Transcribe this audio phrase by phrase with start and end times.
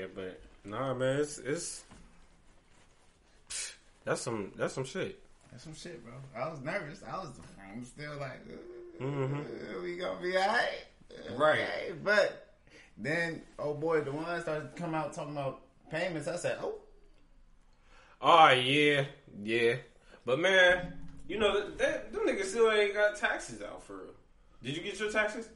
[0.00, 1.84] Yeah, but nah, man, it's it's
[4.04, 5.20] that's some that's some shit.
[5.50, 6.14] That's some shit, bro.
[6.34, 7.02] I was nervous.
[7.06, 7.28] I was
[7.70, 9.82] I'm still like, uh, Mhm.
[9.82, 10.86] we gonna be alright,
[11.36, 11.60] Right.
[11.60, 11.92] Okay.
[12.02, 12.54] But
[12.96, 15.60] then, oh boy, the one started to come out talking about
[15.90, 16.28] payments.
[16.28, 16.76] I said, oh,
[18.22, 19.04] Oh yeah,
[19.42, 19.76] yeah.
[20.24, 20.94] But man,
[21.28, 24.14] you know that, that them niggas still ain't got taxes out for real.
[24.62, 25.48] Did you get your taxes?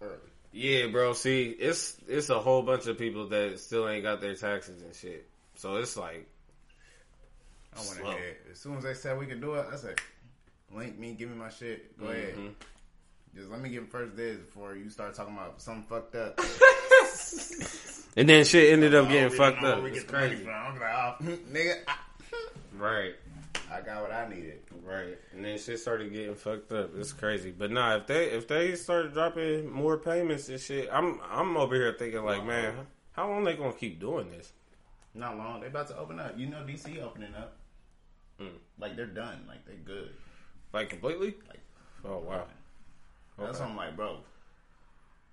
[0.00, 0.16] early.
[0.52, 1.14] Yeah, bro.
[1.14, 4.94] See, it's it's a whole bunch of people that still ain't got their taxes and
[4.94, 5.26] shit.
[5.56, 6.28] So it's like,
[7.74, 8.10] I Slow.
[8.10, 8.36] ahead.
[8.50, 9.98] As soon as they said we can do it, I said,
[10.74, 11.98] link me, give me my shit.
[11.98, 12.34] Go ahead.
[12.36, 12.52] Mhm.
[13.34, 16.38] Just let me get first dibs before you start talking about something fucked up.
[18.16, 19.82] and then shit ended up getting fucked up.
[19.84, 20.48] It's get the money crazy.
[20.50, 21.14] I'm like, oh,
[21.50, 21.96] nigga, I,
[22.76, 23.14] right?
[23.72, 24.60] I got what I needed.
[24.84, 26.90] Right, and then shit started getting fucked up.
[26.96, 31.20] It's crazy, but nah, if they if they started dropping more payments and shit, I'm
[31.30, 32.74] I'm over here thinking like, man,
[33.12, 34.52] how long they gonna keep doing this?
[35.14, 35.60] Not long.
[35.60, 36.38] They about to open up.
[36.38, 37.56] You know, DC opening up.
[38.40, 38.50] Mm.
[38.78, 39.44] Like they're done.
[39.46, 40.10] Like they're good.
[40.72, 41.34] Like completely?
[41.48, 41.60] Like
[42.04, 42.44] Oh wow,
[43.38, 43.64] that's Okay.
[43.64, 44.18] why I'm like, bro.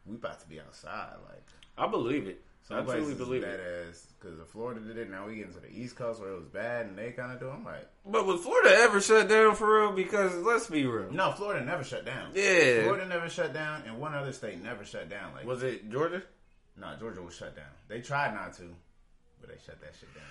[0.05, 1.15] We about to be outside.
[1.29, 1.43] Like
[1.77, 2.41] I believe it.
[2.71, 3.87] I truly believe bad it.
[3.89, 5.09] ass because Florida did it.
[5.09, 7.39] Now we getting to the East Coast where it was bad and they kind of
[7.39, 7.47] do.
[7.47, 7.51] it.
[7.53, 9.91] I'm like, But was Florida ever shut down for real?
[9.91, 11.11] Because let's be real.
[11.11, 12.31] no, Florida never shut down.
[12.35, 12.83] Yeah.
[12.83, 15.33] Florida never shut down, and one other state never shut down.
[15.33, 16.21] Like, Was it Georgia?
[16.79, 17.65] no, Georgia was shut down.
[17.87, 18.63] They tried not to,
[19.41, 20.23] but they shut that shit down.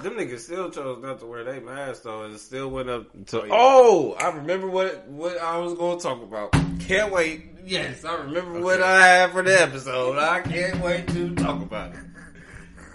[0.00, 3.42] Them niggas still chose not to wear their mask though, and still went up to.
[3.42, 4.12] Oh, Oh.
[4.18, 6.52] I remember what what I was going to talk about.
[6.80, 7.46] Can't wait.
[7.64, 10.18] Yes, I remember what I had for the episode.
[10.18, 12.00] I can't wait to talk about it.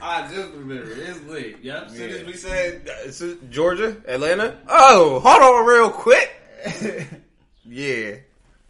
[0.02, 1.58] I just remember it's lit.
[1.62, 1.84] Yep.
[1.88, 4.58] As soon as we said uh, Georgia, Atlanta.
[4.68, 6.31] Oh, hold on, real quick.
[7.70, 8.16] Yeah.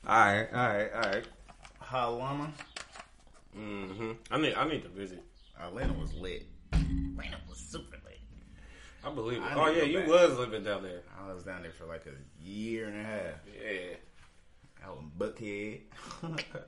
[0.07, 0.47] All right.
[0.53, 0.91] All right.
[0.93, 1.23] All right.
[1.83, 2.49] Halama,
[3.57, 4.11] Mm-hmm.
[4.31, 4.53] I need.
[4.55, 5.23] I need to visit.
[5.61, 6.45] Atlanta was lit.
[6.73, 8.06] Atlanta was super lit.
[9.07, 9.43] I believe it.
[9.45, 10.07] I oh yeah, you back.
[10.07, 11.01] was living down there.
[11.19, 13.35] I was down there for like a year and a half.
[13.63, 13.95] Yeah.
[14.85, 15.81] Out in Buckhead.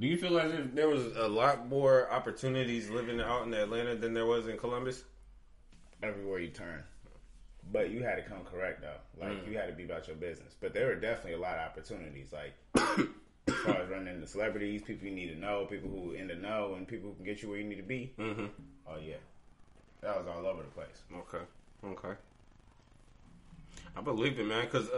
[0.00, 3.94] Do you feel like there- there was a lot more opportunities living out in Atlanta
[3.94, 5.04] than there was in Columbus?
[6.02, 6.82] Everywhere you turn.
[7.72, 9.00] But you had to come correct though.
[9.20, 9.50] Like Mm.
[9.50, 10.54] you had to be about your business.
[10.60, 12.32] But there were definitely a lot of opportunities.
[12.32, 12.52] Like
[13.48, 16.34] as far as running into celebrities, people you need to know, people who in the
[16.34, 18.12] know, and people who can get you where you need to be.
[18.18, 18.46] Mm-hmm.
[18.86, 19.16] Oh yeah,
[20.06, 21.02] that was all over the place.
[21.12, 21.44] Okay.
[21.84, 22.14] Okay.
[23.96, 24.88] I believe it, man, because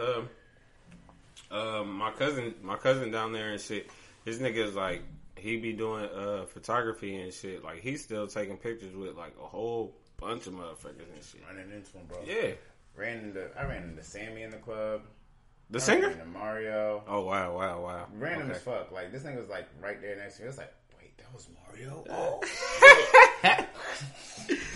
[1.51, 3.89] um, um, my cousin, my cousin down there and shit,
[4.25, 5.01] his niggas like
[5.35, 7.63] he be doing uh photography and shit.
[7.63, 11.41] Like he's still taking pictures with like a whole bunch of motherfuckers and shit.
[11.47, 12.19] Running into him, bro.
[12.25, 12.51] Yeah.
[12.95, 15.01] Ran into I ran into Sammie in the club.
[15.71, 16.09] The singer?
[16.09, 17.03] into Mario.
[17.07, 18.07] Oh wow, wow, wow.
[18.13, 18.57] Random Okay.
[18.57, 18.91] as fuck.
[18.91, 20.45] Like this thing was like right there next to me.
[20.45, 22.03] It was like, wait, that was Mario.
[22.11, 22.41] Oh.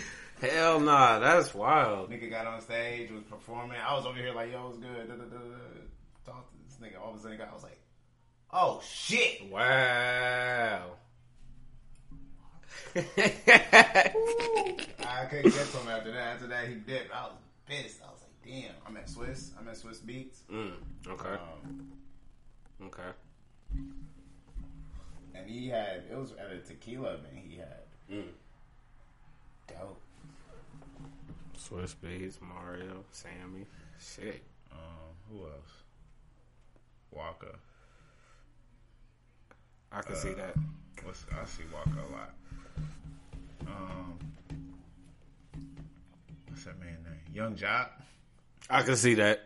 [0.51, 2.09] Hell nah, that's wild.
[2.11, 3.77] Nigga got on stage, was performing.
[3.85, 5.07] I was over here like, yo, it's good.
[5.07, 5.55] Da, da, da, da.
[6.25, 6.99] Talk to this nigga.
[7.01, 7.79] All of a sudden, I was like,
[8.51, 9.49] oh shit.
[9.49, 10.81] Wow.
[12.95, 13.01] I
[15.29, 16.33] couldn't get to him after that.
[16.35, 17.11] After that, he dipped.
[17.13, 17.33] I was
[17.65, 18.01] pissed.
[18.05, 18.73] I was like, damn.
[18.85, 19.51] I'm at Swiss.
[19.59, 20.43] I'm at Swizz Beatz.
[20.51, 20.73] mm,
[21.07, 21.29] okay.
[21.29, 21.87] Um,
[22.85, 23.11] Okay.
[25.35, 27.79] and he had, it was at a tequila event he had.
[28.11, 28.27] Mm.
[29.69, 30.01] Dope.
[31.63, 33.65] Swizz Beatz, Mario, Sammie.
[33.99, 34.43] Shit.
[34.71, 34.79] Um,
[35.31, 35.71] who else?
[37.11, 37.55] Walker.
[39.91, 40.55] I can see that.
[41.03, 42.33] What's, I see Walker a lot.
[43.67, 44.19] Um,
[46.49, 47.19] what's that man name?
[47.33, 47.89] Yung Joc.
[48.69, 49.43] I can see that.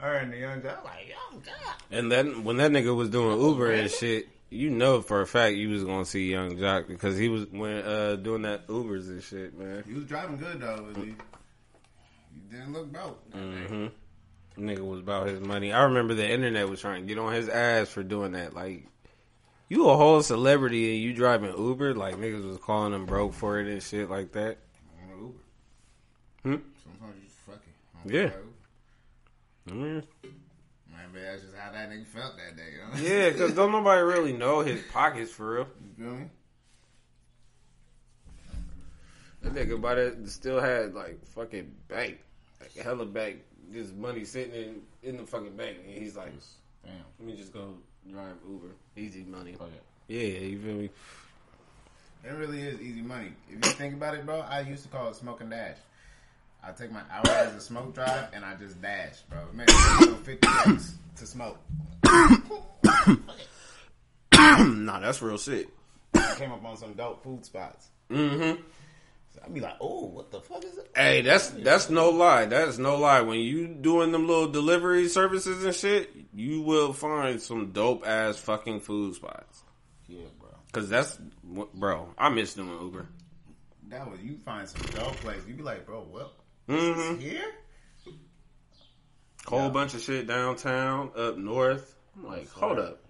[0.00, 0.84] I heard the Yung Joc.
[0.84, 1.74] Like Yung Joc.
[1.90, 5.56] And then when that nigga was doing Uber and shit, you know for a fact
[5.56, 9.22] you was gonna see Yung Joc because he was when uh doing that Ubers and
[9.22, 9.84] shit, man.
[9.86, 10.86] He was driving good though.
[12.34, 13.30] He didn't look broke.
[13.30, 13.66] that day.
[13.66, 13.86] hmm
[14.58, 15.72] Nigga was about his money.
[15.72, 18.54] I remember the internet was trying to get on his ass for doing that.
[18.54, 18.86] Like,
[19.70, 21.94] you a whole celebrity and you driving Uber?
[21.94, 24.58] Like niggas was calling him broke for it and shit like that.
[25.18, 25.32] Uber.
[26.42, 26.56] Hmm?
[26.82, 28.12] Sometimes you just fucking.
[28.12, 28.30] Yeah.
[29.70, 30.04] Mm.
[30.90, 32.72] Man, but that's just how that nigga felt that day.
[32.74, 33.08] You know?
[33.08, 35.66] Yeah, because don't nobody really know his pockets for real.
[35.98, 36.24] You feel me?
[39.42, 42.18] That nigga by that still had like fucking bank,
[42.60, 43.38] like hella bank,
[43.72, 46.32] just money sitting in in the fucking bank, and he's like,
[46.84, 46.94] Damn.
[47.18, 47.74] "Let me just go
[48.10, 49.80] drive Uber, easy money." Oh yeah.
[50.20, 50.90] Yeah, you feel me?
[52.24, 53.32] It really is easy money.
[53.48, 55.76] If you think about it, bro, I used to call it smoke and dash.
[56.62, 59.40] I take my hour as a smoke drive and I just dash, bro.
[59.52, 61.58] Man, so 50 bucks to smoke.
[64.32, 65.68] nah, that's real shit.
[66.14, 67.88] I came up on some dope food spots.
[68.10, 68.62] Mm-hmm.
[69.44, 70.90] I'd be like, oh, what the fuck is it?
[70.94, 72.44] Hey, that's that's no lie.
[72.46, 73.22] That's no lie.
[73.22, 78.38] When you doing them little delivery services and shit, you will find some dope ass
[78.38, 79.62] fucking food spots.
[80.08, 80.50] Yeah, bro.
[80.72, 81.18] Cause that's
[81.74, 82.14] bro.
[82.18, 83.06] I miss doing Uber.
[83.88, 85.42] That was you find some dope place.
[85.46, 86.32] You be like, bro, well,
[86.68, 87.18] Mm-hmm.
[87.20, 87.42] here?
[89.46, 89.68] Whole Yeah.
[89.70, 91.94] bunch of shit downtown, up north.
[92.16, 93.00] I'm like, hold up.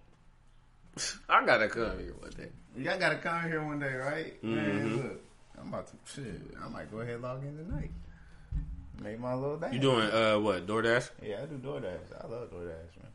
[1.28, 2.48] I gotta come here one day.
[2.76, 4.42] Y'all gotta come here one day, right?
[4.42, 4.54] Mhm.
[4.54, 5.20] Man, look,
[5.62, 6.40] I'm about to shit.
[6.62, 7.90] I might go ahead and log in tonight.
[9.02, 9.70] Make my little day.
[9.72, 11.10] You doing uh what DoorDash?
[11.22, 12.22] Yeah, I do DoorDash.
[12.22, 13.12] I love DoorDash, man.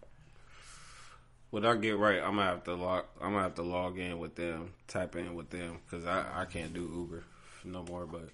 [1.50, 3.06] What I get right, I'm gonna have to log.
[3.22, 6.46] I'm gonna have to log in with them, tap in with them, cause I I
[6.46, 7.24] can't do Uber
[7.64, 8.06] no more.
[8.06, 8.30] But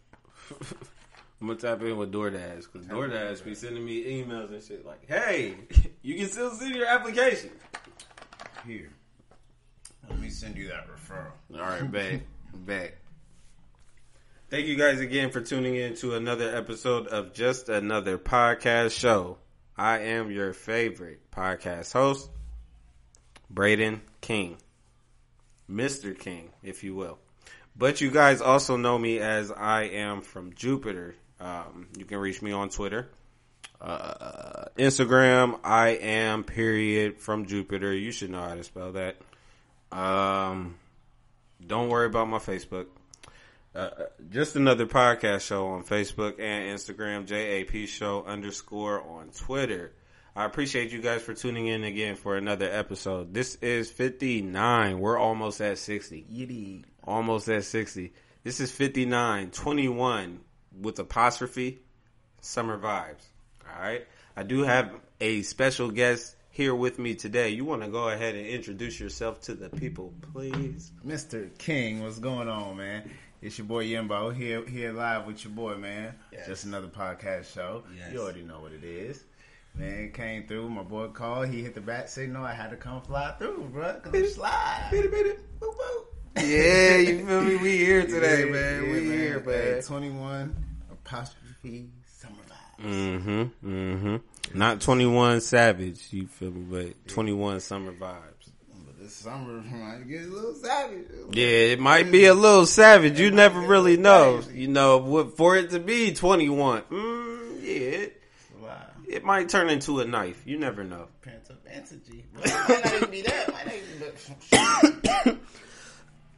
[1.41, 5.07] I'm gonna tap in with DoorDash, cause DoorDash be sending me emails and shit like,
[5.07, 5.55] "Hey,
[6.01, 7.51] you can still send your application."
[8.65, 8.89] Here.
[10.09, 11.31] Let me send you that referral.
[11.53, 12.21] All right, back,
[12.53, 12.95] back.
[14.53, 19.39] Thank you guys again for tuning in to another episode of Just Another Podcast Show.
[19.75, 22.29] I am your favorite podcast host,
[23.49, 24.57] Braden King.
[25.67, 26.15] Mr.
[26.15, 27.17] King, if you will.
[27.75, 31.15] But you guys also know me as I am from Jupiter.
[31.39, 33.09] Um, you can reach me on Twitter.
[33.81, 37.91] Uh, Instagram, I am period from Jupiter.
[37.91, 39.17] You should know how to spell that.
[39.91, 40.75] Um,
[41.65, 42.85] don't worry about my Facebook.
[43.75, 43.89] Uh,
[44.29, 49.93] just another podcast show on Facebook and Instagram, JAP show underscore on Twitter.
[50.35, 53.33] I appreciate you guys for tuning in again for another episode.
[53.33, 54.99] This is 59.
[54.99, 56.25] We're almost at 60.
[56.31, 56.83] Yiddy.
[57.03, 58.13] Almost at 60.
[58.43, 60.39] This is 59, 21
[60.79, 61.81] with apostrophe,
[62.41, 63.25] summer vibes.
[63.67, 64.05] All right.
[64.35, 67.49] I do have a special guest here with me today.
[67.49, 70.91] You want to go ahead and introduce yourself to the people, please?
[71.05, 71.55] Mr.
[71.57, 73.09] King, what's going on, man?
[73.43, 76.15] It's your boy Yimbo here, here live with your boy, man.
[76.31, 76.47] Yes.
[76.47, 77.83] Just another podcast show.
[77.93, 78.13] Yes.
[78.13, 79.21] You already know what it is.
[79.75, 80.69] Man, came through.
[80.69, 81.49] My boy called.
[81.49, 82.45] He hit the bat signal.
[82.45, 83.99] I had to come fly through, bro.
[84.01, 84.89] Cause I'm slide.
[84.93, 86.05] Boop, boop.
[86.37, 87.55] Yeah, you feel me?
[87.57, 88.85] We here today, Yeah, man.
[88.85, 90.55] yeah, we here, Hey, 21
[90.91, 92.85] apostrophe summer vibes.
[92.85, 93.67] Mm-hmm.
[93.69, 94.57] Mm-hmm.
[94.57, 96.61] Not 21 Savage, you feel me,
[96.93, 98.32] but 21 Summer Vibes.
[99.23, 101.05] Summer might get a little savage.
[101.31, 103.17] Yeah, it might be a little savage.
[103.19, 104.41] You never really know.
[104.53, 106.81] You know, for it to be 21.
[106.81, 108.21] Mm, yeah, it,
[108.61, 108.81] Wow.
[109.07, 110.41] it might turn into a knife.
[110.45, 111.07] You never know.
[111.21, 112.25] Pants up energy.
[112.33, 112.45] Might
[112.83, 113.53] not even be that.
[113.53, 115.25] Might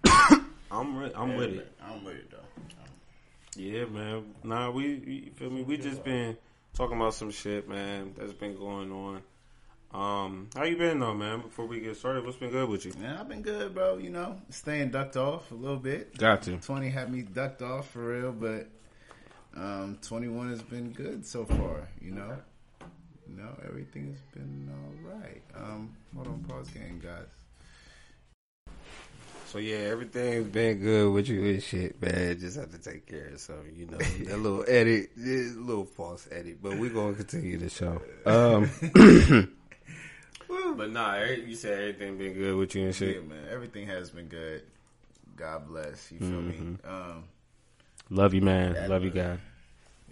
[0.06, 0.42] not
[0.72, 1.72] I'm re- I'm with it.
[1.84, 2.38] I'm with it, though.
[3.56, 4.26] Yeah, man.
[4.44, 5.64] Nah, we you feel me.
[5.64, 6.38] We just been
[6.76, 8.14] talking about some shit, man.
[8.16, 9.22] That's been going on.
[9.96, 11.40] Um, how you been though, man?
[11.40, 12.92] Before we get started, what's been good with you?
[13.00, 13.96] Man, I've been good, bro.
[13.98, 16.18] You know, staying ducked off a little bit.
[16.18, 16.58] Got to.
[16.58, 18.68] 20 had me ducked off for real, but
[19.56, 22.38] um, 21 has been good so far, you know?
[23.30, 25.42] You know, everything has been all right.
[25.56, 28.76] Um, hold on, pause game, guys.
[29.46, 32.38] So yeah, everything's been good with you and shit, man.
[32.38, 33.98] Just have to take care of some, you know,
[34.30, 38.02] a little edit, a little false edit, but we're gonna continue the show.
[38.26, 38.70] Um,
[40.78, 43.28] but nah, you said everything been good with you and Yeah, shit.
[43.28, 44.64] man, everything has been good.
[45.36, 46.12] God bless.
[46.12, 46.78] You feel me?
[46.86, 47.24] Um,
[48.10, 48.90] Love you, man.
[48.90, 49.40] Love you, God.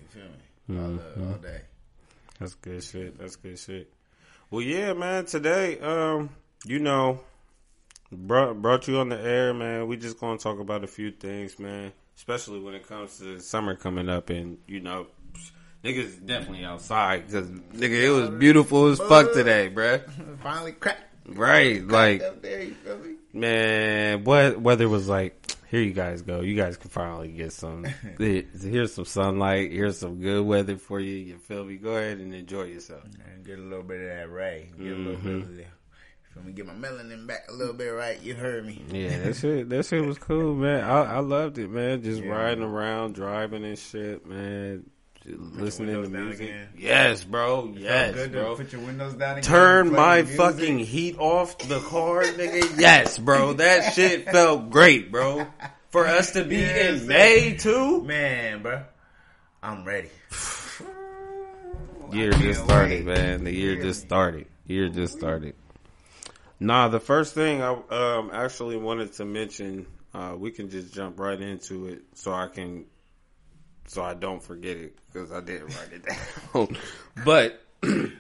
[0.02, 0.80] you feel me?
[0.84, 1.62] All, the, all day.
[2.40, 3.18] That's good shit.
[3.18, 3.94] That's good shit.
[4.50, 5.26] Well, yeah, man.
[5.26, 6.30] Today, um,
[6.66, 7.20] you know,
[8.12, 9.88] brought brought you on the air, man.
[9.88, 11.92] We just gonna talk about a few things, man.
[12.16, 15.08] Especially when it comes to summer coming up, and you know,
[15.84, 20.02] niggas definitely outside because nigga, it was beautiful as fuck today, bruh.
[20.44, 23.16] Finally cracked Right, like up there, you feel me?
[23.34, 25.40] man, what weather was like.
[25.70, 26.42] Here you guys go.
[26.42, 27.84] You guys can finally get some.
[28.20, 29.72] Here's some sunlight.
[29.72, 31.16] Here's some good weather for you.
[31.16, 31.78] You feel me?
[31.78, 33.02] Go ahead and enjoy yourself.
[33.34, 34.70] And get a little bit of that ray.
[34.78, 35.40] Get a little Mm-hmm.
[35.40, 35.66] bit of that.
[36.36, 36.52] Feel me?
[36.52, 38.22] Get my melanin back a little bit right.
[38.22, 38.84] You heard me.
[38.92, 40.84] Yeah, that shit, that shit was cool, man.
[40.84, 42.04] I, I loved it, man.
[42.04, 42.30] Just Yeah.
[42.34, 44.84] riding around, driving and shit, man.
[45.26, 46.42] Listening to music.
[46.50, 46.68] again.
[46.78, 47.74] Yes, bro.
[47.78, 48.56] Yes, good bro.
[48.58, 50.38] put your windows down and Turn my music.
[50.38, 52.78] fucking heat off the car, nigga.
[52.80, 53.54] Yes, bro.
[53.54, 55.48] That shit felt great, bro.
[55.92, 58.02] For us to be Yes, in May too.
[58.04, 58.84] man, bro.
[59.62, 60.10] I'm ready.
[62.12, 63.16] Year just started, wait.
[63.18, 63.44] man.
[63.46, 64.48] The year just started.
[64.68, 65.56] Year just started.
[66.60, 71.20] Nah, the first thing I um, actually wanted to mention, uh, we can just jump
[71.20, 72.86] right into it, so I can,
[73.88, 76.06] so I don't forget it because I didn't write it
[76.54, 76.78] down.
[77.26, 77.62] but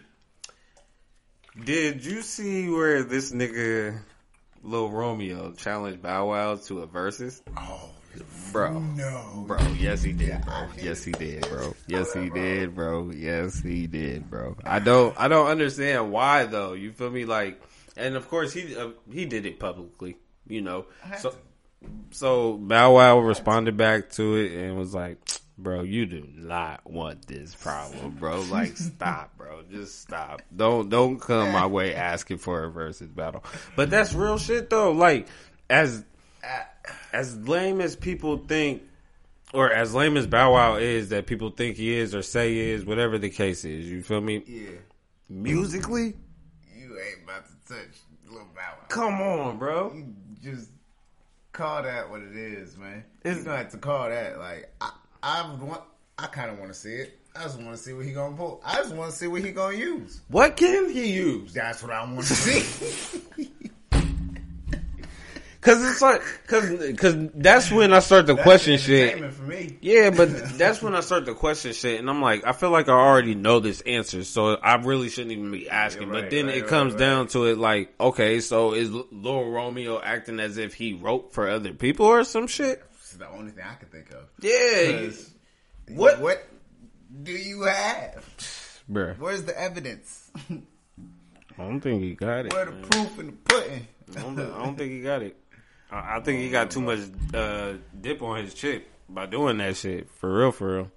[1.65, 3.99] did you see where this nigga,
[4.63, 7.41] Lil Romeo, challenged Bow Wow to a versus?
[7.57, 7.89] Oh
[8.51, 8.79] bro.
[8.79, 9.43] No.
[9.47, 10.67] Bro, yes he did, bro.
[10.81, 11.75] Yes he did, bro.
[11.87, 13.09] Yes he did, bro.
[13.11, 14.55] Yes he did, bro.
[14.63, 16.73] I don't I don't understand why though.
[16.73, 17.25] You feel me?
[17.25, 17.61] Like,
[17.97, 20.17] and of course he uh, he did it publicly.
[20.47, 20.85] You know,
[21.19, 21.33] so
[22.11, 25.17] so Bow Wow responded back to it and was like,
[25.57, 28.41] "Bro, you do not want this problem, bro.
[28.41, 29.61] Like, stop, bro.
[29.71, 30.41] Just stop.
[30.55, 33.43] Don't don't come my way asking for a versus battle."
[33.75, 34.91] But that's real shit though.
[34.91, 35.27] Like,
[35.69, 36.03] as
[37.13, 38.81] as lame as people think,
[39.53, 42.71] or as lame as Bow Wow is that people think he is or say he
[42.71, 44.43] is, whatever the case is, you feel me?
[44.47, 44.69] Yeah.
[45.29, 46.15] Musically,
[46.75, 47.95] You ain't about to touch
[48.27, 48.85] Lil Bow Wow.
[48.89, 49.93] come on, bro.
[49.93, 50.69] You just
[51.53, 53.03] call that what it is, man.
[53.23, 54.37] It's- gonna have to call that.
[54.37, 54.91] Like I,
[55.23, 55.81] I would want.
[56.19, 57.17] I kind of want to see it.
[57.35, 58.61] I just want to see what he gonna pull.
[58.63, 60.21] I just want to see what he gonna use.
[60.27, 61.53] What can he use?
[61.53, 63.49] That's what I want to see.
[65.61, 69.33] Cause it's like, cause, cause that's when I start to question shit.
[69.33, 69.77] For me.
[69.79, 70.25] Yeah, but
[70.57, 73.33] that's when I start to question shit, and I'm like, I feel like I already
[73.33, 76.09] know this answer, so I really shouldn't even be asking.
[76.09, 76.99] Yeah, but then right, it right, comes right.
[76.99, 81.49] down to it, like, okay, so is Lil Romeo acting as if he wrote for
[81.49, 82.83] other people or some shit?
[83.13, 84.23] It's the only thing I can think of.
[84.41, 85.11] Yeah.
[85.95, 86.47] What- What
[87.21, 88.25] do you have?
[88.91, 89.15] bruh.
[89.19, 90.31] Where's the evidence?
[90.49, 90.57] I
[91.57, 92.53] don't think he got it.
[92.53, 92.83] Where the man.
[92.89, 93.87] proof and the pudding?
[94.17, 95.37] I don't, I don't think he got it.
[95.91, 97.01] I, I think he got too much
[97.35, 100.09] uh, dip on his chip by doing that shit.
[100.09, 100.91] For real, for real.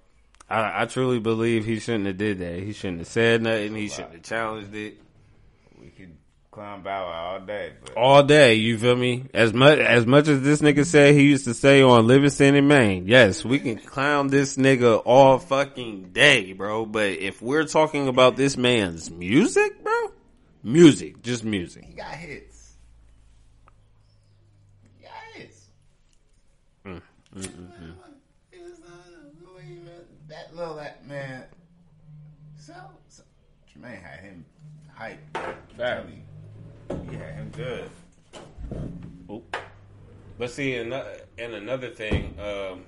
[0.49, 2.63] I, I truly believe he shouldn't have did that.
[2.63, 3.75] He shouldn't have said nothing.
[3.75, 4.97] He shouldn't have challenged it
[5.79, 6.16] we could
[6.57, 8.55] clown Bow Wow all day, but all day.
[8.55, 9.25] You feel me?
[9.31, 12.67] As much as much as this nigga said he used to say on Livingston in
[12.67, 13.05] Maine.
[13.05, 16.87] Yes, we can clown this nigga all fucking day, bro.
[16.87, 20.11] But if we're talking about this man's music, bro,
[20.63, 21.85] music, just music.
[21.85, 22.73] he got hits.
[24.97, 25.67] He got hits.
[26.87, 27.01] Mm,
[28.51, 29.89] It was, uh,
[30.27, 31.43] That little that man.
[32.59, 32.73] So,
[33.09, 33.21] so
[33.71, 34.43] Jermaine had him
[34.95, 35.19] hype.
[35.77, 36.23] Badly.
[36.89, 37.89] He I'm good.
[39.31, 39.57] Oop.
[40.37, 40.93] But see, and
[41.39, 42.83] another thing, um,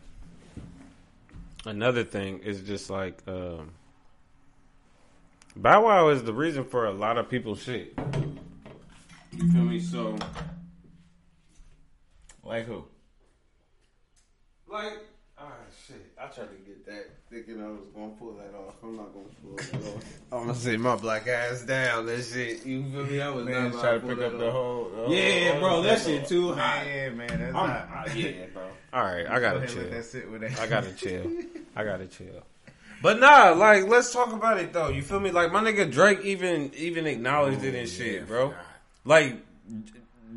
[1.65, 3.71] another thing is just like um,
[5.55, 7.93] Bow Wow is the reason for a lot of people's shit.
[9.35, 9.79] You feel me?
[9.79, 10.17] So,
[12.43, 12.85] Like who?
[14.67, 14.99] like,
[15.89, 16.05] shit.
[16.17, 18.75] I tried to get that, thinking I was gonna pull that off.
[18.83, 20.03] I'm not gonna pull that off.
[20.31, 22.05] I'm gonna sit my black ass down.
[22.05, 22.65] That shit.
[22.65, 23.21] You feel me?
[23.21, 24.89] I was Man, not try to pick up the whole.
[25.07, 26.85] the Yeah, whole- bro, that shit too hot.
[26.87, 28.15] Yeah, man, that's I'm, not.
[28.15, 28.63] yeah, bro.
[28.93, 29.81] All right, I gotta chill.
[29.83, 30.59] Let that sit with that.
[30.59, 31.31] I gotta chill.
[31.75, 32.43] I gotta chill.
[33.01, 34.89] But nah, like let's talk about it though.
[34.89, 35.31] You feel me?
[35.31, 38.53] Like my nigga Drake even even acknowledged it and shit, bro.
[39.05, 39.37] Like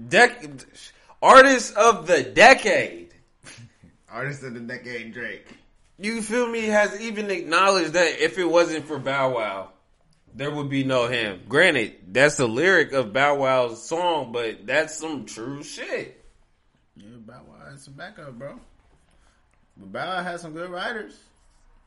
[0.08, 0.64] dec-
[1.20, 3.11] artist of the decade.
[4.12, 5.46] Artist of the decade, Drake.
[5.98, 6.66] You feel me?
[6.66, 9.70] Has even acknowledged that if it wasn't for Bow Wow,
[10.34, 11.40] there would be no him.
[11.48, 16.22] Granted, that's a lyric of Bow Wow's song, but that's some true shit.
[16.96, 18.60] Yeah, Bow Wow had some backup, bro.
[19.78, 21.18] But Bow Wow had some good writers.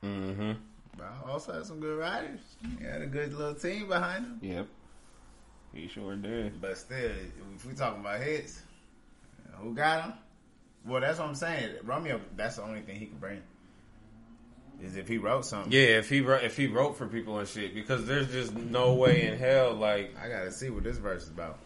[0.03, 0.53] Mm-hmm.
[0.97, 2.39] Bow Wow also had some good writers.
[2.79, 4.39] He had a good little team behind him.
[4.41, 4.67] Yep.
[5.73, 6.59] He sure did.
[6.59, 7.11] But still,
[7.55, 8.61] if we talking about hits,
[9.57, 10.13] who got him?
[10.85, 11.75] Well, that's what I'm saying.
[11.83, 13.41] Romeo, that's the only thing he can bring.
[14.83, 15.71] Is if he wrote something.
[15.71, 18.93] Yeah, if he wrote, if he wrote for people and shit, because there's just no
[18.93, 21.57] way in hell like I gotta see what this verse is about.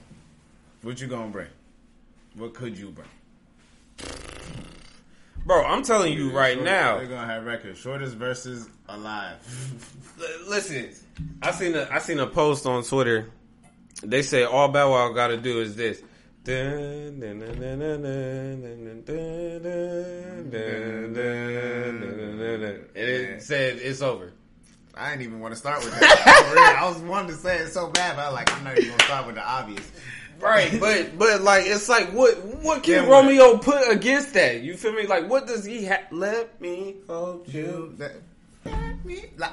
[0.83, 1.47] What you gonna bring?
[2.35, 3.07] What could you bring?
[5.45, 6.97] Bro, I'm telling you right Short- now.
[6.97, 7.79] they're gonna have records.
[7.79, 9.38] Shortest verses alive.
[10.47, 10.89] Listen,
[11.41, 13.31] I seen a I seen a post on Twitter.
[14.03, 16.01] They say all Bow Wow got to do is this.
[16.50, 17.24] And
[22.96, 24.34] it said it's over.
[24.96, 26.77] I didn't even want to start with that.
[26.82, 29.03] I was wanting to say it so bad, but I like, I'm not even gonna
[29.03, 29.91] start with the obvious.
[30.39, 33.62] Right, but but like it's like what what can yeah, Romeo what?
[33.62, 34.62] put against that?
[34.62, 35.06] You feel me?
[35.06, 36.06] Like what does he have?
[36.12, 37.94] Let me hold you.
[38.00, 39.25] Let, me.
[39.38, 39.51] Like,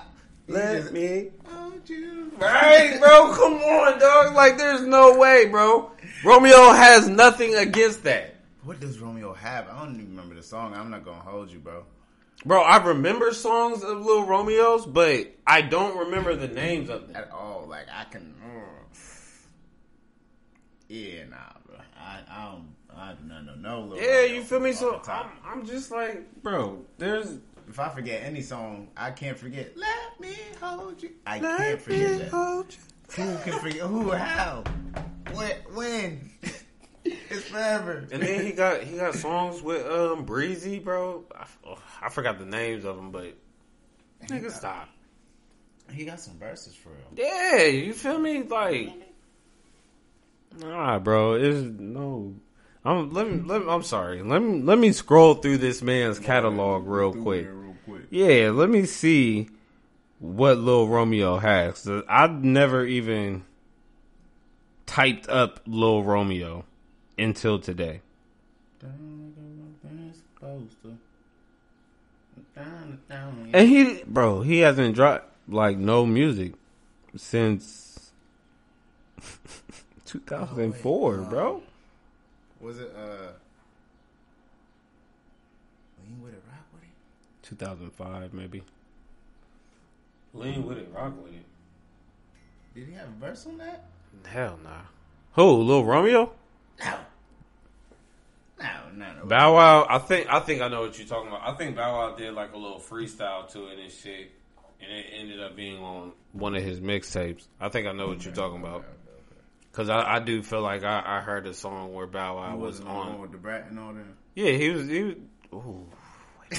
[0.49, 2.33] let me hold you.
[2.39, 3.35] Right, bro.
[3.35, 4.35] Come on, dog.
[4.35, 5.91] Like there's no way, bro.
[6.25, 9.69] Romeo has nothing against that, What does Romeo have?
[9.69, 10.75] I don't even remember the song.
[10.75, 11.85] I'm not gonna hold you, bro.
[12.45, 12.63] bro.
[12.63, 17.17] I remember songs of Little Romeo's, but I don't remember the names of them.
[17.17, 17.67] At all.
[17.69, 18.35] Like I can.
[18.45, 18.97] uh,
[20.89, 21.77] yeah, nah, bro.
[21.99, 22.75] I, I don't.
[22.97, 23.55] I do not know.
[23.57, 24.71] No, Lil Yeah, Romeo you feel me?
[24.71, 25.13] off So the.
[25.13, 26.79] I'm, I'm just like, bro.
[26.99, 29.77] There's if I forget any song, I can't forget.
[29.77, 31.11] Let me hold you.
[31.27, 32.77] I can't forget me that.
[33.15, 33.81] Who can forget?
[33.81, 34.11] Who?
[34.11, 34.65] How?
[35.33, 35.57] When?
[35.75, 36.31] When?
[37.05, 38.07] It's forever.
[38.11, 41.25] And then he got he got songs with um Breezy, bro.
[41.35, 43.37] I, oh, I forgot the names of them, but
[44.27, 44.89] nigga, stop.
[45.93, 47.07] He got some verses for real.
[47.15, 48.43] Yeah, you feel me?
[48.43, 48.93] Like,
[50.59, 51.35] nah, bro.
[51.35, 52.35] It's no.
[52.85, 54.23] I'm let me, let me, I'm sorry.
[54.23, 57.47] Let me let me scroll through this man's catalog real quick.
[57.49, 58.03] Real quick.
[58.11, 59.49] Yeah, let me see
[60.19, 61.89] what Lil Romeo has.
[62.09, 63.45] I've never even
[64.87, 66.65] typed up Lil Romeo
[67.19, 68.01] until today.
[73.53, 76.55] And he, bro, he hasn't dropped like no music
[77.17, 78.13] since
[80.07, 81.63] 2004, bro.
[82.61, 83.33] Was it uh?
[86.03, 87.49] Lean with it, rock with it.
[87.49, 88.63] 2005, maybe.
[90.37, 91.45] Lean with it, rock with it.
[92.75, 93.85] Did he have a verse on that?
[94.27, 94.83] Hell nah.
[95.35, 96.33] Who, Lil Romeo?
[96.81, 96.95] No.
[98.59, 99.27] No, no, no.
[99.27, 101.47] Bow Wow, I think I think I know what you're talking about.
[101.47, 104.31] I think Bow Wow did like a little freestyle to it and shit,
[104.81, 107.47] and it ended up being on one of his mixtapes.
[107.61, 108.85] I think I know what you're talking about
[109.71, 112.55] because I, I do feel like I, I heard a song where Bow Wow I
[112.55, 113.21] was on on.
[113.21, 114.05] with the brat and all that.
[114.35, 114.89] Yeah, he was.
[114.89, 115.15] He was.
[115.53, 115.87] Ooh.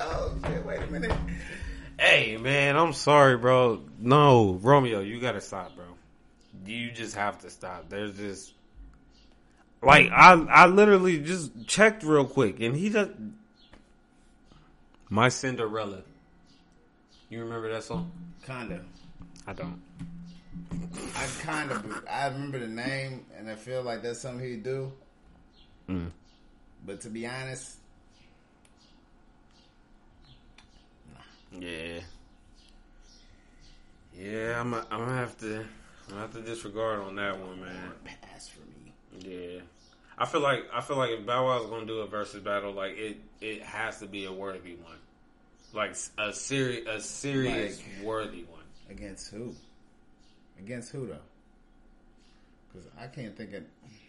[0.00, 0.66] "Oh shit!
[0.66, 1.12] Wait a minute."
[1.98, 3.82] Hey man, I'm sorry, bro.
[3.98, 5.84] No, Romeo, you gotta stop, bro.
[6.66, 7.88] You just have to stop.
[7.88, 8.52] There's just
[9.82, 13.10] like I I literally just checked real quick and he just
[15.08, 16.02] My Cinderella.
[17.28, 18.10] You remember that song?
[18.44, 18.80] Kinda.
[19.46, 19.80] I don't.
[21.16, 22.04] I kind of.
[22.08, 24.92] I remember the name, and I feel like that's something he'd do.
[25.88, 26.10] Mm.
[26.84, 27.76] But to be honest,
[31.58, 32.00] Yeah.
[34.16, 35.64] Yeah, I'm I'm gonna have to I'm
[36.08, 37.92] gonna have to disregard on that one, man.
[38.04, 38.92] pass for me.
[39.18, 39.60] Yeah,
[40.18, 42.96] I feel like I feel like if Bow Wow's gonna do a versus battle, like
[42.98, 44.98] it it has to be a worthy one,
[45.72, 48.60] like a serious a serious Like- worthy one.
[48.90, 49.54] Against who?
[50.58, 51.16] Against who though?
[52.72, 53.64] Because I can't think of.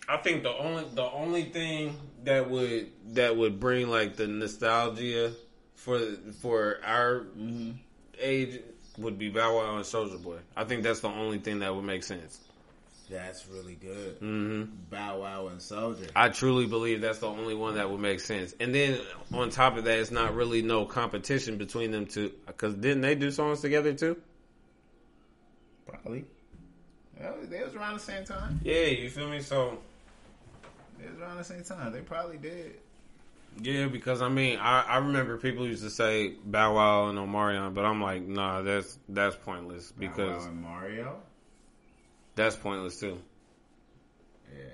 [0.09, 5.33] I think the only the only thing that would that would bring like the nostalgia
[5.83, 5.99] for
[6.39, 7.25] for our
[8.17, 8.61] age
[8.97, 10.37] would be Bow Wow and Soulja Boy.
[10.55, 12.39] I think that's the only thing that would make sense.
[13.09, 14.15] That's really good.
[14.19, 16.09] hmm Bow Wow and Soulja.
[16.15, 18.55] I truly believe that's the only one that would make sense.
[18.61, 18.97] And then
[19.33, 22.31] on top of that, it's not really no competition between them two.
[22.47, 24.15] Because didn't they do songs together too?
[25.85, 26.23] Probably.
[27.19, 28.61] Well, they was around the same time.
[28.63, 29.41] Yeah, you feel me?
[29.41, 29.79] So
[30.97, 31.91] They was around the same time.
[31.91, 32.75] They probably did.
[33.61, 37.73] Yeah, because I mean, I, I remember people used to say Bow Wow and Omarion,
[37.73, 41.17] but I'm like, nah, that's that's pointless Bow because Wow and Mario.
[42.35, 43.19] that's pointless too.
[44.55, 44.65] Yeah.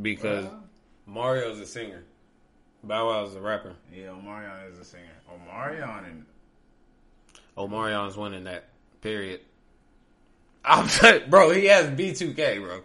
[0.00, 0.62] Because Well,
[1.06, 2.04] Mario's a singer,
[2.84, 3.74] Bow Wow's a rapper.
[3.92, 5.04] yeah, Omarion is a singer.
[5.30, 6.26] Omarion and
[7.56, 8.68] Omarion's winning that.
[9.00, 9.40] Period.
[10.64, 10.88] I'm
[11.30, 12.82] bro, he has B2K, bro.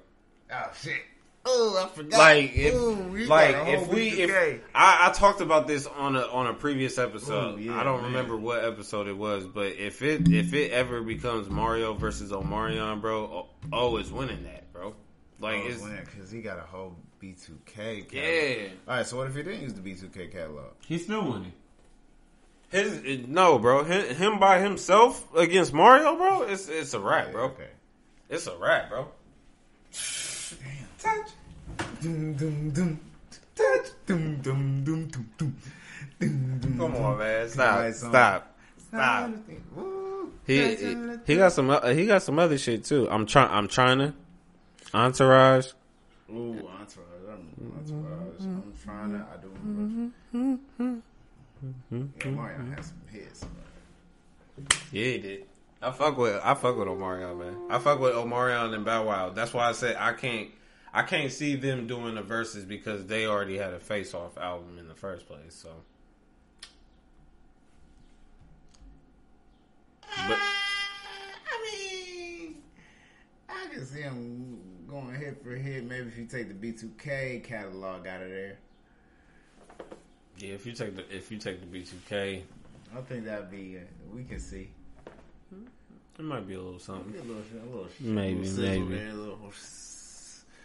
[0.51, 1.01] oh shit.
[1.47, 2.17] Oh, I forgot.
[2.17, 4.59] like if Ooh, like if we if B2K.
[4.73, 7.59] I, I talked about this on a on a previous episode.
[7.59, 8.11] Ooh, yeah, I don't man.
[8.11, 12.99] remember what episode it was, but if it if it ever becomes Mario versus Omarion,
[13.01, 14.95] bro, O, o is winning that, bro.
[15.39, 18.11] Like Oh, it's because he got a whole B2K.
[18.11, 19.05] Yeah, All right.
[19.05, 20.71] So what if he didn't use the B2K catalog?
[20.87, 21.53] he's still winning.
[22.71, 23.83] His no, bro.
[23.83, 26.41] Him, him by himself against Mario, bro.
[26.41, 27.43] It's it's a wrap, bro.
[27.45, 27.69] Okay.
[28.29, 29.07] It's a wrap, bro.
[29.91, 30.01] Touch.
[30.59, 31.23] Dum, dum, dum.
[31.23, 31.31] Touch.
[36.77, 37.49] Come on, man.
[37.49, 37.93] Stop.
[37.93, 38.57] Stop.
[38.87, 39.31] Stop.
[40.47, 40.75] He
[41.25, 43.09] he got some uh, he got some other shit too.
[43.09, 44.13] I'm trying I'm trying to
[44.95, 45.71] Entourage.
[46.29, 47.05] Ooh, entourage.
[47.27, 48.41] I remember entourage.
[48.41, 49.25] I'm trying to.
[49.29, 49.51] I do
[50.31, 51.01] remember.
[51.91, 53.45] Yeah, Mario has some hits.
[54.91, 55.45] Yeah, he did.
[55.81, 57.57] I fuck with I fuck with Omarion, man.
[57.69, 59.31] I fuck with Omarion and Bow Wow.
[59.31, 60.49] That's why I said I can't
[60.95, 64.77] I can't see them doing the verses because they already had a face off album
[64.79, 65.53] in the first place.
[65.53, 65.69] So,
[70.29, 72.55] but I mean,
[73.49, 75.83] I can see him going hit for hit.
[75.83, 78.57] Maybe if you take the B2K catalog out of there,
[80.37, 82.43] yeah, if you take the if you take the B two K,
[82.95, 83.79] I think that'd be.
[83.79, 83.81] Uh,
[84.13, 84.69] we can see.
[86.17, 87.13] it might be a little something.
[87.19, 88.95] A little, a little, Maybe, little maybe.
[88.95, 89.51] there, a little-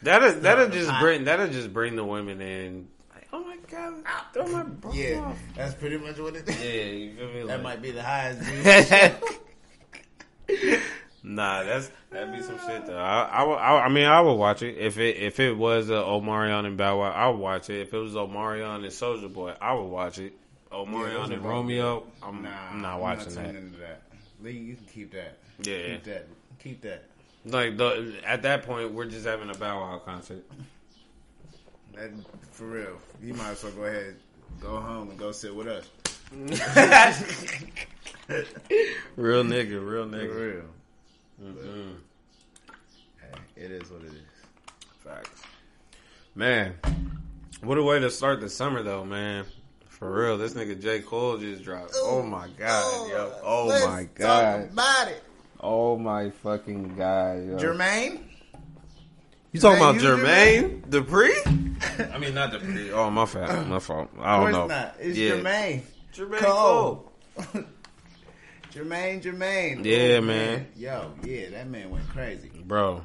[0.02, 2.88] That'll that'll the just bring that'll just bring the women in.
[3.14, 3.94] Like, oh my god,
[4.32, 5.38] throw my bra Yeah, off.
[5.56, 6.58] that's pretty much what it is.
[6.64, 7.40] Yeah, you feel me?
[7.40, 8.40] That Like- might be the highest.
[10.48, 10.78] view.
[11.22, 12.96] Nah, that's that'd be some shit though.
[12.96, 16.02] I, I, I, I mean, I would watch it if it if it was uh,
[16.02, 17.10] Omarion and Bow Wow.
[17.10, 17.82] I would watch it.
[17.82, 20.32] If it was Omarion and Soulja Boy, I would watch it.
[20.72, 23.54] Omarion those are and Romeo, I'm, Nah, I'm not watching tuning that.
[23.58, 24.02] Into that.
[24.42, 25.36] Lee, you can keep that.
[25.62, 25.88] Yeah.
[25.88, 26.26] keep that.
[26.58, 27.04] Keep that.
[27.44, 30.44] Like the, at that point, we're just having a Bow Wow concert.
[31.94, 32.10] That
[32.50, 32.98] for real.
[33.22, 34.16] You might as well go ahead,
[34.60, 35.88] go home and go sit with us.
[39.16, 40.54] Real nigga, real For nigga.
[40.54, 40.64] real.
[41.42, 41.90] Mm-hmm.
[43.20, 44.22] Hey, it is what it is.
[45.04, 45.42] Facts.
[46.36, 46.76] Man,
[47.62, 49.44] what a way to start the summer though, man.
[49.88, 51.00] For real, this nigga J.
[51.00, 51.92] Cole just dropped.
[51.96, 53.32] Oh my god, yo.
[53.42, 54.60] Oh Let's my god.
[54.60, 55.24] Talk about it.
[55.62, 57.56] Oh my fucking god, yo.
[57.58, 58.20] Jermaine?
[59.52, 61.32] You talking about you, Jermaine Dupri?
[62.14, 62.90] I mean, not Dupri.
[62.92, 63.66] Oh, my fault.
[63.66, 64.08] My fault.
[64.20, 64.66] I Of don't course know.
[64.68, 64.96] not.
[65.00, 65.30] It's Yeah.
[65.32, 65.80] Jermaine.
[66.14, 67.12] Jermaine Cole.
[67.36, 67.64] Cole.
[68.72, 69.84] Jermaine, Jermaine.
[69.84, 70.66] Yeah, Oh, man.
[70.76, 72.50] Yo, yeah, that man went crazy.
[72.64, 73.02] Bro,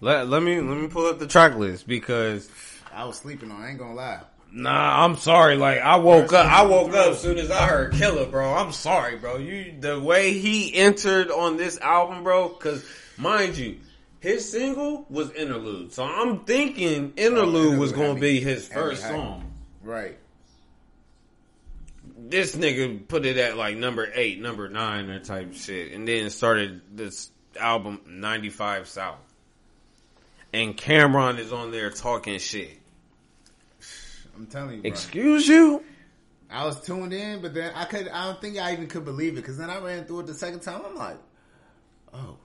[0.00, 2.50] let let me let me pull up the track list because
[2.92, 3.62] I was sleeping on.
[3.62, 4.20] I ain't gonna lie.
[4.52, 5.56] Nah, I'm sorry.
[5.56, 8.54] Like I woke up, I woke up as soon as I heard Killer, bro.
[8.54, 9.38] I'm sorry, bro.
[9.38, 12.48] You the way he entered on this album, bro.
[12.48, 12.84] Because
[13.16, 13.78] mind you,
[14.20, 18.68] his single was Interlude, so I'm thinking Interlude Interlude was going to had be his
[18.68, 19.08] first hyped.
[19.08, 19.52] song.
[19.82, 20.18] Right.
[22.16, 26.30] This nigga put it at like number eight, number nine, or type shit, and then
[26.30, 27.30] started this
[27.60, 29.18] album 95 South.
[30.52, 32.78] And Cam'ron is on there talking shit.
[34.36, 34.88] I'm telling you, bro.
[34.90, 35.82] Excuse you?
[36.50, 38.08] I was tuned in, but then I could.
[38.08, 40.34] I don't think I even could believe it because then I ran through it the
[40.34, 40.82] second time.
[40.86, 41.16] I'm like,
[42.12, 42.36] oh,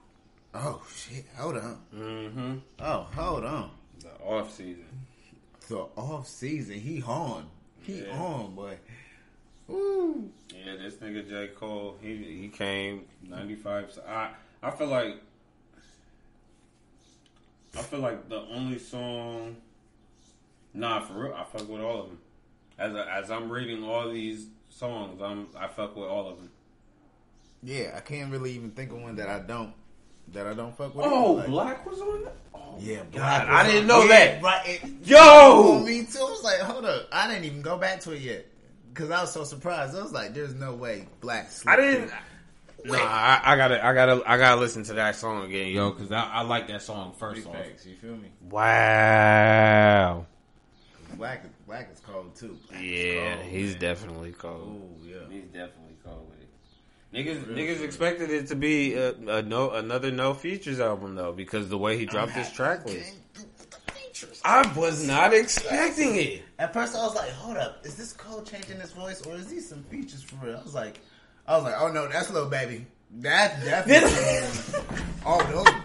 [0.54, 1.78] oh shit, hold on.
[1.94, 2.54] Mm-hmm.
[2.80, 3.70] Oh, hold on.
[4.00, 4.86] The off season.
[5.68, 7.46] The off season, he on,
[7.82, 8.18] he Yeah.
[8.18, 8.76] on, boy.
[9.70, 10.28] Ooh.
[10.52, 11.48] Yeah, this nigga J.
[11.54, 13.92] Cole, he he came ninety five.
[13.92, 14.30] So I
[14.62, 15.14] I feel like
[17.78, 19.56] I feel like the only song.
[20.74, 22.18] Nah, for real, I fuck with all of them.
[22.78, 26.50] As I, as I'm reading all these songs, I'm I fuck with all of them.
[27.62, 29.74] Yeah, I can't really even think of one that I don't
[30.32, 31.04] that I don't fuck with.
[31.06, 32.34] Oh, Like, 6LACK was on that.
[32.54, 34.42] Oh, Yeah, God, 6LACK I didn't know yeah, that.
[34.42, 36.18] Right, it, Yo, me too.
[36.20, 38.46] I was like, hold up, I didn't even go back to it yet
[38.94, 39.96] because I was so surprised.
[39.96, 41.66] I was like, there's no way 6LACK.
[41.68, 42.08] I didn't.
[42.08, 42.16] through.
[42.92, 46.10] Nah, I, I gotta, I gotta, I gotta listen to that song again, yo, because
[46.12, 47.54] I, I like that song first Big off.
[47.56, 48.28] facts, you feel me?
[48.40, 50.26] Wow.
[51.20, 52.58] 6LACK, 6LACK is cold too.
[52.72, 53.80] 6LACK Yeah, cold, he's man.
[53.80, 54.82] definitely cold.
[54.82, 55.14] Oh yeah.
[55.30, 56.46] He's definitely cold with it.
[57.12, 61.68] Niggas, niggas expected it to be a, a no another no features album though because
[61.68, 63.14] the way he dropped this track list.
[64.44, 66.42] I was not expecting it.
[66.58, 69.46] At first, I was like, "Hold up, is this Cole changing his voice, or is
[69.48, 71.00] these some features for real?" I was like,
[71.48, 72.86] "I was like, oh no, that's Lil Baby.
[73.20, 74.84] That definitely.
[75.26, 75.38] oh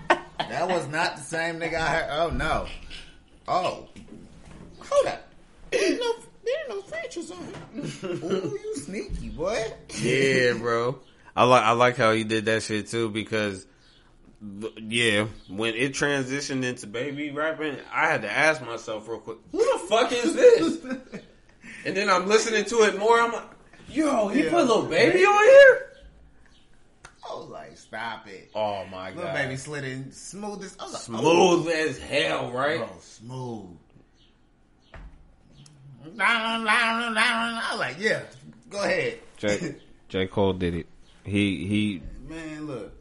[0.10, 1.76] no, that was not the same nigga.
[1.76, 2.10] I heard.
[2.12, 2.68] Oh no.
[3.48, 3.88] Oh,
[4.90, 5.22] hold up.
[5.72, 8.22] There's no, there ain't no features on him.
[8.24, 9.64] Ooh, you sneaky boy.
[10.02, 11.00] Yeah, bro.
[11.36, 13.66] I like I like how he did that shit too because
[14.78, 19.58] yeah, when it transitioned into baby rapping, I had to ask myself real quick, who
[19.58, 20.84] the fuck is this?
[21.86, 23.20] and then I'm listening to it more.
[23.20, 23.44] I'm like,
[23.90, 24.52] yo, he Yeah.
[24.52, 25.92] put Lil Baby on here.
[27.28, 28.52] I was like, stop it.
[28.54, 30.78] Oh my god, Lil Baby slid in smooth as.
[30.80, 31.70] I was like, smooth oh.
[31.70, 32.78] as hell, right?
[32.78, 33.78] Bro, smooth.
[36.20, 38.22] I was like, yeah,
[38.70, 39.20] go ahead.
[39.38, 39.76] J.
[40.10, 40.28] J.
[40.28, 40.88] Cole did it.
[41.24, 42.02] He he.
[42.28, 42.92] Man, look.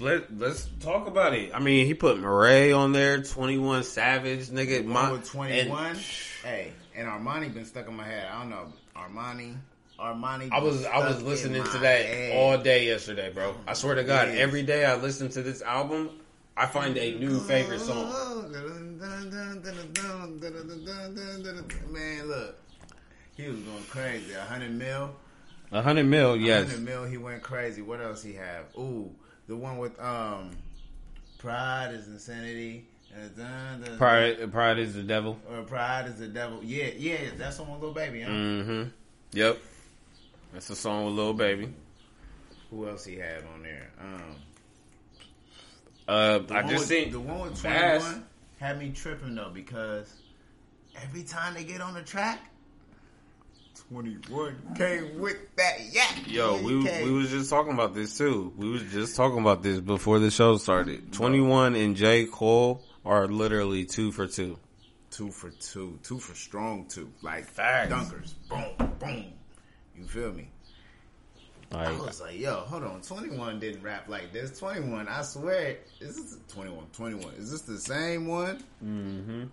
[0.00, 1.52] Let Let's talk about it.
[1.54, 4.84] I mean, he put Morray on there, Twenty One Savage, nigga.
[4.84, 5.96] My, with 21.
[6.42, 8.28] hey, and Armani been stuck in my head.
[8.30, 8.72] I don't know.
[8.96, 9.56] Armani.
[9.98, 10.50] Armani.
[10.52, 12.36] I was I was listening to that head.
[12.36, 13.54] all day yesterday, bro.
[13.66, 14.34] I swear to God, Yeah.
[14.40, 16.10] every day I listen to this album,
[16.56, 18.12] I find a new favorite song.
[21.90, 22.56] Man, look.
[23.36, 24.34] He was going crazy.
[24.34, 25.10] A hundred mil.
[25.72, 26.68] A hundred mil, yes.
[26.68, 27.04] Hundred mil.
[27.04, 27.82] He went crazy.
[27.82, 28.66] What else he have?
[28.78, 29.10] Ooh,
[29.48, 30.50] the one with um,
[31.38, 32.86] pride is insanity.
[33.96, 35.38] Pride, Pride is the devil.
[35.48, 36.60] Or pride is the devil.
[36.64, 37.18] Yeah, yeah.
[37.36, 38.22] That's one, Lil Baby.
[38.22, 38.30] Huh?
[38.30, 38.88] Mm-hmm.
[39.32, 39.58] Yep.
[40.52, 41.72] That's a song with Lil Baby.
[42.70, 43.90] Who else he had on there?
[44.00, 44.34] Um,
[46.06, 48.26] Uh, I just with, seen the one with twenty one
[48.58, 50.14] had me tripping though because
[51.02, 52.40] every time they get on the track,
[53.88, 56.04] twenty one came with that yeah.
[56.26, 57.04] Yo, we came.
[57.04, 58.52] we was just talking about this too.
[58.56, 61.12] We was just talking about this before the show started.
[61.12, 64.58] Twenty one and J Cole are literally two for two.
[65.10, 67.92] two for two, two for strong two, like Facts.
[67.92, 68.34] dunkers.
[68.48, 69.24] Boom, boom.
[69.96, 70.48] You feel me?
[71.72, 73.00] I was like, yo, hold on.
[73.00, 74.58] 21 didn't rap like this.
[74.58, 75.78] 21, I swear.
[76.00, 76.86] Is this 21?
[76.92, 77.34] 21.
[77.34, 78.62] Is this the same one?
[78.80, 79.44] hmm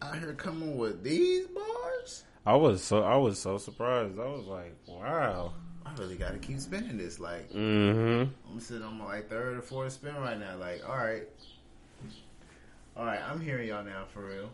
[0.00, 2.24] Out here coming with these bars?
[2.44, 4.18] I was so I was so surprised.
[4.18, 5.52] I was like, wow.
[5.84, 7.20] I really got to keep spinning this.
[7.20, 8.30] Like, mm-hmm.
[8.50, 10.56] I'm sitting on my like third or fourth spin right now.
[10.56, 11.24] Like, all right.
[12.96, 14.50] All right, I'm hearing y'all now for real.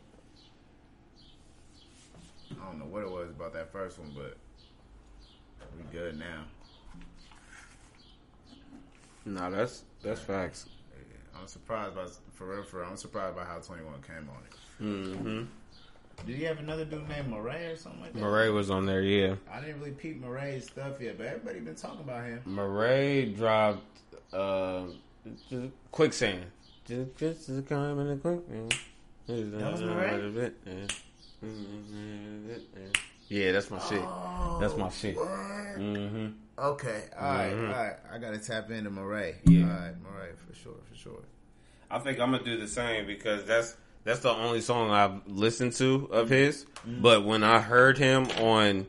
[2.53, 4.37] I don't know what it was about that first one, but
[5.77, 6.45] we good now.
[9.25, 10.67] No, that's that's facts.
[11.39, 12.89] I'm surprised by for real, for real.
[12.91, 14.55] I'm surprised by how 21 came on it.
[14.79, 15.43] hmm
[16.27, 18.21] Did he have another dude named Morray or something like that?
[18.23, 19.35] Morray was on there, yeah.
[19.53, 22.43] I didn't really peep Morray's stuff yet, but everybody been talking about him.
[22.47, 23.83] Morray dropped
[24.33, 24.85] uh,
[25.49, 26.45] just quicksand.
[26.87, 28.75] Just, just to come in the quicksand.
[29.29, 30.51] That was Morray?
[33.29, 34.09] Yeah, that's my shit.
[34.61, 35.17] That's my Oh, shit.
[35.17, 35.27] what?
[35.77, 36.27] hmm
[36.59, 37.69] Okay, all right, Mhm.
[37.69, 37.97] all right.
[38.12, 39.37] I gotta tap into Morray.
[39.45, 39.62] Yeah.
[39.62, 41.21] All right, Morray for sure, for sure.
[41.91, 45.75] I think I'm gonna do the same because that's that's the only song I've listened
[45.75, 46.67] to of his.
[46.85, 48.87] But when I heard him on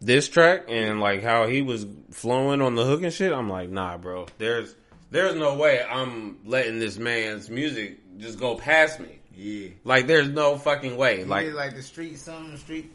[0.00, 3.70] this track and like how he was flowing on the hook and shit, I'm like,
[3.70, 4.26] nah, bro.
[4.36, 4.74] There's
[5.10, 9.18] there's no way I'm letting this man's music just go past me.
[9.38, 11.18] Yeah, Like, there's no fucking way.
[11.18, 12.90] he Like, did like the street, something the street.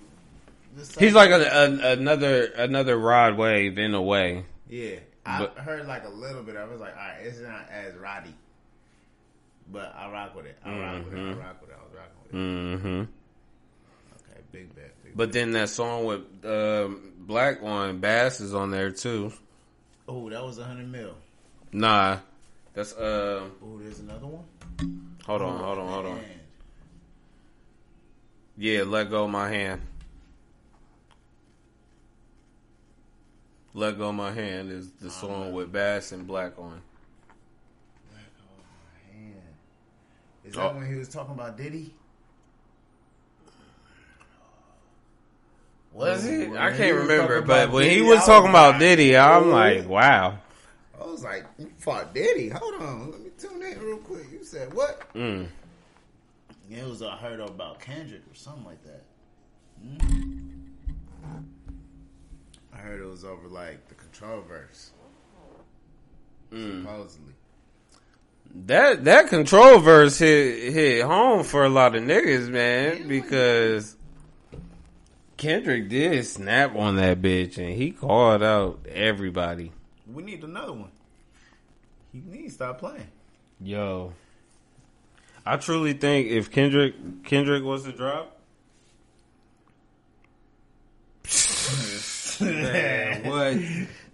[0.98, 4.46] He's like a, a, another another Rod Wave in a way.
[4.70, 4.96] yeah.
[5.26, 6.56] I But- heard like a little bit.
[6.56, 6.68] Of it.
[6.70, 8.34] I was like, all right, it's not as roddy,
[9.72, 10.58] but I rock with it.
[10.66, 11.18] I rock with it.
[11.18, 11.40] I Mhm.
[11.40, 11.76] rock with it.
[11.80, 12.38] I was rocking with it.
[12.38, 13.02] Mm-hmm.
[14.32, 15.04] Okay, big bet.
[15.04, 19.32] Big But then that song with um, 6LACK on Bas is on there too.
[20.08, 21.14] oh, that was a hundred mil.
[21.72, 22.18] Nah,
[22.74, 23.44] that's uh.
[23.64, 24.46] Oh, there's another one.
[25.28, 26.20] Hold on, hold on, hold on.
[28.58, 29.82] Yeah, let go of my hand.
[33.74, 36.82] Let go of my hand is the song with Bas and 6LACK on.
[38.12, 39.42] Let go of my hand.
[40.44, 40.74] Is that Oh.
[40.76, 41.94] when he was talking about Diddy?
[45.94, 46.50] Was it?
[46.50, 49.88] When I can't remember, but when he Diddy, was talking about Diddy, I'm "Ooh." like,
[49.88, 50.38] wow.
[51.00, 52.50] I was like, you fought Diddy.
[52.50, 53.12] Hold on.
[53.12, 54.26] Let me tune in real quick.
[54.32, 55.14] You said what?
[55.14, 55.48] Mm.
[56.70, 59.04] It was I heard about Kendrick or something like that.
[59.82, 60.51] Hmm?
[62.74, 64.92] I heard it was over like the control verse.
[66.52, 66.82] Mm.
[66.82, 67.34] Supposedly.
[68.66, 73.96] That that control verse hit hit home for a lot of niggas, man, because
[75.38, 79.72] Kendrick did snap on that bitch and he called out everybody.
[80.06, 80.92] We need another one.
[82.12, 83.08] He needs to stop playing.
[83.62, 84.14] Yo,
[85.46, 88.38] I truly think if Kendrick Kendrick was to drop,
[92.40, 93.54] man, what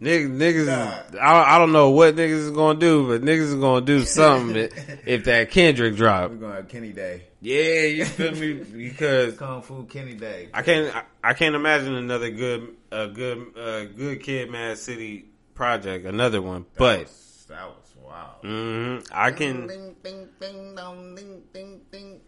[0.01, 1.19] niggas, niggas Nah.
[1.21, 4.69] I, I don't know what niggas is gonna do, but niggas is gonna do something
[5.06, 6.32] if that Kendrick drop.
[6.32, 7.23] We're gonna have Kenny Day.
[7.41, 8.53] Yeah, you feel me?
[8.53, 10.49] Because Kung Fu Kenny Day.
[10.53, 15.25] I can't I, I can't imagine another good a good uh, good kid Mad City
[15.53, 16.63] project, another one.
[16.73, 18.41] That But was, that was wild.
[18.43, 22.21] hmm I can Ding, ding, ding, dong, ding, ding, ding.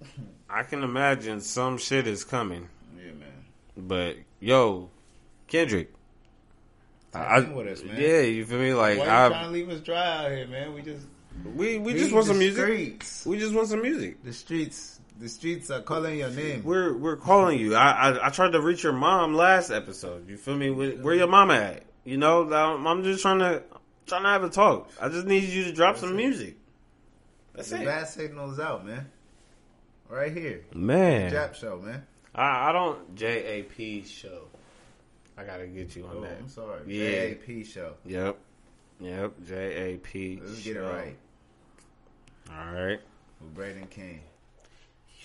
[0.49, 2.67] I can imagine some shit is coming.
[2.97, 3.45] Yeah, man.
[3.77, 4.89] But yo,
[5.49, 5.91] Kendrick,
[7.13, 7.99] in with us, man.
[7.99, 8.73] yeah, you feel me?
[8.73, 10.73] Like Why you trying I, to leave us dry out here, man?
[10.73, 11.05] We just
[11.55, 12.63] we we just want some music.
[12.63, 13.25] Streets.
[13.25, 14.23] We just want some music.
[14.23, 16.63] The streets, the streets are calling your name.
[16.63, 17.75] We're we're calling you.
[17.75, 20.29] I, I I tried to reach your mom last episode.
[20.29, 20.69] You feel me?
[20.69, 21.83] Where, where your mama at?
[22.05, 23.63] You know, I'm just trying to
[24.05, 24.89] trying to have a talk.
[25.01, 26.57] I just need you to drop some music.
[27.55, 29.09] That's the it, bad signal's out, man.
[30.09, 31.31] Right here, man.
[31.31, 32.03] Jap show, man.
[32.33, 34.47] I I don't J A P show.
[35.39, 36.37] I gotta get you on Oh, that.
[36.39, 36.81] I'm sorry.
[36.87, 37.29] Yeah.
[37.29, 37.93] JAP show.
[38.05, 38.37] Yep.
[38.99, 39.33] Yep.
[39.47, 40.41] J A P.
[40.43, 41.15] Let's get it right.
[42.51, 42.99] All right.
[43.39, 44.21] With Braden King.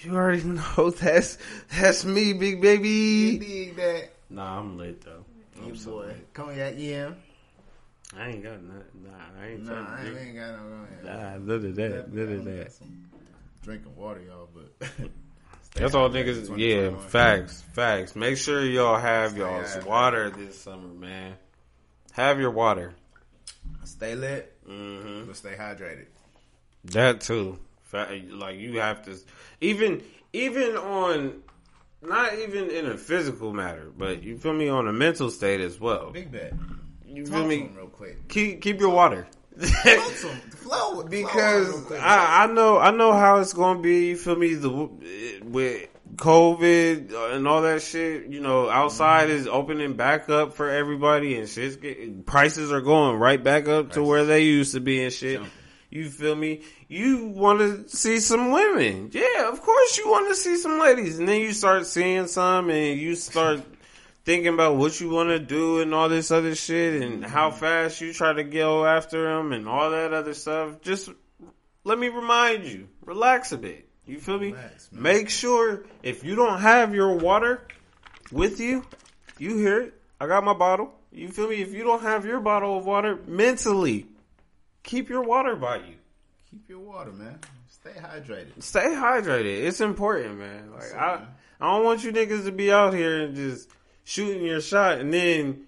[0.03, 1.38] You already know that's
[1.77, 3.38] that's me, big You baby.
[3.38, 4.11] dig that?
[4.31, 5.24] Nah, I'm lit though.
[5.61, 6.07] I'm You so boy.
[6.07, 6.33] lit.
[6.35, 7.16] Cognac EM.
[8.16, 8.85] I ain't got nothing.
[9.03, 9.11] Nah,
[9.42, 11.05] I ain't Nah, I ain't, ain't got no cognac.
[11.05, 12.12] Nah, none of that.
[12.12, 12.72] None of that.
[13.62, 14.88] Drinking water, y'all, but
[15.75, 16.57] That's all niggas.
[16.57, 18.15] Yeah, facts, facts.
[18.15, 21.35] Make sure y'all have y'all's water this summer, man.
[22.13, 22.95] Have your water.
[23.85, 26.07] Stay lit, hmm but stay hydrated.
[26.87, 27.59] That too.
[27.93, 29.17] Like you have to,
[29.61, 31.43] even even on,
[32.03, 35.79] not even in a physical matter, but you feel me on a mental state as
[35.81, 36.11] well.
[36.11, 36.53] Big bet.
[37.07, 37.71] You Talk feel me?
[37.77, 38.29] real quick.
[38.29, 39.27] Keep keep your water.
[39.61, 39.69] Talk.
[39.71, 42.01] Flow with- flow on him real because quick.
[42.01, 44.09] I, I know I know how it's gonna be.
[44.09, 44.55] You feel me?
[44.55, 44.71] The
[45.45, 50.71] with COVID uh, and all that shit, you know, outside is opening back up for
[50.71, 54.81] everybody and shit's getting, prices are going right back up to where they used to
[54.81, 55.35] be and shit.
[55.37, 55.53] Jumping.
[55.90, 56.62] You feel me?
[56.88, 59.11] You want to see some women.
[59.12, 61.19] Yeah, of course you want to see some ladies.
[61.19, 63.61] And then you start seeing some and you start
[64.25, 67.31] thinking about what you want to do and all this other shit and mm-hmm.
[67.31, 70.81] how fast you try to go after them and all that other stuff.
[70.81, 71.11] Just
[71.85, 73.89] let me remind you, relax a bit.
[74.07, 74.53] You feel me?
[74.53, 74.91] Relax.
[74.93, 77.67] Make sure if you don't have your water
[78.33, 78.85] with you,
[79.39, 79.95] you hear it.
[80.21, 80.93] I got my bottle.
[81.13, 81.57] You feel me?
[81.57, 84.07] If you don't have your bottle of water mentally,
[84.83, 85.95] keep your water by you.
[86.51, 87.39] Keep your water, man.
[87.69, 88.63] Stay hydrated.
[88.63, 89.65] Stay hydrated.
[89.65, 90.73] It's important, man.
[90.73, 91.29] Like I, man.
[91.61, 93.69] I don't want you niggas to be out here and just
[94.05, 95.67] shooting your shot and then,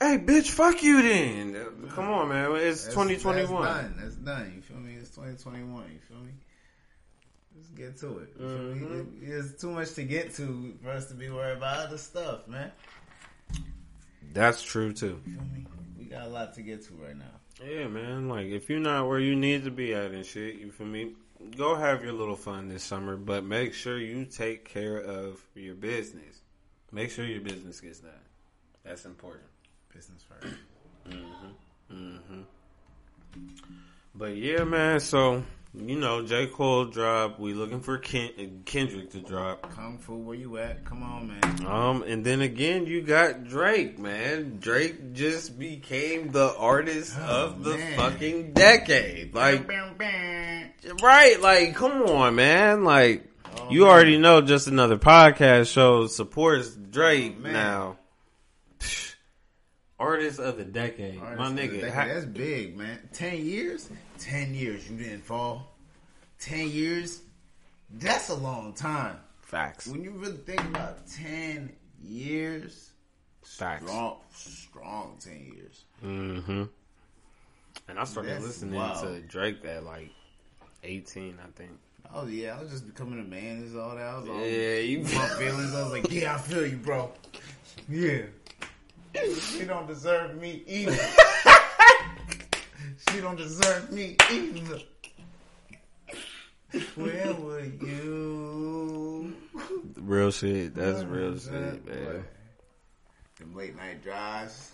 [0.00, 1.02] hey, bitch, fuck you.
[1.02, 2.52] Then come on, man.
[2.56, 3.64] It's That's- twenty twenty one.
[3.64, 3.94] That's done.
[4.00, 4.52] That's done.
[4.56, 4.94] You feel me?
[4.94, 5.84] It's 2021.
[5.92, 6.32] You feel me?
[7.54, 8.30] Let's get to it.
[8.38, 8.46] You?
[8.46, 8.94] Mm-hmm.
[9.24, 12.48] It- There's too much to get to for us to be worried about other stuff,
[12.48, 12.72] man.
[14.32, 15.20] That's true too.
[15.26, 15.66] You feel me?
[15.98, 17.24] We got a lot to get to right now.
[17.64, 18.28] Yeah, man.
[18.28, 21.12] Like if you're not where you need to be at and shit, you feel me?
[21.56, 25.74] Go have your little fun this summer, but make sure you take care of your
[25.74, 26.40] business.
[26.92, 28.10] Make sure your business gets done.
[28.84, 29.44] That's important.
[29.94, 30.54] Business first.
[31.08, 31.94] Mm-hmm.
[31.96, 32.40] Mm-hmm.
[34.14, 35.00] But yeah, man.
[35.00, 35.42] So
[35.74, 37.38] you know, J Cole drop.
[37.38, 39.74] We looking for Ken- uh, Kendrick to drop.
[39.74, 40.84] Kung Fu, where you at?
[40.84, 41.66] Come on, man.
[41.66, 44.58] Um, and then again, you got Drake, man.
[44.60, 47.96] Drake just became the artist Oh, of the man.
[47.96, 49.34] fucking decade.
[49.34, 49.66] Like,
[51.02, 51.40] right?
[51.40, 52.84] Like, come on, man.
[52.84, 53.26] Like,
[53.58, 53.90] Oh, you man.
[53.90, 54.40] already know.
[54.40, 57.98] Just another podcast show supports Drake Oh, now.
[58.78, 59.14] Psh,
[59.98, 61.80] Artist of the decade, my Artist of the nigga.
[61.80, 61.92] decade.
[61.92, 62.98] Ha- that's big, man.
[63.12, 63.88] Ten years?
[64.18, 65.76] Ten years you didn't fall.
[66.40, 67.20] Ten years?
[67.90, 69.16] That's a long time.
[69.42, 72.90] facts, When you really think about ten years,
[73.44, 73.84] facts.
[73.84, 75.84] strong, strong ten years.
[76.02, 76.64] Mm-hmm.
[77.88, 79.04] And I started That's listening wild.
[79.06, 80.08] to Drake at like
[80.82, 81.72] eighteen, I think.
[82.14, 83.62] Oh yeah, I was just becoming a man.
[83.64, 84.02] Is all that.
[84.06, 85.00] I was all Yeah, you.
[85.00, 85.74] my feelings.
[85.74, 87.10] I was like, yeah, I feel you, bro.
[87.88, 88.22] Yeah.
[89.40, 90.96] She don't deserve me either.
[93.10, 94.78] she don't deserve me either.
[96.96, 99.34] Where were you?
[99.96, 100.74] Real shit.
[100.74, 102.24] That's real shit, man.
[103.38, 104.72] Them late night drives.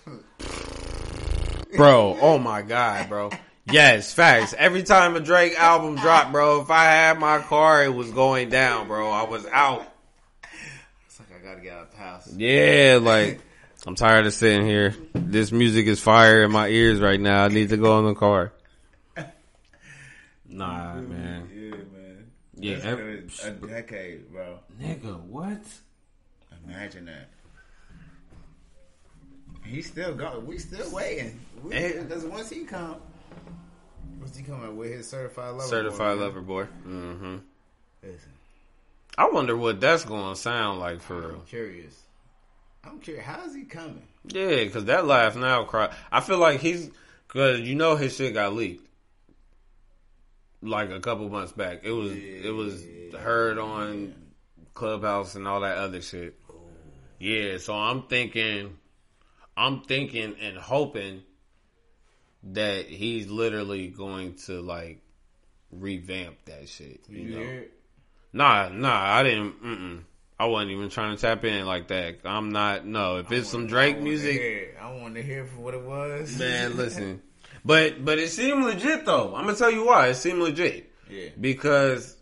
[1.77, 3.31] Bro, oh my god, bro.
[3.71, 4.55] Yes, facts.
[4.57, 8.49] Every time a Drake album dropped, bro, if I had my car, it was going
[8.49, 9.11] down, bro.
[9.11, 9.87] I was out.
[11.07, 12.35] It's like I gotta get out of the house.
[12.35, 13.41] Yeah, like
[13.87, 14.95] I'm tired of sitting here.
[15.13, 17.45] This music is fire in my ears right now.
[17.45, 18.53] I need to go in the car.
[20.51, 21.51] Nah, man.
[21.55, 22.27] Yeah, man.
[22.57, 24.59] Yeah, That's every- a decade, bro.
[24.81, 25.61] Nigga, what?
[26.67, 27.29] Imagine that.
[29.63, 30.47] He's still going.
[30.47, 31.39] We still waiting.
[31.63, 31.69] We.
[31.93, 32.97] Because once he come,
[34.21, 36.65] once he coming with his certified lover, Certified boy, lover boy.
[36.87, 37.37] Mm-hmm.
[38.03, 38.33] Listen,
[39.17, 41.31] I wonder what that's gonna sound like for real.
[41.31, 42.03] I'm curious.
[42.85, 43.27] I'm curious.
[43.27, 44.03] How's he coming?
[44.25, 45.95] Yeah, because that laugh now cry.
[46.11, 46.91] I feel like he's
[47.27, 48.87] because you know his shit got leaked
[50.63, 51.81] like a couple months back.
[51.85, 52.85] It was it was
[53.19, 54.15] heard on
[54.75, 56.39] Clubhouse and all that other shit.
[57.19, 58.77] Yeah, so I'm thinking,
[59.57, 61.23] I'm thinking and hoping
[62.53, 65.01] that he's literally going to like
[65.71, 67.01] revamp that shit.
[67.09, 67.41] You, You know?
[67.43, 67.73] it?
[68.33, 69.63] Nah, nah, I didn't.
[69.63, 70.01] Mm-mm.
[70.41, 72.19] I wasn't even trying to tap in like that.
[72.25, 72.87] I'm not.
[72.87, 74.77] No, if it's some Drake to music, hear.
[74.81, 76.39] I wanted to hear for what it was.
[76.39, 77.23] Man, listen.
[77.65, 79.35] But but it seemed legit though.
[79.35, 80.09] I'm gonna tell you why.
[80.09, 80.93] It seemed legit.
[81.11, 81.31] yeah.
[81.41, 82.17] Because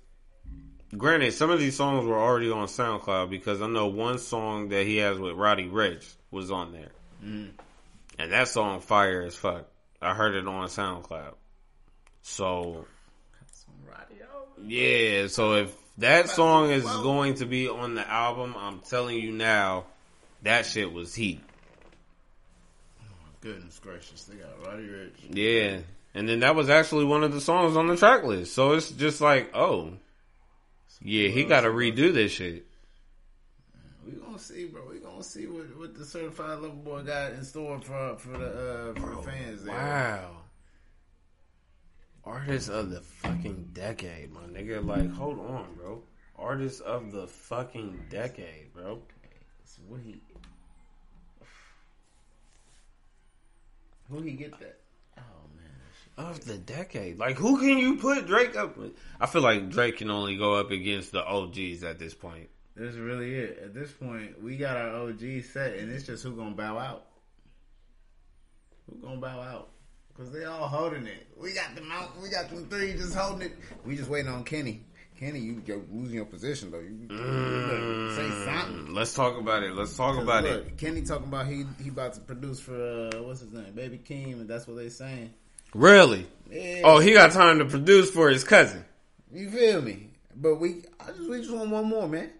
[0.96, 4.86] granted, some of these songs were already on SoundCloud because I know one song that
[4.86, 6.92] he has with Roddy Ricch was on there.
[7.22, 7.50] Mm.
[8.18, 9.66] And that song fire as fuck.
[10.00, 11.34] I heard it on SoundCloud.
[12.22, 12.86] So
[14.64, 19.32] yeah, so if that song is going to be on the album, I'm telling you
[19.32, 19.84] now,
[20.42, 21.40] that shit was heat.
[23.00, 23.04] Oh
[23.40, 25.10] goodness gracious, they got Roddy Ricch.
[25.30, 25.78] Yeah.
[26.14, 28.54] And then that was actually one of the songs on the track list.
[28.54, 29.92] So it's just like, oh.
[31.02, 32.66] Yeah, he got to redo this shit.
[34.36, 34.82] Gonna see, bro.
[34.90, 38.90] We gonna see what, what the certified lover boy got in store for for the
[38.90, 39.64] uh, for the fans.
[39.64, 39.74] There.
[39.74, 40.42] Wow.
[42.22, 44.84] Artist of the fucking decade, my nigga.
[44.86, 46.02] Like, hold on, bro.
[46.38, 49.00] Artist of the fucking decade, bro.
[49.88, 50.20] What he?
[54.10, 54.80] Who he get that?
[55.16, 56.28] Oh man.
[56.28, 57.18] Of the decade.
[57.18, 58.98] Like, who can you put Drake up with?
[59.18, 62.50] I feel like Drake can only go up against the OGs at this point.
[62.76, 63.60] This is really it.
[63.64, 67.06] At this point, we got our OG set, and it's just who gonna bow out.
[68.86, 69.70] Who gonna bow out?
[70.16, 71.26] Cause they all holding it.
[71.36, 72.10] We got them out.
[72.22, 73.52] We got them three just holding it.
[73.84, 74.82] We just waiting on Kenny.
[75.18, 76.80] Kenny, you you're losing your position though.
[76.80, 78.94] You, better say something.
[78.94, 79.74] Let's talk about it.
[79.74, 80.78] Let's talk about look, it.
[80.78, 84.34] Kenny talking about he he about to produce for uh, what's his name, Baby Keem,
[84.34, 85.32] and that's what they saying.
[85.74, 86.26] Really?
[86.50, 86.82] Yeah.
[86.84, 88.84] Oh, he got time to produce for his cousin.
[89.32, 90.08] you feel me?
[90.34, 92.30] But we, I just we just want one more, man.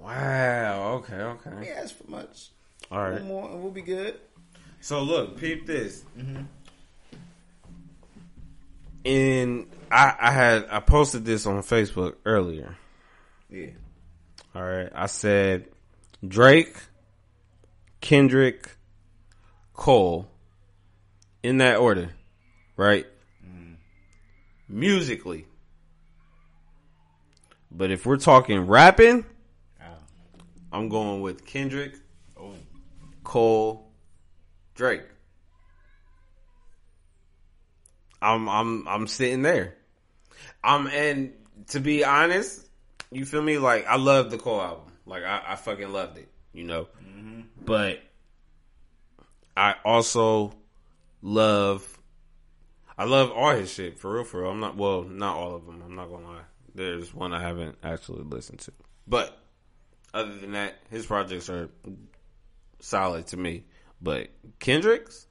[0.00, 0.24] Just one more.
[0.24, 0.92] Wow.
[0.94, 1.14] Okay.
[1.14, 1.50] Okay.
[1.50, 1.70] We Okay.
[1.72, 2.50] ask for much.
[2.90, 3.12] All right.
[3.20, 4.18] One more, and we'll be good.
[4.80, 6.02] So look, peep this.
[6.18, 6.42] Mm-hmm.
[9.04, 12.76] And I, I had I posted this on Facebook earlier.
[13.48, 13.68] Yeah.
[14.54, 14.90] All right.
[14.94, 15.66] I said
[16.26, 16.74] Drake,
[18.00, 18.76] Kendrick,
[19.72, 20.28] Cole,
[21.42, 22.10] in that order,
[22.76, 23.06] right?
[23.46, 23.74] Mm-hmm.
[24.68, 25.46] Musically.
[27.70, 29.24] But if we're talking rapping.
[30.72, 31.96] I'm going with Kendrick,
[32.38, 32.54] oh.
[33.24, 33.90] Cole,
[34.74, 35.02] Drake.
[38.22, 39.76] I'm I'm I'm sitting there.
[40.62, 41.32] I'm and
[41.68, 42.66] to be honest,
[43.10, 43.58] you feel me?
[43.58, 44.92] Like I love the Cole album.
[45.06, 46.88] Like I, I fucking loved it, you know.
[47.02, 47.40] Mm-hmm.
[47.64, 48.00] But
[49.56, 50.52] I also
[51.22, 51.98] love
[52.96, 54.24] I love all his shit for real.
[54.24, 55.82] For real, I'm not well, not all of them.
[55.84, 56.42] I'm not gonna lie.
[56.74, 58.72] There's one I haven't actually listened to,
[59.08, 59.39] but
[60.12, 61.68] other than that, his projects are
[62.80, 63.64] solid to me.
[64.02, 65.26] But Kendrick's,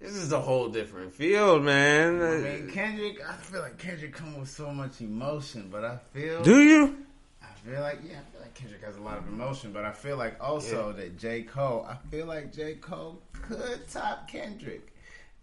[0.00, 2.22] this is a whole different field, man.
[2.22, 6.42] I mean, Kendrick, I feel like Kendrick comes with so much emotion, but I feel,
[6.42, 6.96] Do you?
[7.42, 9.92] I feel like, yeah, I feel like Kendrick has a lot of emotion, but I
[9.92, 11.42] feel like also that J.
[11.42, 12.74] Cole, I feel like J.
[12.74, 14.92] Cole could top Kendrick.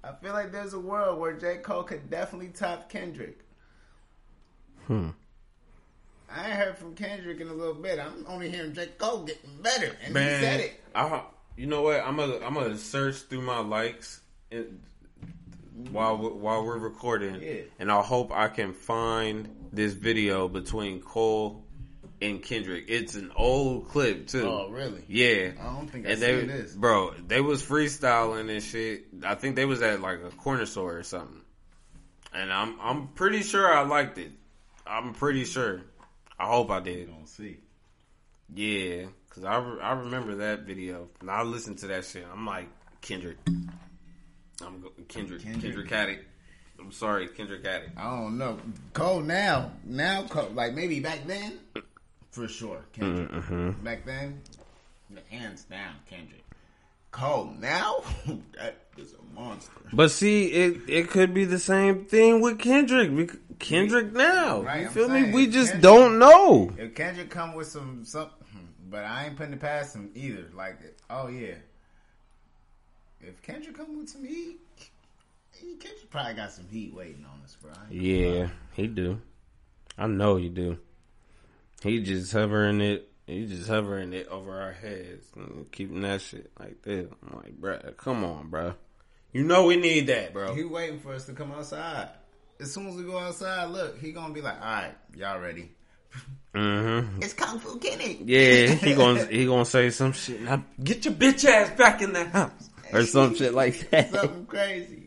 [0.04, 1.58] I feel like there's a world where J.
[1.58, 3.40] Cole could definitely top Kendrick.
[4.88, 5.10] Hmm.
[6.32, 8.00] I heard from Kendrick in a little bit.
[8.00, 8.88] I'm only hearing J.
[8.98, 10.84] Cole getting better, and he said it.
[10.96, 11.24] I,
[11.58, 12.02] you know what?
[12.02, 14.22] I'm gonna I'm gonna search through my likes
[14.52, 14.82] and,
[15.92, 17.62] while while we're recording, Yeah.
[17.80, 21.64] and I hope I can find this video between Cole
[22.22, 22.86] and Kendrick.
[22.90, 24.46] It's an old clip too.
[24.48, 25.04] Oh, really?
[25.08, 25.52] Yeah.
[25.60, 26.74] I don't think I and they, seen this.
[26.74, 27.14] bro.
[27.28, 29.06] They was freestyling and shit.
[29.24, 31.42] I think they was at like a corner store or something.
[32.34, 34.32] And I'm I'm pretty sure I liked it.
[34.86, 35.82] I'm pretty sure.
[36.40, 37.08] I hope I did.
[37.10, 37.58] Don't see.
[38.54, 41.10] Yeah, cause I, re- I remember that video.
[41.22, 42.26] And I listened to that shit.
[42.32, 42.68] I'm like
[43.02, 43.38] Kendrick.
[43.48, 45.44] I'm go- Kendrick.
[45.44, 45.62] Kendrick.
[45.64, 46.26] Kendrick Addict.
[46.80, 47.98] I'm sorry, Kendrick Addict.
[47.98, 48.58] I don't know.
[48.94, 51.60] Cole now, now Cole, like maybe back then,
[52.32, 52.86] for sure.
[52.94, 53.30] Kendrick.
[53.30, 53.84] Mm-hmm.
[53.84, 54.42] Back then,
[55.30, 56.44] hands down, Kendrick.
[57.12, 57.98] Cole now,
[58.58, 59.72] that is a monster.
[59.92, 63.32] But see, it it could be the same thing with Kendrick.
[63.60, 65.22] Kendrick now, Right, you I'm feel me?
[65.22, 66.72] saying, We just Kendrick- don't know.
[66.78, 68.30] If Kendrick come with some some,
[68.90, 70.46] but I ain't putting it past him either.
[70.56, 70.80] Like,
[71.10, 71.56] oh yeah,
[73.22, 74.58] if Kendrick come with some heat,
[75.54, 77.72] he- Kendrick probably got some heat waiting on us, bro.
[77.72, 78.52] I ain't gonna Yeah, lie.
[78.74, 79.22] he do.
[79.98, 80.78] I know he do.
[81.84, 83.12] He just hovering it.
[83.28, 87.08] He just hovering it over our heads, and keeping that shit like this.
[87.22, 88.74] I'm like, bruh, come on, bro.
[89.32, 90.56] You know we need that, bro.
[90.56, 92.10] He waiting for us to come outside.
[92.60, 95.72] As soon as we go outside, look, he gonna be like, "All right, y'all ready?"
[96.54, 97.22] Mm-hmm.
[97.22, 98.22] It's Kung Fu Kenny.
[98.26, 100.42] Yeah, he gonna he gonna say some shit.
[100.42, 104.12] Now get your bitch ass back in the house or some shit like that.
[104.12, 105.06] something crazy.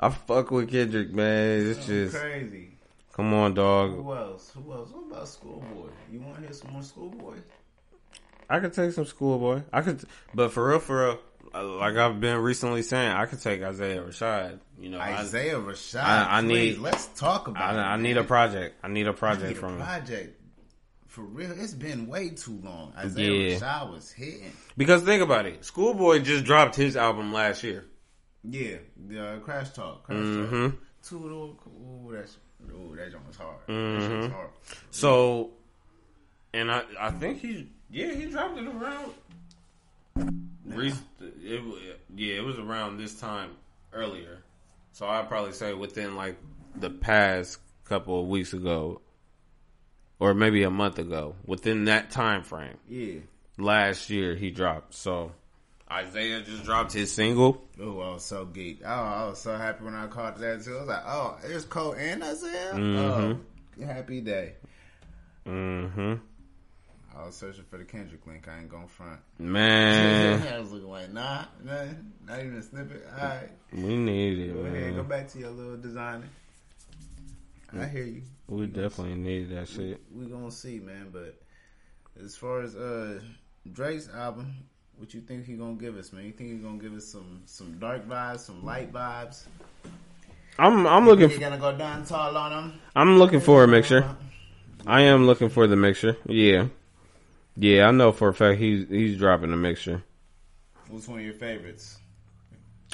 [0.00, 1.66] I fuck with Kendrick, man.
[1.66, 2.68] It's Something just crazy.
[3.12, 3.90] come on, dog.
[3.94, 4.52] Who else?
[4.54, 4.90] Who else?
[4.90, 5.88] What about Schoolboy?
[6.10, 7.36] You want to hear some more Schoolboy?
[8.50, 9.62] I could take some schoolboy.
[9.72, 10.02] I could,
[10.34, 11.18] but for real, for real,
[11.62, 14.58] like I've been recently saying, I could take Isaiah Rashad.
[14.80, 16.02] You know, I- Isaiah Rashad.
[16.02, 17.76] I- I please, need- Let's talk about.
[17.76, 18.76] I, I need a project.
[18.82, 20.40] I need a project need from him project.
[21.06, 22.92] For real, it's been way too long.
[22.96, 23.56] Isaiah Yeah.
[23.58, 24.50] Rashad was hitting.
[24.76, 25.64] because think about it.
[25.64, 27.84] Schoolboy just dropped his album last year.
[28.42, 28.76] Yeah,
[29.08, 30.04] the uh, Crash Talk.
[30.04, 30.70] Crash Mhm.
[30.72, 30.80] Talk.
[31.12, 31.56] Little.
[31.68, 32.36] Ooh, that's.
[32.72, 33.56] Ooh, that joint was hard.
[33.66, 34.00] That Mhm.
[34.00, 34.48] shit was hard.
[34.90, 35.50] So,
[36.52, 39.12] and I I think he yeah he dropped it around.
[40.66, 40.92] Re-
[41.60, 43.50] it, yeah, it was around this time
[43.92, 44.42] earlier.
[44.92, 46.36] So I'd probably say within like
[46.76, 49.00] the past couple of weeks ago,
[50.20, 51.34] or maybe a month ago.
[51.44, 53.20] Within that time frame, Yeah.
[53.58, 54.94] last year he dropped.
[54.94, 55.32] So
[55.90, 57.62] Isaiah just dropped his single.
[57.80, 58.82] Oh, I was so geeked.
[58.84, 60.76] Oh, I was so happy when I caught that too.
[60.76, 62.72] I was like, oh, it's Cole and Isaiah.
[62.74, 63.38] Mhm.
[63.80, 64.54] Oh, happy day.
[65.46, 66.14] Mm-hmm.
[67.16, 68.48] I was searching for the Kendrick link.
[68.48, 69.20] I ain't going front.
[69.38, 71.84] Man, I was looking like, nah, nah,
[72.26, 73.06] not even a snippet.
[73.12, 76.28] All right, we need it, go ahead, go back to your little designer.
[77.78, 78.22] I hear you.
[78.48, 80.00] We definitely need that shit.
[80.14, 81.08] We gonna see, man.
[81.12, 81.34] But
[82.22, 83.20] as far as uh
[83.72, 84.54] Drake's album,
[84.96, 86.24] what you think he gonna give us, man?
[86.24, 89.46] You think he gonna give us some some dark vibes, some light vibes?
[90.58, 92.80] I'm I'm looking You gonna go down tall on him?
[92.94, 94.08] I'm looking for a mixture.
[94.86, 96.16] I am looking for the mixture.
[96.26, 96.66] Yeah.
[97.56, 100.02] Yeah, I know for a fact he's he's dropping a mixture.
[100.88, 101.98] What's one of your favorites?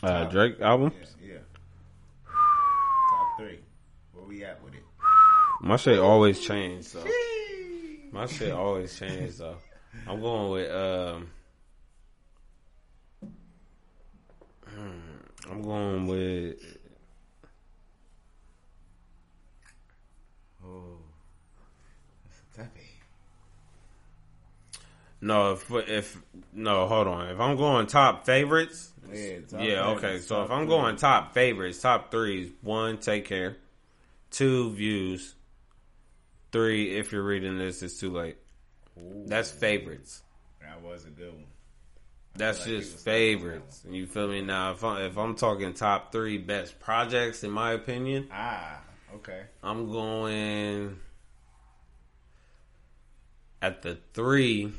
[0.02, 0.92] Uh Drake album?
[1.20, 1.38] Yeah, yeah.
[2.26, 3.58] Top three.
[4.12, 4.82] Where we at with it?
[5.62, 7.04] My shit always change though.
[8.12, 9.56] My shit always change though.
[10.06, 11.30] I'm going with um
[14.66, 16.56] hmm, I'm going with
[20.64, 20.98] Oh,
[22.24, 22.86] that's a toughie.
[25.20, 26.18] No if if
[26.52, 30.60] no hold on if I'm going top favorites Yeah, top yeah okay so if I'm
[30.62, 30.68] three.
[30.68, 33.56] going top favorites top threes one take care
[34.30, 35.34] two views
[36.52, 38.36] three if you're reading this it's too late
[38.98, 40.22] Ooh, that's favorites
[40.62, 41.44] that was a good one.
[42.36, 43.82] That's like just favorites.
[43.90, 44.40] You feel me?
[44.40, 48.80] Now, if I'm, if I'm talking top three best projects, in my opinion, Ah,
[49.16, 49.42] okay.
[49.64, 50.96] I'm going
[53.60, 54.72] at the three.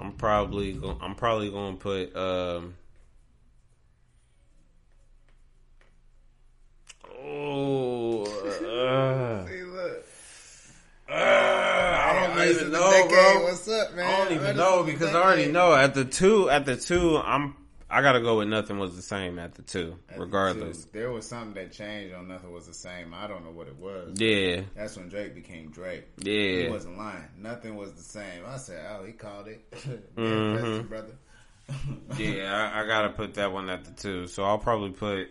[0.00, 2.74] I'm probably go, I'm probably going to put um.
[7.18, 10.06] Oh, uh, See, look.
[11.08, 13.44] I don't even know, bro.
[13.44, 14.06] What's up, man?
[14.06, 17.54] I don't even know because I already know at the two at the two I'm
[17.88, 20.84] I gotta go with nothing was the same at the two At the regardless.
[20.84, 23.14] two, there was something that changed on Nothing Was the Same.
[23.14, 24.18] I don't know what it was.
[24.20, 26.04] Yeah, That's when Drake became Drake.
[26.18, 27.28] Yeah, he wasn't lying.
[27.38, 28.42] Nothing was the same.
[28.44, 29.70] I said, oh, he called it.
[30.16, 30.88] Mhm.
[30.88, 31.12] Brother.
[32.18, 34.26] Yeah, I, I gotta put that one at the two.
[34.26, 35.28] So I'll probably put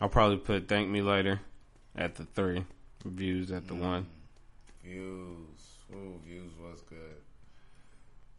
[0.00, 1.40] I'll probably put Thank Me Later
[1.96, 2.64] at the three.
[3.04, 4.06] Views at the one.
[4.82, 5.78] Views.
[5.94, 7.16] Ooh, Views was good.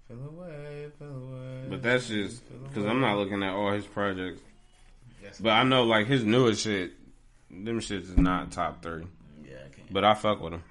[0.09, 1.65] Feel away, feel away.
[1.69, 2.83] But that's just because.
[2.85, 4.41] I'm not looking at all his projects.
[5.39, 6.93] But I know like his newest shit,
[7.51, 9.05] them shits is not top three.
[9.45, 9.93] yeah, I can't.
[9.93, 10.63] But I fuck with him.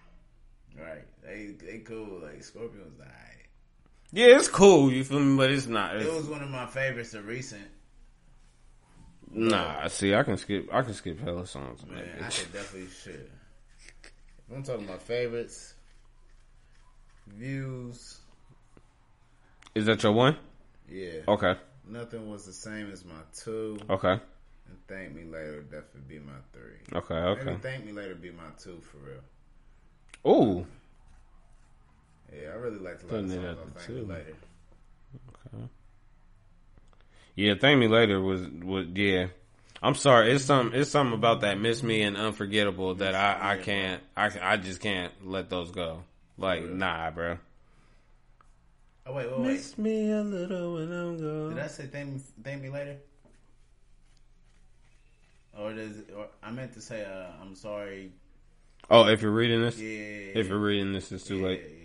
[0.77, 2.21] right, they they cool.
[2.21, 3.15] Like Scorpion was alright.
[4.11, 4.91] Yeah, it's cool.
[4.91, 5.37] You feel me?
[5.37, 5.95] But it's not.
[5.95, 7.69] It was one of my favorites of recent.
[9.31, 10.69] Nah, see, I can skip.
[10.73, 11.87] I can skip hella songs.
[11.87, 13.31] Man, I could definitely should.
[14.53, 15.75] I'm talking about favorites,
[17.29, 18.19] views.
[19.79, 20.37] Is that your one?
[20.91, 21.55] Yeah, Okay,
[21.87, 23.79] nothing was the same as my two.
[23.91, 24.13] okay,
[24.69, 26.99] And thank me later would definitely be my three.
[26.99, 27.59] okay, Maybe okay.
[27.63, 29.23] thank me later be my two for real.
[30.35, 30.67] Ooh,
[32.35, 34.07] Yeah, I really like a lot Putting of it songs the thank me two.
[34.07, 34.35] later.
[37.35, 37.55] yeah.
[37.61, 39.27] Thank me later was was yeah.
[39.83, 40.33] I'm sorry.
[40.33, 40.73] It's some.
[40.75, 44.03] It's something about that miss me and unforgettable that I I can't.
[44.17, 46.03] I I just can't let those go.
[46.37, 47.39] Like nah, bro.
[49.09, 49.79] Oh wait, wait, wait.
[49.79, 51.55] me a little when I'm gone.
[51.55, 51.65] Did.
[51.65, 52.97] I say thank me, thank me later?
[55.59, 58.13] Or does or I meant to say uh, I'm sorry.
[58.91, 59.89] Oh, if you're reading this, Yeah.
[60.41, 61.63] if you're reading this, it's too yeah, late.
[61.63, 61.79] Yeah.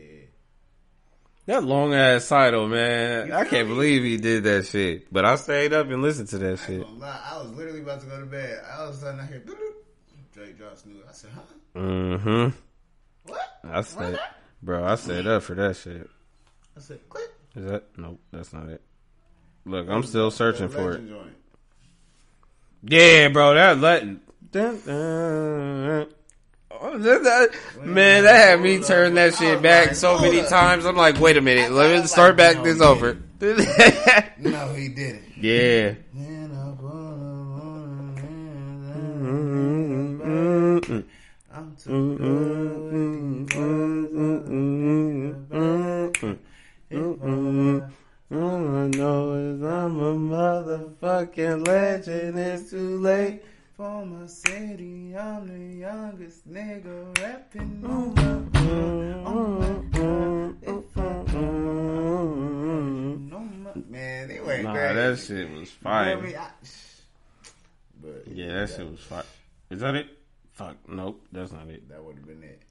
[1.46, 3.28] That long ass title, man.
[3.28, 3.74] You I can't me?
[3.76, 5.12] believe he did that shit.
[5.12, 6.86] But I stayed up and listened to that I shit.
[7.02, 8.64] I was literally about to go to bed.
[8.78, 9.44] All of a sudden I hear
[10.34, 11.02] Drake drops new.
[11.08, 11.42] I said, huh?
[11.80, 12.50] Mm-hmm.
[13.30, 13.60] What?
[13.64, 14.20] I stayed,
[14.62, 14.86] bro.
[14.86, 16.10] I stayed up for that shit.
[16.76, 17.30] I said, click.
[17.56, 17.84] Is that?
[17.98, 18.82] Nope, that's not it.
[19.66, 21.08] Look, I'm still searching for it.
[21.08, 21.36] Joint.
[22.84, 24.20] Yeah, bro, that letting.
[24.52, 26.08] Dun, dun,
[26.72, 30.86] Oh, that- that- man, that had me turn that shit back so many times.
[30.86, 33.18] I'm like, wait a minute, let me start back this over.
[33.40, 35.24] No, he didn't.
[35.40, 35.94] yeah.
[41.56, 41.94] I'm too
[46.96, 47.82] All
[48.32, 52.38] I know is I'm a motherfucking legend.
[52.38, 53.42] It's too late.
[53.76, 58.36] For my city, I'm the youngest nigga rapping on my
[59.26, 59.74] on my
[60.62, 62.36] If I know
[63.90, 64.94] man, they went Nah, crazy.
[64.94, 66.18] that shit was You know fire.
[66.18, 66.36] I mean?
[66.36, 66.52] I-
[68.02, 69.24] But Yeah, that shit was fire.
[69.72, 70.08] Is that it?
[70.52, 71.90] Fuck, nope, that's not it.
[71.90, 72.62] that would have been it.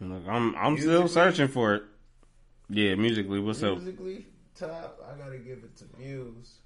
[0.00, 1.82] Look, I'm I'm still searching for it.
[2.68, 3.78] Yeah, musically, what's up?
[3.78, 6.58] Musically, top, I gotta give it to Views.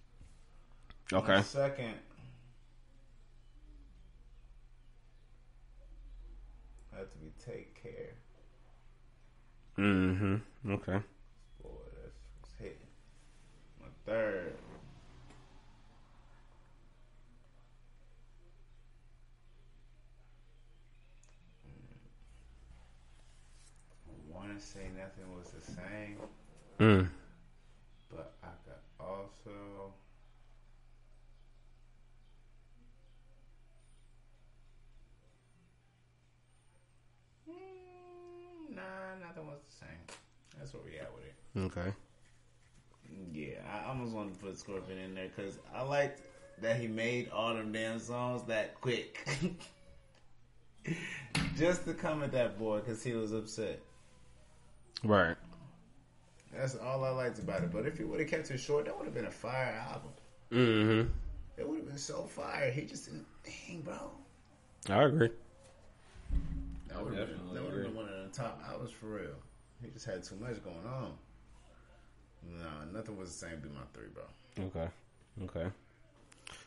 [1.13, 1.37] Okay.
[1.37, 1.95] My second,
[6.97, 8.15] had to be Take Care.
[9.79, 10.73] Mm-hmm.
[10.73, 10.99] Okay.
[11.63, 11.69] Boy,
[12.03, 12.77] that's hitting.
[13.81, 14.55] My third,
[24.57, 26.17] nothing was the same.
[26.81, 27.09] Mm.
[28.11, 29.93] But I could also.
[37.49, 40.19] Mm, nah, nothing was the same.
[40.59, 41.35] That's where we at with it.
[41.77, 41.93] Okay.
[43.33, 46.23] Yeah, I almost wanted to put Scorpion in there because I liked
[46.63, 49.29] that he made all them damn songs that quick.
[51.57, 53.81] Just to come at that boy because he was upset.
[55.05, 55.37] Right.
[56.53, 57.73] That's all I liked about it.
[57.73, 60.11] But if he would have kept it short, that would have been a fire album.
[60.53, 61.11] Mm-hmm.
[61.59, 62.71] It would have been so fire.
[62.71, 63.27] He just didn't.
[63.45, 64.11] Dang, bro.
[64.89, 65.31] I agree.
[66.89, 69.37] That would have been, that would have been one of the top albums for real.
[69.83, 71.13] He just had too much going on.
[72.59, 73.61] No, nothing was the same.
[73.61, 74.25] Be my three, bro.
[74.67, 74.89] Okay.
[75.45, 75.71] Okay.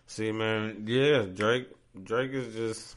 [0.08, 1.70] See, man, yeah, Drake.
[2.04, 2.96] Drake is just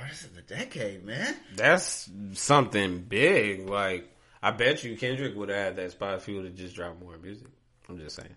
[0.00, 1.36] Artist of the decade, man.
[1.56, 3.68] that's something big.
[3.68, 4.08] Like,
[4.42, 7.00] I bet you Kendrick would have had that spot if he would have just dropped
[7.02, 7.48] more music.
[7.88, 8.34] I'm just saying.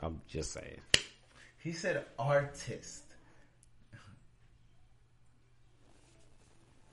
[0.00, 0.80] I'm just saying.
[1.58, 3.04] He said artist.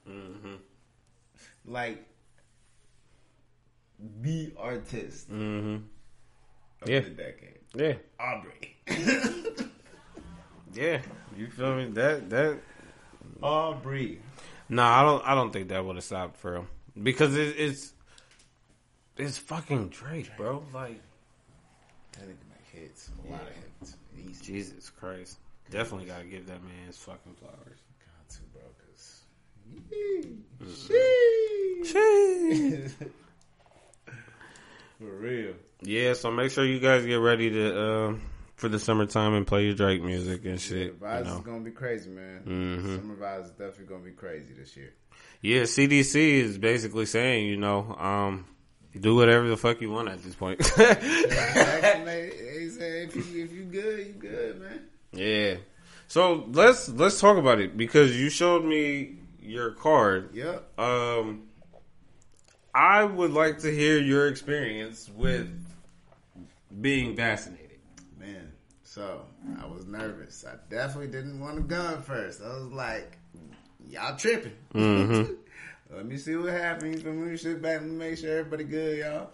[0.09, 0.55] Mm-hmm.
[1.65, 2.05] Like
[4.21, 5.83] the artist Mm-hmm.
[6.81, 6.99] of Yeah.
[7.01, 7.59] the decade.
[7.75, 7.93] Yeah.
[8.19, 8.77] Aubrey.
[10.77, 11.01] Yeah.
[11.35, 11.85] You feel me?
[11.91, 12.59] That that.
[13.41, 14.19] Aubrey.
[14.69, 15.27] Nah, I don't.
[15.27, 16.67] I don't think that would have stopped for him
[17.01, 17.93] because it, it's
[19.17, 20.63] it's fucking Drake, bro.
[20.73, 21.01] Like
[22.13, 23.09] That nigga make hits.
[23.27, 23.97] A lot of hits.
[24.17, 24.43] Easy.
[24.43, 25.39] Jesus Christ.
[25.69, 27.79] Definitely gotta give that man his fucking flowers.
[27.99, 29.23] Got to, bro, because.
[31.83, 32.91] Sheesh.
[34.99, 35.53] For real.
[35.81, 38.13] Yeah, so make sure you guys get ready to uh,
[38.57, 40.99] for the summertime and play your Drake music and Yeah, shit.
[40.99, 41.35] the vibes you know.
[41.37, 42.41] is gonna be crazy, man.
[42.45, 42.95] Mhm.
[42.97, 44.93] Summer vibes is definitely gonna be crazy this year.
[45.41, 48.45] Yeah, CDC is basically saying, you know, um,
[48.99, 50.59] do whatever the fuck you want at this point.
[50.79, 54.81] Actually, they say if you if you good, you good, man.
[55.13, 55.55] yeah.
[56.07, 60.33] So let's let's talk about it because you showed me your card.
[60.33, 60.79] Yep.
[60.79, 61.43] Um,
[62.73, 65.47] I would like to hear your experience with
[66.81, 67.66] being vaccinated.
[68.97, 69.21] So
[69.61, 70.43] I was nervous.
[70.43, 72.41] I definitely didn't want to go at first.
[72.41, 73.15] I was like,
[73.87, 74.55] y'all tripping.
[74.73, 75.35] Mhm.
[75.95, 77.05] Let me see what happens.
[77.05, 79.29] Let me sit back and make sure everybody good, y'all.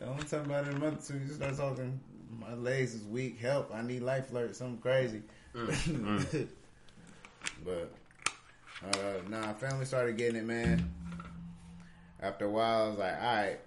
[0.00, 1.18] Y'all I'm talking about it in a month or two.
[1.18, 2.00] You start talking,
[2.40, 5.20] my legs is weak, help, I need life alert, something crazy.
[7.62, 7.92] but,
[8.82, 10.90] uh, nah, family started getting it, man.
[12.20, 13.60] After a while, I was like, all right,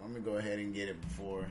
[0.00, 1.46] let me go ahead and get it before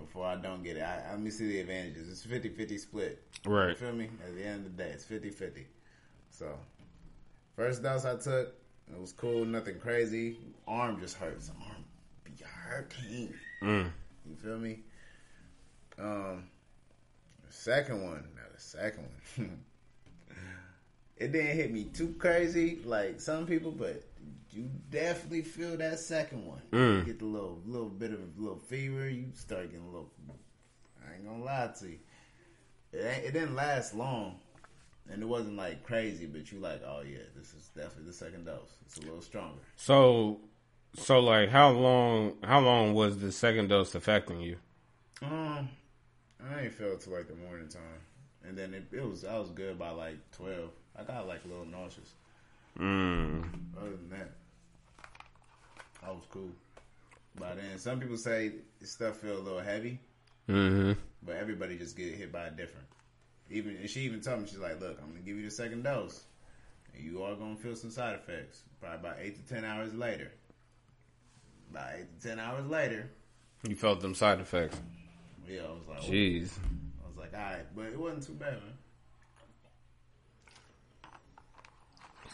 [0.00, 0.82] before I don't get it.
[0.82, 2.08] I, let me see the advantages.
[2.10, 3.22] It's 50-50 split.
[3.44, 3.76] You Right.
[3.76, 4.08] feel me?
[4.26, 5.64] At the end of the day, it's 50-50.
[6.30, 6.58] So,
[7.54, 8.54] first dose I took,
[8.92, 10.38] it was cool, nothing crazy.
[10.68, 11.50] Arm just hurts.
[11.64, 11.84] Arm
[12.24, 13.32] be hurting.
[13.62, 13.90] Mm.
[14.28, 14.80] You feel me?
[15.98, 16.44] Um,
[17.48, 19.04] second one, now the second
[19.36, 19.58] one,
[21.16, 24.02] it didn't hit me too crazy like some people, but
[24.56, 26.62] you definitely feel that second one.
[26.72, 26.98] Mm.
[27.00, 29.08] You get the little little bit of a little fever.
[29.08, 30.10] You start getting a little.
[31.06, 31.98] I ain't gonna lie to you.
[32.92, 34.36] It it didn't last long,
[35.10, 36.26] and it wasn't like crazy.
[36.26, 38.76] But you like, oh yeah, this is definitely the second dose.
[38.86, 39.60] It's a little stronger.
[39.76, 40.40] So,
[40.94, 42.38] so like, how long?
[42.42, 44.56] How long was the second dose affecting you?
[45.22, 45.68] Um,
[46.42, 47.82] I ain't felt till like the morning time,
[48.46, 50.70] and then it, it was I was good by like twelve.
[50.98, 52.14] I got like a little nauseous.
[52.78, 53.44] Mm.
[53.78, 54.30] Other than that,
[56.06, 56.50] I was cool.
[57.38, 58.52] By then, some people say
[58.82, 59.98] stuff feel a little heavy,
[60.46, 60.92] Hmm.
[61.22, 62.86] but everybody just get hit by it different.
[63.50, 65.82] Even and she even told me she's like, "Look, I'm gonna give you the second
[65.82, 66.24] dose,
[66.94, 68.62] and you are gonna feel some side effects.
[68.80, 70.32] Probably about eight to ten hours later.
[71.70, 73.10] About eight to ten hours later,
[73.68, 74.80] You felt them side effects.
[75.48, 76.50] yeah, I was like, Jeez.
[77.04, 78.78] I was like, all right, but it wasn't too bad, man.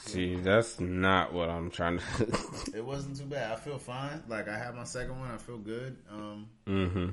[0.05, 2.05] See, that's not what I'm trying to.
[2.74, 3.53] It wasn't too bad.
[3.53, 4.22] I feel fine.
[4.28, 5.30] Like I had my second one.
[5.30, 5.96] I feel good.
[6.11, 7.09] Um, mm-hmm.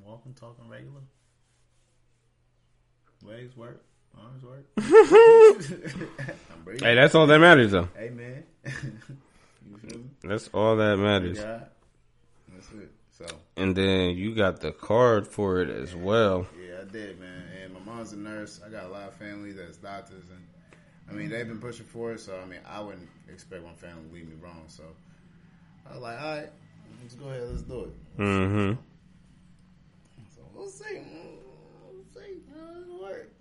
[0.00, 1.00] walking, talking regular.
[3.22, 3.84] Legs work.
[4.18, 4.66] Arms work.
[6.80, 7.88] Hey, that's all that matters, though.
[7.96, 10.04] Hey man, you feel me?
[10.24, 11.38] That's all that matters.
[11.38, 12.90] That's it.
[13.12, 13.24] So
[13.56, 16.48] And then you got the card for it as well.
[16.60, 17.44] yeah, I did, man.
[17.62, 18.60] And my mom's a nurse.
[18.66, 20.42] I got a lot of family that's doctors, and
[21.08, 22.20] I mean they've been pushing for it.
[22.20, 24.64] So I mean I wouldn't expect my family to leave me wrong.
[24.68, 24.84] So
[25.88, 26.50] I was like, all right,
[27.02, 28.18] let's go ahead, let's do it.
[28.18, 28.80] Mm-hmm.
[30.34, 31.00] So we'll see.
[31.92, 32.40] We'll see.
[32.54, 33.32] How it work.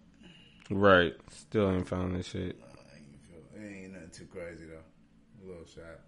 [0.70, 1.14] Right.
[1.32, 2.56] Still ain't found this shit.
[2.56, 3.64] Feel?
[3.64, 5.44] Ain't nothing too crazy though.
[5.44, 6.00] A little shot.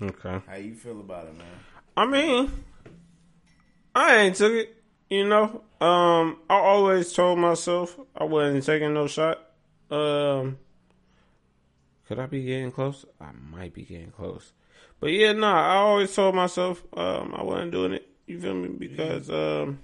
[0.00, 0.40] Okay.
[0.46, 1.46] How you feel about it, man?
[1.96, 2.64] I mean,
[3.94, 4.74] I ain't took it.
[5.10, 9.40] You know, um, I always told myself I wasn't taking no shot.
[9.90, 10.58] Um,
[12.06, 13.04] could I be getting close?
[13.20, 14.52] I might be getting close,
[15.00, 15.60] but yeah, nah.
[15.60, 18.08] I always told myself um, I wasn't doing it.
[18.26, 18.68] You feel me?
[18.68, 19.78] Because um,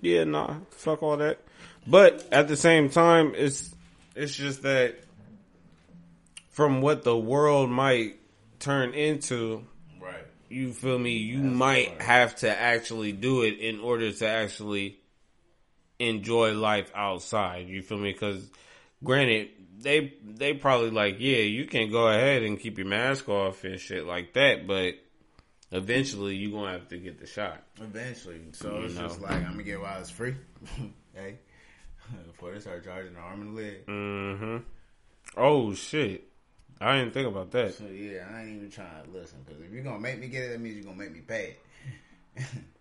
[0.00, 1.40] yeah, nah, fuck all that.
[1.86, 3.74] But at the same time, it's
[4.14, 4.96] it's just that
[6.50, 8.16] from what the world might
[8.58, 9.64] turn into,
[10.00, 10.24] Right.
[10.48, 11.12] you feel me?
[11.18, 14.98] You might have to actually do it in order to actually
[15.98, 17.68] enjoy life outside.
[17.68, 18.12] You feel me?
[18.12, 18.48] Because
[19.02, 23.64] granted, they they probably like, yeah, you can go ahead and keep your mask off
[23.64, 24.94] and shit like that, but
[25.70, 27.62] eventually you're gonna have to get the shot.
[27.80, 28.40] Eventually.
[28.52, 30.34] So You it's just like I'm gonna get while it's free.
[31.14, 31.38] hey.
[32.26, 33.86] Before they start charging the arm and leg.
[33.86, 34.56] Mm-hmm.
[35.36, 36.24] Oh shit!
[36.80, 37.74] I didn't think about that.
[37.74, 40.44] So yeah, I ain't even trying to listen because if you're gonna make me get
[40.44, 41.56] it, that means you're gonna make me pay
[42.36, 42.44] it.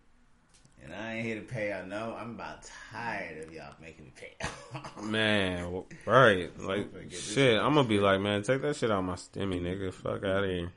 [0.84, 1.74] and I ain't here to pay.
[1.74, 4.36] I know I'm about tired of y'all making me pay.
[5.04, 6.50] Man, w- right?
[6.60, 7.60] Like shit.
[7.60, 9.94] I'm gonna be like, man, take that shit out my stimmy, nigga.
[9.94, 10.72] Fuck out of here.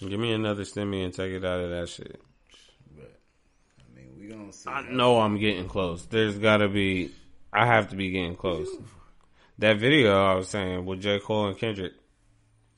[0.00, 2.20] Give me another stimmy and take it out of that shit.
[2.96, 3.18] but
[3.80, 4.70] I mean, we gonna see.
[4.70, 6.04] I know I'm getting close.
[6.06, 7.10] There's gotta be.
[7.52, 8.68] I have to be getting close.
[9.58, 11.94] That video I was saying with J Cole and Kendrick.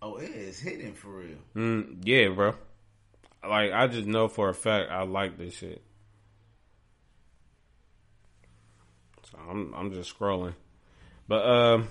[0.02, 1.36] Oh, it is hitting for real.
[1.54, 2.54] Mm, yeah, bro.
[3.46, 5.82] Like I just know for a fact I like this shit.
[9.48, 10.54] I'm I'm just scrolling,
[11.28, 11.88] but um,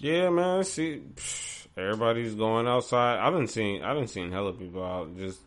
[0.00, 0.64] yeah, man.
[0.64, 3.18] See, psh, everybody's going outside.
[3.18, 5.40] I didn't seen I didn't seen hella people out just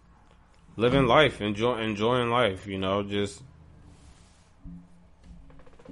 [0.78, 2.68] living life, enjoy enjoying life.
[2.68, 3.42] You know, just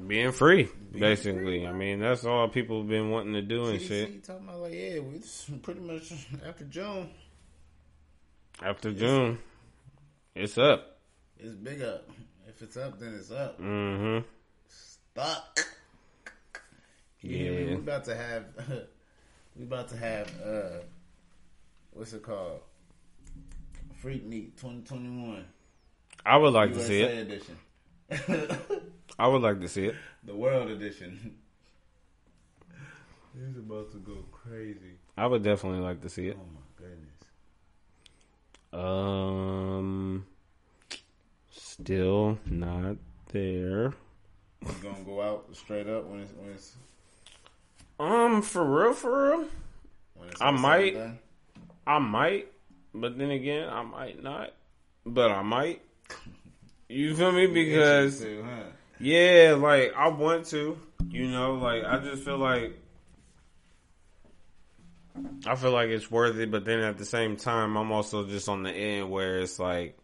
[0.08, 0.70] being free.
[0.92, 4.24] basically, I mean that's all people have been wanting to do and shit.
[4.24, 6.12] Talking about like, yeah, we it's pretty much
[6.48, 7.10] after June,
[8.62, 9.40] After June,
[10.36, 11.00] it's up.
[11.38, 12.10] it's big up.
[12.48, 13.60] If it's up, then it's up.
[13.62, 14.26] Mm-hmm.
[15.20, 15.60] Stop.
[17.20, 17.52] Yeah.
[17.52, 18.46] we about to have
[19.58, 20.80] we about to have uh
[21.92, 22.62] what's it called?
[24.02, 25.44] Freak Meat 2021.
[26.26, 27.18] I would like to see it.
[27.18, 27.58] edition.
[29.20, 29.96] I would like to see it.
[30.24, 31.36] the World edition.
[33.42, 34.98] It's about to go crazy.
[35.16, 36.38] I would definitely like to see it.
[36.38, 37.20] Oh my goodness.
[38.74, 40.26] Um,
[41.52, 42.98] still not
[43.32, 43.94] there.
[44.66, 46.76] You gonna go out straight up when it's when it's
[48.00, 49.48] Um, for real, for real,
[50.42, 50.98] I might.
[51.88, 52.48] I might,
[52.94, 54.54] but then again, I might not.
[55.06, 55.82] But I might.
[56.88, 57.48] You feel me?
[57.54, 58.64] Because Too, huh?
[59.00, 60.78] Yeah, like I want to,
[61.10, 62.78] you know, like I just feel like
[65.46, 68.50] I feel like it's worth it, but then at the same time, I'm also just
[68.50, 69.98] on the end where it's like,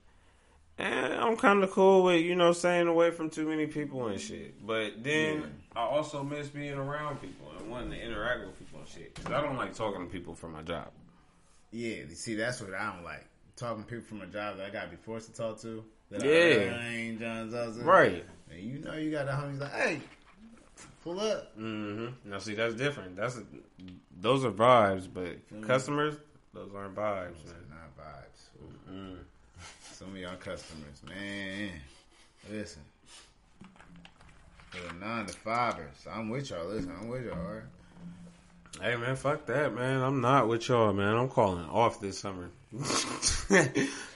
[0.80, 4.20] eh, I'm kind of cool with you know staying away from too many people and
[4.20, 4.66] shit.
[4.66, 8.88] But then I also miss being around people and wanting to interact with people and
[8.88, 10.88] shit because I don't like talking to people for my job.
[11.72, 13.26] Yeah, see, that's what I don't like.
[13.56, 15.84] Talking to people from a job that I gotta be forced to talk to.
[16.12, 16.78] That Yeah.
[16.78, 17.84] I, ain't John Zoza.
[17.84, 18.24] Right.
[18.52, 20.02] And you know you got the homies like, hey,
[21.04, 21.58] pull up.
[21.58, 22.30] Mm-hmm.
[22.30, 23.16] Now see, that's different.
[23.16, 23.40] That's
[24.20, 26.16] those are vibes, but customers,
[26.54, 27.56] those aren't vibes, man.
[27.70, 28.92] Not vibes.
[28.92, 29.18] Mm.
[29.98, 31.70] Some of y'all customers, man.
[32.52, 32.82] Listen.
[34.70, 36.06] For the nine to fivers.
[36.12, 36.68] I'm with y'all.
[36.68, 37.64] Listen, I'm with y'all, alright?
[38.82, 40.02] Hey man, fuck that, man.
[40.02, 41.16] I'm not with y'all, man.
[41.16, 42.50] I'm calling off this summer.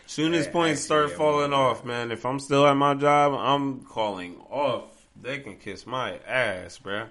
[0.06, 2.12] Soon as points start falling off, man.
[2.12, 5.08] If I'm still at my job, I'm calling off.
[5.22, 7.08] They can kiss my ass, bruh.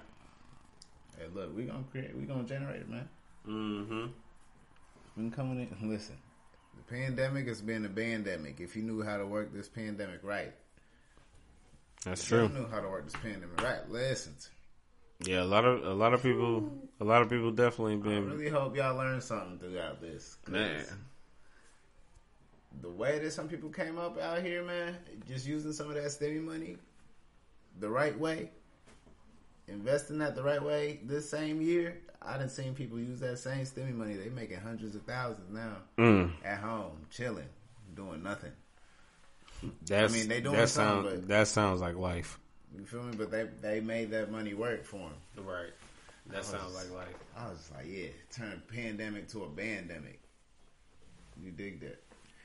[1.17, 3.09] Hey, look, we gonna create, we gonna generate it, man.
[3.49, 4.07] Mm-hmm.
[5.17, 5.69] We can come in.
[5.89, 6.28] Listen, the
[6.91, 8.61] pandemic has been a pandemic.
[8.61, 10.53] If you knew how to work this pandemic right,
[12.05, 12.49] That's if you true.
[12.49, 13.89] knew how to work this pandemic right.
[13.91, 14.35] Listen,
[15.25, 16.71] Yeah, a lot of a lot of people,
[17.01, 18.31] a lot of people definitely been.
[18.31, 20.37] I really hope y'all learned something throughout this.
[20.47, 20.85] man.
[22.81, 26.11] the way that some people came up out here, man, just using some of that
[26.13, 26.77] steady money
[27.81, 28.51] the right way,
[29.67, 33.65] investing that the right way this same year, I done seen people use that same
[33.65, 34.15] stimmy money.
[34.17, 37.49] They making hundreds of thousands now Mm, at home, chilling,
[37.95, 38.53] doing nothing.
[39.87, 42.39] that's I mean, they doing that something, sounds but- that sounds like life.
[42.77, 43.17] You feel me?
[43.17, 45.45] But they they made that money work for them.
[45.47, 45.71] Right.
[46.27, 47.15] That sounds like life.
[47.37, 50.21] I was like, yeah, turn pandemic to a pandemic.
[51.43, 52.03] You dig that?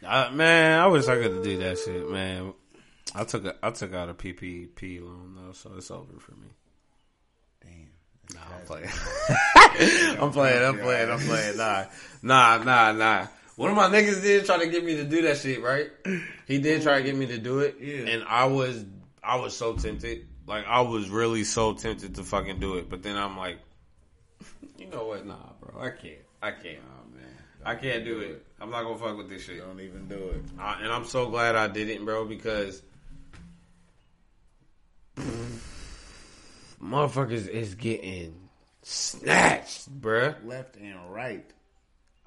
[0.08, 2.54] I, man, I wish I could do that shit, man.
[3.14, 6.48] I took a, I took out a PPP loan though, so it's over for me.
[8.34, 8.90] Nah, I'm playing.
[10.20, 10.64] I'm playing.
[10.64, 11.10] I'm playing.
[11.12, 11.58] I'm playing.
[11.58, 11.86] Nah,
[12.22, 13.28] nah, nah, nah.
[13.56, 15.92] One of my niggas did try to get me to do that shit, right?
[16.48, 18.08] He did try to get me to do it, Yeah.
[18.12, 18.84] and I was,
[19.24, 20.28] I was so tempted.
[20.48, 23.60] Like I was really so tempted to fucking do it, but then I'm like,
[24.78, 25.26] you know what?
[25.26, 26.18] Nah, bro, I can't.
[26.42, 26.80] I can't.
[26.82, 27.30] Oh man,
[27.64, 28.46] I can't do it.
[28.60, 29.60] I'm not gonna fuck with this shit.
[29.60, 30.42] don't even do it.
[30.60, 32.82] I, and I'm so glad I didn't, bro, because
[36.84, 38.50] motherfuckers is getting
[38.82, 40.36] snatched, bruh.
[40.46, 41.46] Left and right.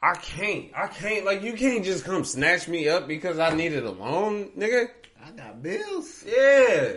[0.02, 0.70] I can't.
[0.74, 1.24] I can't.
[1.24, 4.88] Like, you can't just come snatch me up because I needed a loan, nigga.
[5.24, 6.24] I got bills.
[6.26, 6.96] Yeah.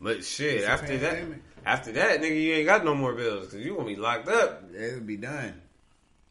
[0.00, 1.22] But shit, It's after that,
[1.66, 4.64] after that, nigga, you ain't got no more bills because you gonna be locked up.
[4.74, 5.60] It'll be done.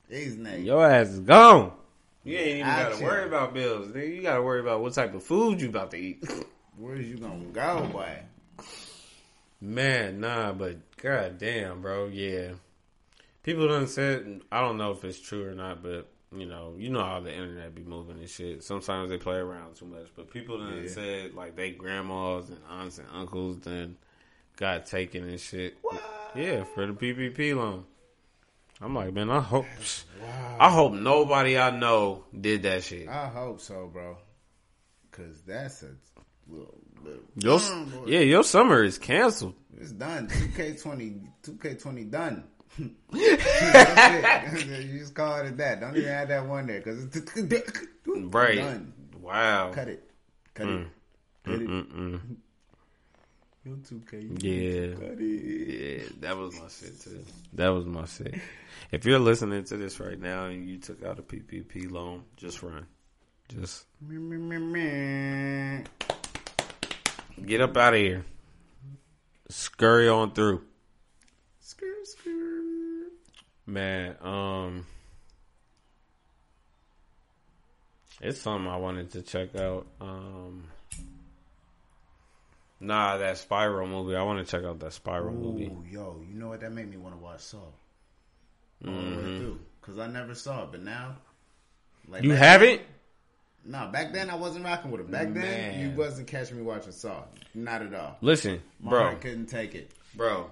[0.10, 0.66] These niggas.
[0.66, 1.74] Your ass is gone.
[2.24, 4.16] You ain't even gotta worry about bills, nigga.
[4.16, 6.24] You gotta worry about what type of food you about to eat.
[6.78, 8.24] Where's you gonna go, boy?
[9.62, 12.52] Man, nah, but god damn, bro, yeah.
[13.44, 16.90] People done said I don't know if it's true or not, but you know, you
[16.90, 18.64] know how the internet be moving and shit.
[18.64, 20.90] Sometimes they play around too much, but people done Yeah.
[20.90, 23.98] said like they grandmas and aunts and uncles then
[24.56, 25.78] got taken and shit.
[26.36, 27.86] Yeah, for the PPP loan.
[28.82, 29.66] I'm like, man, I hope,
[30.58, 33.10] I hope nobody I know did that shit.
[33.10, 34.18] I hope so, bro.
[35.12, 35.96] Cause that's a
[36.48, 36.78] little,
[37.36, 39.56] Your, Mm, yeah, your summer is canceled.
[39.80, 40.28] It's done.
[40.28, 42.44] 2K20, 2K20 done.
[42.78, 42.92] It.
[44.92, 45.80] you just call it that.
[45.82, 48.58] Don't even add that one there because it's Right.
[48.58, 48.94] done.
[49.22, 49.72] Wow.
[49.74, 50.10] Cut it.
[50.54, 50.88] Cut it.
[51.46, 51.68] Cut it.
[51.68, 52.20] Mm-mm.
[53.66, 54.44] Your 2K.
[54.44, 54.96] Yeah.
[54.96, 56.00] Cut it.
[56.02, 57.24] Yeah, that was my shit too.
[57.54, 58.36] That was my shit.
[58.92, 62.64] If you're listening to this right now and you took out a PPP loan, just
[62.64, 62.86] run.
[63.50, 63.86] Just
[67.46, 68.26] get up out of here.
[69.50, 70.62] Scurry on through.
[71.64, 73.06] Skr, skr.
[73.66, 74.86] Man, um
[78.22, 79.88] It's something I wanted to check out.
[80.02, 80.66] Um
[82.82, 84.16] Nah, that Spiral movie.
[84.16, 85.66] I want to check out that Spiral movie.
[85.66, 86.62] Ooh, yo, you know what?
[86.62, 87.58] That made me want to watch Saw.
[87.58, 87.74] All
[88.82, 89.60] the way through.
[89.82, 91.18] Because I never saw it, but now.
[92.08, 92.82] Like You haven't?
[93.70, 95.12] No, back then I wasn't rocking with it.
[95.12, 97.22] Back then, you wasn't catching me watching Saw.
[97.54, 98.18] Not at all.
[98.20, 99.92] Listen, My bro, heart couldn't take it.
[100.16, 100.50] bro.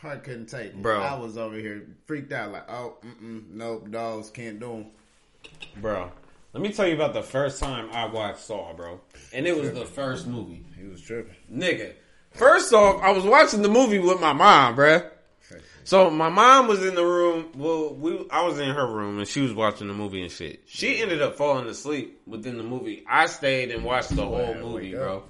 [0.00, 0.82] Heart couldn't take it.
[0.82, 1.00] Bro.
[1.00, 4.86] I was over here freaked out like, oh, mm-mm, nope, dogs can't do them.
[5.80, 6.10] Bro,
[6.54, 9.00] let me tell you about the first time I watched Saw, bro.
[9.32, 10.64] And it was the first movie.
[10.76, 11.36] He was tripping.
[11.52, 11.92] Nigga.
[12.32, 15.08] First off, I was watching the movie with my mom, bruh.
[15.86, 17.46] So my mom was in the room.
[17.54, 20.64] Well, we I was in her room and she was watching the movie and shit.
[20.66, 23.04] She ended up falling asleep within the movie.
[23.08, 25.22] I stayed and watched the whole movie, bro.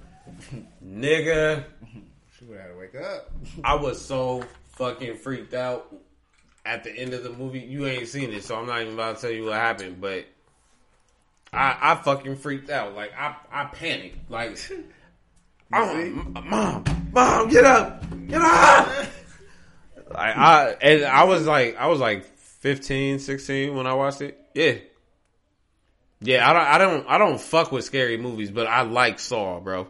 [0.82, 1.62] Nigga,
[2.38, 3.30] She would have had to wake up.
[3.62, 4.44] I was so
[4.76, 5.94] fucking freaked out
[6.64, 7.61] at the end of the movie.
[7.61, 10.24] You ain't seen it, so I'm not even about to tell you what happened, but
[11.52, 12.94] I I fucking freaked out.
[12.94, 14.30] Like I I panicked.
[14.30, 14.57] Like
[15.70, 19.07] I'm, oh, mom, mom, get up, get up.
[20.17, 24.39] Like I and I was like I was like 15, 16 when I watched it.
[24.55, 24.75] Yeah.
[26.21, 29.61] Yeah, I don't I don't I don't fuck with scary movies, but I like Saw,
[29.61, 29.87] bro.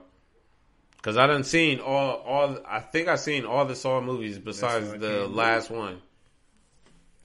[1.02, 4.90] Cause I done seen all all I think I seen all the Saw movies besides
[4.90, 5.26] the can't do.
[5.26, 6.02] last one.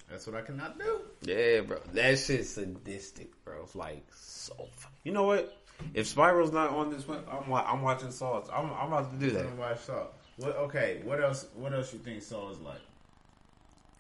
[0.10, 1.02] That's what I cannot do.
[1.24, 1.80] Yeah, bro.
[1.94, 3.64] That shit's sadistic, bro.
[3.64, 4.68] It's like so.
[5.04, 5.58] You know what?
[5.96, 8.44] If Spiral's not on this one, I'm I'm watching Saw.
[8.54, 9.58] I'm I'm about to do I'm that.
[9.58, 10.08] watch Saw.
[10.38, 10.56] What?
[10.58, 11.02] Okay.
[11.04, 11.48] What else?
[11.56, 12.78] What else you think Saw is like?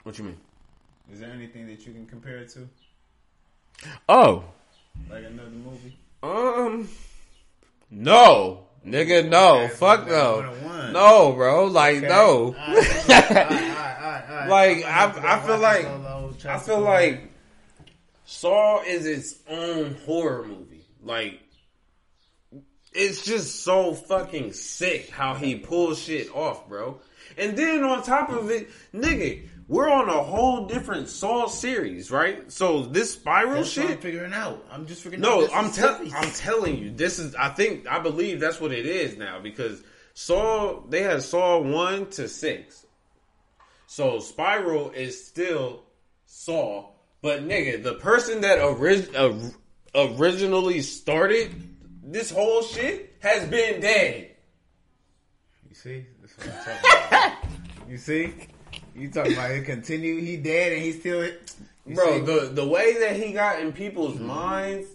[0.04, 0.38] What you mean?
[1.12, 2.68] Is there anything that you can compare it to?
[4.10, 4.43] Oh,
[5.10, 5.97] Like another movie?
[6.24, 6.88] um,
[7.89, 10.93] no, nigga, no, fuck no, one on one.
[10.93, 12.08] no, bro, like Okay.
[12.08, 12.24] no.
[12.28, 12.76] All right, all
[13.10, 14.47] right, all right.
[14.49, 17.32] Like, I- I feel like- it solo, try I feel like
[18.26, 20.86] Saw is its own horror movie.
[21.04, 21.39] Like,
[22.93, 27.02] it's just so fucking sick how he pulls shit off, bro.
[27.38, 32.51] And then on top of it, nigga, we're on a whole different Saw series, right?
[32.51, 34.01] So this spiral That's what I'm shit.
[34.01, 34.65] figuring out.
[34.69, 35.49] I'm just figuring No, out.
[35.53, 36.13] I'm telling.
[36.13, 39.82] I'm telling you, this is I think I believe that's what it is now because
[40.13, 42.86] Saw they had Saw one to six.
[43.88, 45.84] So Spiral is still
[46.26, 46.89] Saw,
[47.22, 49.32] but nigga, the person that orig- uh,
[49.95, 51.49] originally started
[52.03, 54.32] this whole shit has been dead.
[55.69, 56.05] You see?
[56.19, 57.89] That's what I'm talking about.
[57.89, 58.34] you see?
[58.95, 60.19] You talking about it continue?
[60.19, 61.29] He dead and he still.
[61.85, 62.25] Bro, see?
[62.25, 64.27] the the way that he got in people's mm-hmm.
[64.27, 64.87] minds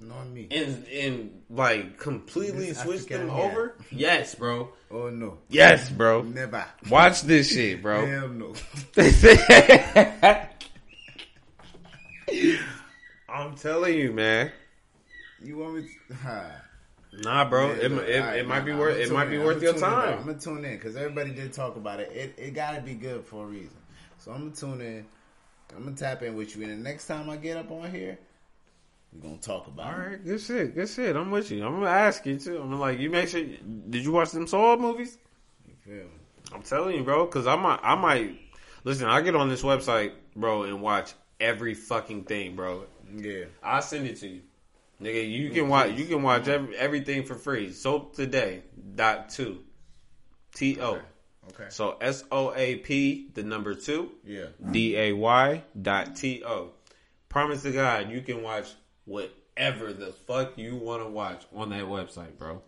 [0.00, 0.46] Knowing me.
[0.50, 3.74] and and like completely This switch them over?
[3.90, 4.70] Yes, bro.
[4.90, 5.38] Oh no.
[5.48, 6.22] Yes, bro.
[6.22, 6.64] Never.
[6.88, 8.06] Watch this shit, bro.
[8.06, 8.54] Hell no.
[13.28, 14.52] I'm telling you, man.
[15.42, 16.50] You want me to ha.
[17.12, 17.68] Nah, bro.
[17.68, 19.74] Yeah, it it, alright, it might nah, be nah, worth it might be worth your
[19.74, 20.18] in, time.
[20.18, 22.10] I'm gonna tune in because everybody did talk about it.
[22.12, 23.76] It it gotta be good for a reason.
[24.18, 25.06] So I'm gonna tune in.
[25.76, 28.18] I'm gonna tap in with you, and the next time I get up on here,
[29.12, 30.06] we're gonna talk about All it.
[30.06, 31.16] right, good shit, good shit.
[31.16, 31.64] I'm with you.
[31.64, 32.60] I'm gonna ask you too.
[32.60, 33.42] I'm like, you make sure.
[33.42, 35.18] Did you watch them Saw movies?
[35.66, 36.10] You feel me?
[36.52, 37.26] I'm telling you, bro.
[37.26, 38.38] Because I might, I might
[38.84, 39.06] listen.
[39.06, 42.84] I get on this website, bro, and watch every fucking thing, bro.
[43.16, 43.44] Yeah.
[43.62, 44.40] I'll send it to you,
[45.02, 45.30] nigga.
[45.30, 45.92] You can watch.
[45.92, 47.72] You can watch every, everything for free.
[47.72, 48.62] Soap today
[48.94, 49.60] dot two,
[50.54, 51.00] T O.
[51.50, 51.66] Okay.
[51.70, 54.10] So S O A P the number two.
[54.24, 54.46] Yeah.
[54.70, 56.72] D A Y dot T O.
[57.28, 58.66] Promise to God, you can watch
[59.04, 62.62] whatever the fuck you want to watch on that website, bro.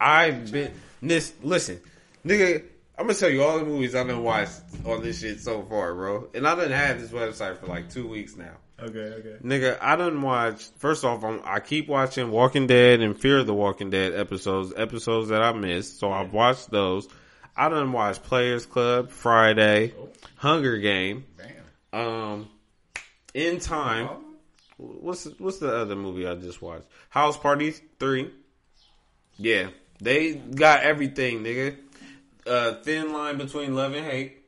[0.00, 0.72] I've been
[1.02, 1.32] this.
[1.42, 1.80] Listen,
[2.24, 2.64] nigga,
[2.96, 5.94] I'm gonna tell you all the movies I've been watched on this shit so far,
[5.94, 6.28] bro.
[6.34, 8.56] And I done had this website for like two weeks now.
[8.82, 8.98] Okay.
[8.98, 9.36] Okay.
[9.44, 10.72] Nigga, I done watched.
[10.78, 14.72] First off, I'm, I keep watching Walking Dead and Fear of the Walking Dead episodes,
[14.76, 15.98] episodes that I missed.
[15.98, 17.08] So I've watched those.
[17.56, 19.92] I done watched Players Club, Friday,
[20.36, 21.24] Hunger Game,
[21.92, 22.00] Damn.
[22.00, 22.48] um,
[23.34, 24.08] In Time.
[24.78, 26.86] What's what's the other movie I just watched?
[27.10, 28.30] House Party Three.
[29.36, 29.68] Yeah,
[30.00, 31.76] they got everything, nigga.
[32.46, 34.38] Uh, thin line between love and hate.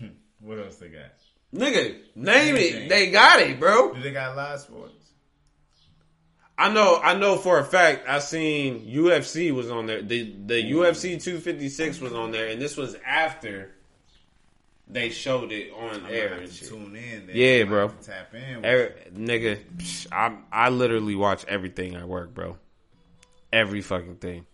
[0.40, 1.12] What else they got?
[1.54, 2.88] Nigga, name it.
[2.88, 3.94] They got it, bro.
[3.94, 4.94] Do they got live sports?
[6.56, 8.06] I know, I know for a fact.
[8.06, 10.02] I seen UFC was on there.
[10.02, 13.72] The the UFC 256 was on there, and this was after
[14.86, 16.68] they showed it on I'm air and shit.
[16.68, 17.26] tune in.
[17.26, 17.36] Then.
[17.36, 17.88] Yeah, I'm bro.
[18.02, 18.64] Tap in.
[18.64, 22.58] Every, nigga, psh, I I literally watch everything at work, bro.
[23.52, 24.46] Every fucking thing.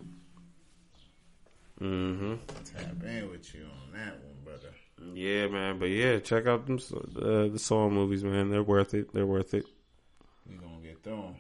[1.81, 2.35] Mm-hmm.
[2.65, 4.26] tap in with you on that one.
[5.15, 5.79] Yeah, man.
[5.79, 8.51] But yeah, check out them uh, the Saw movies, man.
[8.51, 9.13] They're worth it.
[9.13, 9.67] They're worth it.
[10.49, 11.37] We gonna get thrown.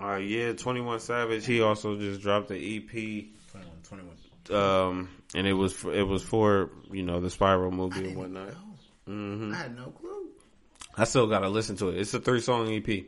[0.00, 1.44] Uh, yeah, 21 Savage.
[1.44, 2.90] He also just dropped the EP.
[2.90, 4.14] 21,
[4.48, 4.62] 21.
[4.90, 8.48] um, and it was for, it was for you know the Spiral movie and whatnot.
[8.48, 8.54] know.
[9.06, 10.28] hmm I had no clue.
[10.96, 11.98] I still gotta listen to it.
[11.98, 12.86] It's a three song EP.
[12.86, 13.04] What?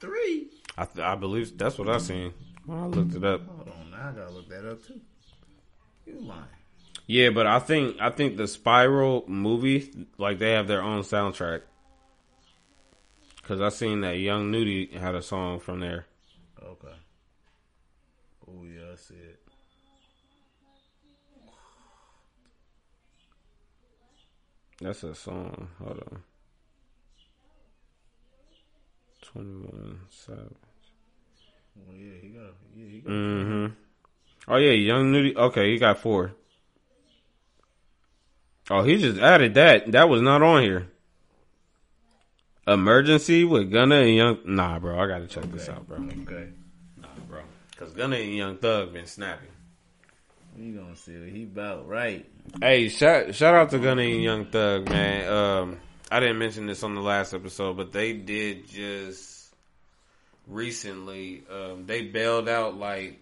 [0.00, 0.48] Three.
[0.76, 2.32] I th- I believe that's what I seen
[2.66, 3.46] when I looked it up.
[3.46, 5.00] Hold on, now I gotta look that up too.
[6.06, 6.42] You lying?
[7.06, 11.62] Yeah, but I think I think the Spiral movie like they have their own soundtrack.
[13.42, 16.06] Cause I seen that Young Nudy had a song from there.
[16.62, 16.96] Okay.
[18.48, 19.40] Oh yeah, I see it.
[24.80, 25.68] That's a song.
[25.78, 26.22] Hold on.
[29.22, 30.40] 21 Savage.
[31.78, 32.54] Oh yeah, he got.
[32.74, 33.10] Yeah, he got.
[33.10, 33.66] Mm-hmm.
[34.48, 35.36] Oh yeah, Young Nudy.
[35.36, 36.32] Okay, he got four.
[38.70, 39.92] Oh, he just added that.
[39.92, 40.88] That was not on here.
[42.66, 44.38] Emergency with Gunna and Young.
[44.46, 45.98] Nah, bro, I gotta check this out, bro.
[45.98, 46.48] Okay.
[46.96, 47.40] Nah, bro,
[47.70, 49.48] because Gunna and Young Thug been snapping.
[50.56, 52.24] We gonna see what he about right.
[52.62, 55.30] Hey, shout shout out to Gunna and Young Thug, man.
[55.30, 59.52] Um, I didn't mention this on the last episode, but they did just
[60.46, 61.42] recently.
[61.50, 63.20] Um, they bailed out like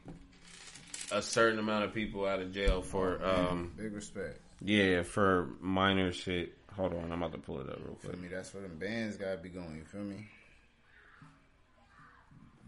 [1.11, 4.39] a certain amount of people out of jail for um, Big respect.
[4.65, 6.57] Yeah, for minor shit.
[6.77, 8.23] Hold on, I'm about to pull it up real Feel quick.
[8.23, 8.29] me?
[8.29, 9.77] That's where them bands gotta be going.
[9.77, 10.27] You feel me?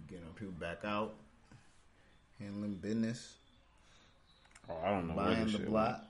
[0.08, 1.14] Getting people back out,
[2.38, 3.36] handling business,
[4.68, 6.04] Oh, I don't know buying the block.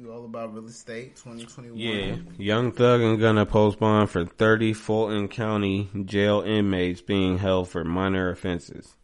[0.00, 1.16] We all about real estate.
[1.16, 1.78] Twenty twenty one.
[1.78, 7.84] Yeah, Young Thug and Gunna postponed for 30 Fulton County jail inmates being held for
[7.84, 8.94] minor offenses.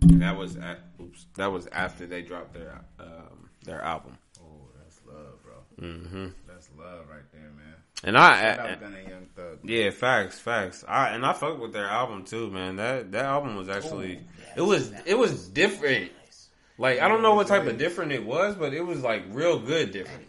[0.00, 4.16] That was at, oops, that was after they dropped their um, their album.
[4.40, 5.54] Oh, that's love, bro.
[5.78, 7.74] hmm That's love right there, man.
[8.04, 9.58] And I, Shout I out Gunna Young Thug.
[9.64, 10.84] yeah, facts, facts.
[10.86, 12.76] I and I fuck with their album too, man.
[12.76, 14.20] That that album was actually
[14.56, 16.12] it was it was different.
[16.78, 19.58] Like I don't know what type of different it was, but it was like real
[19.58, 20.28] good different.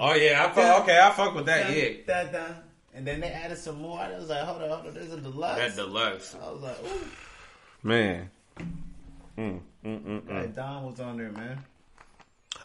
[0.00, 1.74] Oh yeah, I fuck, okay, I fuck with that.
[1.76, 2.46] Yeah, Da, da.
[2.94, 3.98] And then they added some more.
[3.98, 4.94] I was like, hold on, hold on.
[4.94, 5.58] There's a deluxe.
[5.58, 7.06] that deluxe I was like, ooh.
[7.82, 8.30] man.
[9.38, 10.54] Mm, mm, mm, mm.
[10.54, 11.58] Don was on there, man.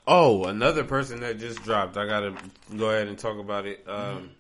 [0.06, 1.98] Oh, another person that just dropped.
[1.98, 2.36] I gotta
[2.76, 3.86] go ahead and talk about it.
[3.88, 4.32] Um,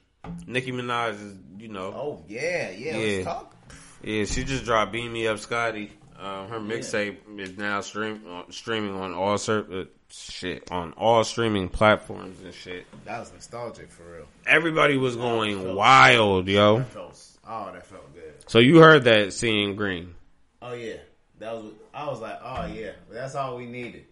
[0.45, 2.97] Nicki Minaj is, you know, Oh yeah, yeah.
[2.97, 3.15] Yeah.
[3.15, 3.55] Let's talk.
[4.03, 8.43] yeah, she just dropped "Beam Me Up, Scotty." Um, her mixtape is now stream uh,
[8.49, 12.87] streaming on all ser- uh, shit on all streaming platforms and shit.
[13.05, 14.25] That was nostalgic for real.
[14.47, 16.79] Everybody was going wild, yo.
[16.79, 18.33] That felt, oh, that felt good.
[18.47, 20.15] So you heard that seeing green?
[20.61, 20.97] Oh yeah,
[21.39, 21.71] that was.
[21.93, 24.05] I was like, oh yeah, that's all we needed.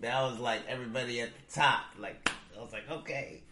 [0.00, 1.80] That was like everybody at the top.
[1.98, 3.42] Like I was like, okay.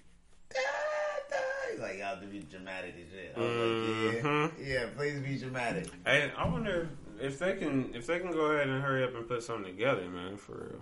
[0.56, 1.42] Da, da.
[1.70, 3.32] He's like, y'all to be dramatic as shit.
[3.36, 4.52] I was like, Mhm.
[4.58, 5.88] yeah, yeah, please be dramatic.
[6.04, 6.88] And I wonder
[7.20, 10.02] if they can if they can go ahead and hurry up and put something together,
[10.08, 10.36] man.
[10.36, 10.80] For real.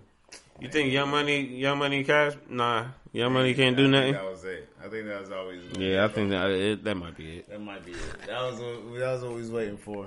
[0.61, 2.35] You think Young Money, Young Money Cash?
[2.49, 4.13] Nah, Young Money can't do nothing.
[4.13, 4.69] That was it.
[4.85, 5.63] I think that was always.
[5.77, 7.49] Yeah, I think that it, that might be it.
[7.49, 8.27] that might be it.
[8.27, 10.07] That was what, that was what we was waiting for.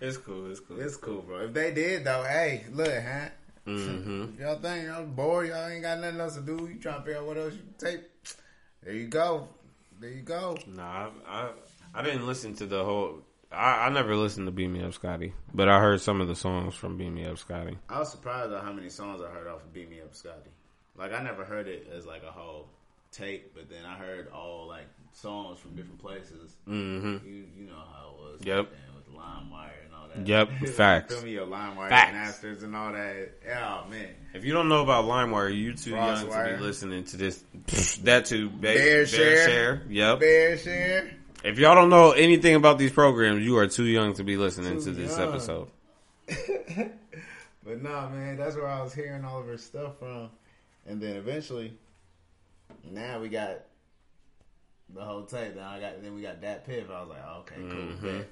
[0.00, 0.50] It's cool.
[0.50, 0.78] It's cool.
[0.80, 1.44] It's cool, bro.
[1.46, 3.28] If they did though, hey, look, huh?
[3.64, 6.68] hmm If y'all think y'all bored, y'all ain't got nothing else to do.
[6.70, 8.00] You trying to figure out what else you can take?
[8.86, 9.48] There you go.
[10.00, 10.56] There you go.
[10.68, 11.50] Nah, I, I
[11.92, 13.18] I didn't listen to the whole.
[13.50, 16.36] I, I never listened to Beat Me Up Scotty, but I heard some of the
[16.36, 17.78] songs from Beat Me Up Scotty.
[17.88, 20.50] I was surprised at how many songs I heard off of Beat Me Up Scotty.
[20.96, 22.68] Like I never heard it as like a whole
[23.10, 26.54] tape, but then I heard all like songs from different places.
[26.64, 28.40] hmm You you know how it was.
[28.44, 28.70] Yep.
[28.70, 29.85] back with LimeWire and all that.
[30.24, 31.14] Yep, facts.
[31.14, 32.12] Feel me, your LimeWire Facts.
[32.12, 33.30] masters and all that.
[33.56, 34.08] Oh, man.
[34.34, 37.42] If you don't know about LimeWire, you too young to be listening to this.
[38.04, 39.82] that too, ba- BearShare.
[39.88, 40.20] Yep.
[40.20, 41.12] BearShare.
[41.44, 44.78] If y'all don't know anything about these programs, you are too young to be listening
[44.78, 45.28] Too to this young.
[45.28, 45.68] episode.
[47.64, 50.28] But nah, man, that's where I was hearing all of her stuff from.
[50.86, 51.76] And then eventually,
[52.88, 53.62] now we got
[54.94, 55.54] the whole tape.
[55.56, 56.88] Then I got then we got that piff.
[56.88, 58.10] I was like, oh, okay, cool.
[58.10, 58.24] Mhm.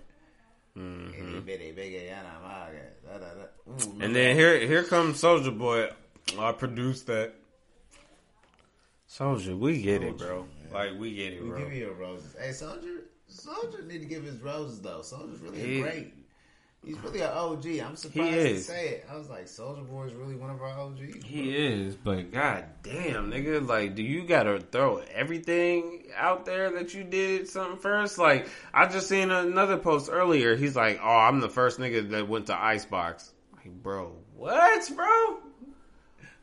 [0.75, 0.83] Bet.
[0.85, 2.67] hmm Itty bitty bitty, yeah, nah, my,
[3.07, 3.45] da, da, da.
[3.85, 3.97] Ooh.
[4.01, 5.91] And then here, here comes Soulja Boy.
[6.39, 7.35] I produced that.
[9.09, 10.41] Soulja, we get it, bro.
[10.63, 10.73] Man.
[10.73, 11.59] Like we get it, we bro.
[11.59, 12.35] give you your roses.
[12.39, 13.01] Hey, Soulja,
[13.31, 15.01] Soulja need to give his roses though.
[15.01, 16.15] Soulja's really He- great.
[16.85, 17.67] He's really an OG.
[17.67, 19.07] I'm surprised He to say it.
[19.11, 21.25] I was like, Soulja Boy is really one of our OGs.
[21.25, 26.93] He is, but god damn, nigga, like, do you gotta throw everything out there that
[26.93, 28.19] you did something first?
[28.19, 30.57] Like, I just seen another post earlier.
[30.57, 35.39] He's like, "Oh, I'm the first nigga that went to Icebox." Like, bro, what, bro?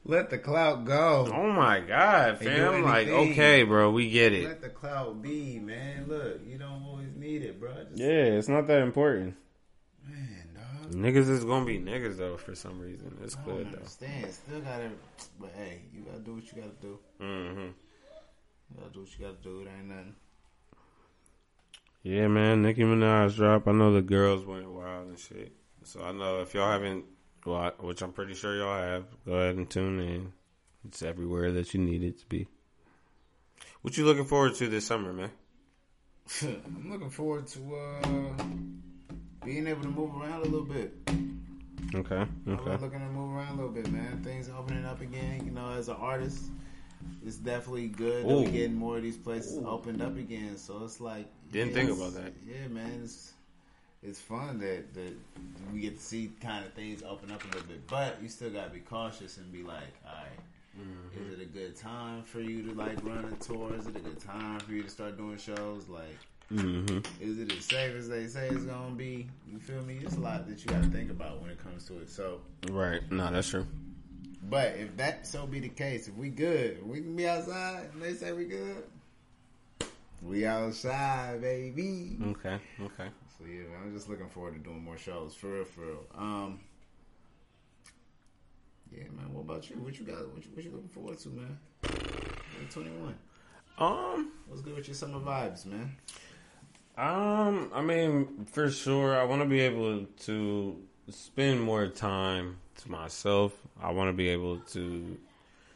[0.04, 1.30] Let the clout go.
[1.32, 2.84] Oh my god, They do fam!
[2.84, 4.46] Like, okay, bro, we get it.
[4.48, 6.06] Let the clout be, man.
[6.08, 7.72] Look, you don't always need it, bro.
[7.84, 9.36] Just, Yeah, it's not that important.
[10.92, 13.18] Niggas is gonna be niggas though for some reason.
[13.24, 13.58] It's I though.
[13.58, 14.34] understand.
[14.34, 14.90] Still gotta,
[15.40, 17.00] but hey, you gotta do what you gotta do.
[17.22, 19.62] Mm hmm You gotta do what you gotta do.
[19.62, 20.16] It ain't nothing.
[22.04, 22.62] Yeah, man.
[22.62, 23.68] Nicki Minaj drop.
[23.68, 25.54] I know the girls went wild and shit.
[25.84, 27.06] So I know if y'all haven't,
[27.80, 30.34] which I'm pretty sure y'all have, go ahead and tune in.
[30.88, 32.48] It's everywhere that you need it to be.
[33.82, 35.32] What you looking forward to this summer, man?
[36.42, 38.44] I'm looking forward to uh
[39.44, 40.94] being able to move around a little bit.
[41.94, 44.22] Okay, I'm looking to move around a little bit, man.
[44.24, 45.44] Things opening up again.
[45.46, 46.46] You know, as an artist,
[47.26, 48.44] it's definitely good that Ooh.
[48.44, 50.58] we getting more of these places opened up again.
[50.58, 52.34] So it's like Didn't yeah, think about that.
[52.48, 53.34] Yeah, man, it's
[54.04, 55.14] it's fun that that
[55.74, 58.52] we get to see kind of things open up a little bit, but you still
[58.52, 60.40] gotta be cautious and be like, all right.
[60.80, 61.34] Mm-hmm.
[61.34, 63.76] Is it a good time for you to like run a tour?
[63.76, 65.90] Is it a good time for you to start doing shows?
[65.90, 66.18] Like,
[66.52, 69.28] hmm is it as safe as they say it's gonna be?
[69.50, 70.00] You feel me?
[70.04, 72.10] It's a lot that you got to think about when it comes to it.
[72.10, 73.02] So, Right.
[73.12, 73.66] No, that's true.
[74.50, 78.02] but if that so be the case, if we good, we can be outside, and
[78.02, 78.84] they say we good.
[80.22, 82.18] We outside, baby.
[82.22, 83.10] Okay, okay.
[83.38, 86.06] So yeah, man, I'm just looking forward to doing more shows, for real, for real.
[86.18, 86.60] Um,
[88.92, 89.34] yeah, man.
[89.34, 89.78] What about you?
[89.78, 90.28] What you got?
[90.34, 91.58] What you, what you looking forward to, man?
[92.72, 93.16] 21.
[93.80, 95.96] Um, What's good with your summer vibes, man?
[97.02, 100.78] Um, I mean, for sure, I want to be able to
[101.10, 103.54] spend more time to myself.
[103.82, 105.18] I want to be able to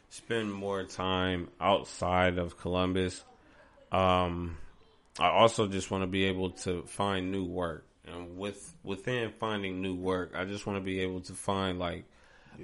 [0.08, 3.24] spend more time outside of Columbus.
[3.90, 4.56] Um,
[5.18, 9.82] I also just want to be able to find new work, and with within finding
[9.82, 12.04] new work, I just want to be able to find like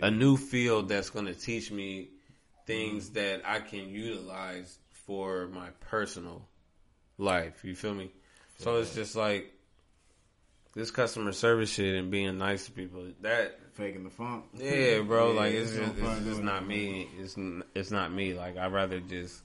[0.00, 2.10] a new field that's going to teach me
[2.64, 6.46] things that I can utilize for my personal
[7.18, 7.64] life.
[7.64, 8.12] You feel me?
[8.62, 9.52] So it's just like
[10.74, 13.04] this customer service shit and being nice to people.
[13.20, 14.44] That Faking the funk.
[14.54, 15.32] yeah, bro.
[15.32, 17.08] Yeah, like it's it's just, it's just not me.
[17.18, 17.36] It's
[17.74, 18.34] it's not me.
[18.34, 19.40] Like I'd rather just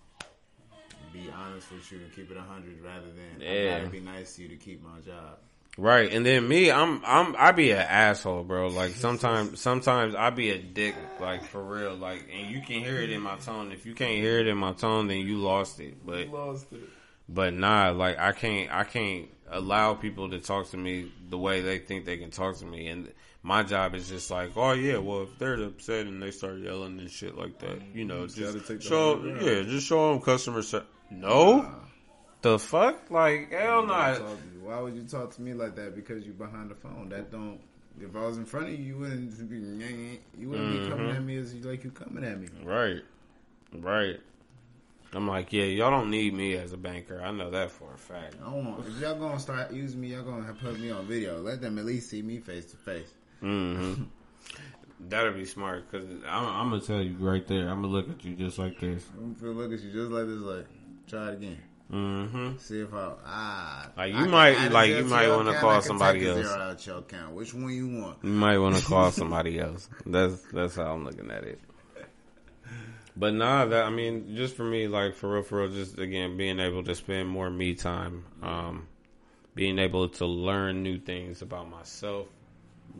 [1.13, 3.75] Be honest with you and keep it hundred rather than Yeah.
[3.75, 5.37] I gotta be nice to you to keep my job.
[5.77, 6.11] right.
[6.11, 8.67] And then me, I'm I'm I be an asshole, bro.
[8.67, 11.95] Like sometimes sometimes I be a dick, like for real.
[11.95, 13.71] Like and you can hear it in my tone.
[13.71, 16.05] If you can't hear it in my tone, then you lost it.
[16.05, 16.81] But Lost it.
[17.29, 21.61] But nah, like I can't, I can't, allow people to talk to me the way
[21.61, 23.11] they think they can talk to me, and
[23.43, 26.99] my job is just like, oh yeah, well if they're upset and they start yelling
[26.99, 30.61] and shit like that, you know, You just show, high yeah, just show them customer
[30.61, 30.87] service.
[31.09, 31.65] No,
[32.41, 33.93] the fuck, like hell no.
[33.93, 34.23] Talk to
[34.53, 34.61] you.
[34.63, 35.95] Why would you talk to me like that?
[35.95, 37.07] Because you're behind the phone.
[37.09, 37.59] That don't.
[38.01, 39.55] If I was in front of you, you wouldn't be.
[40.37, 41.15] You wouldn't be coming Mm-hmm.
[41.15, 42.47] at me as you like you coming at me.
[42.63, 43.01] Right.
[43.73, 44.19] Right.
[45.13, 47.21] I'm like, yeah, y'all don't need me as a banker.
[47.23, 48.35] I know that for a fact.
[48.41, 48.87] I don't want.
[48.87, 51.41] If y'all gonna start using me, y'all gonna put me on video.
[51.41, 53.09] Let them at least see me face to face.
[53.41, 54.03] Mm-hmm.
[55.09, 57.69] That'd be smart because I'm, I'm gonna tell you right there.
[57.69, 59.05] I'm gonna look at you just like this.
[59.17, 60.39] I'm gonna look at you just like this.
[60.39, 60.65] Like,
[61.07, 61.57] try it again.
[61.93, 62.57] Mm-hmm.
[62.57, 63.89] See if I ah.
[63.95, 66.45] Like, you I might- like, you might wanna call somebody else.
[66.45, 67.33] Zero out your account.
[67.33, 68.17] Which one you want?
[68.23, 69.87] You might want to call somebody else.
[70.05, 71.61] That's that's how I'm looking at it.
[73.19, 76.37] But nah, that I mean, just for me, like for real, for real, just again
[76.37, 78.87] being able to spend more me time, um,
[79.55, 82.27] being able to learn new things about myself,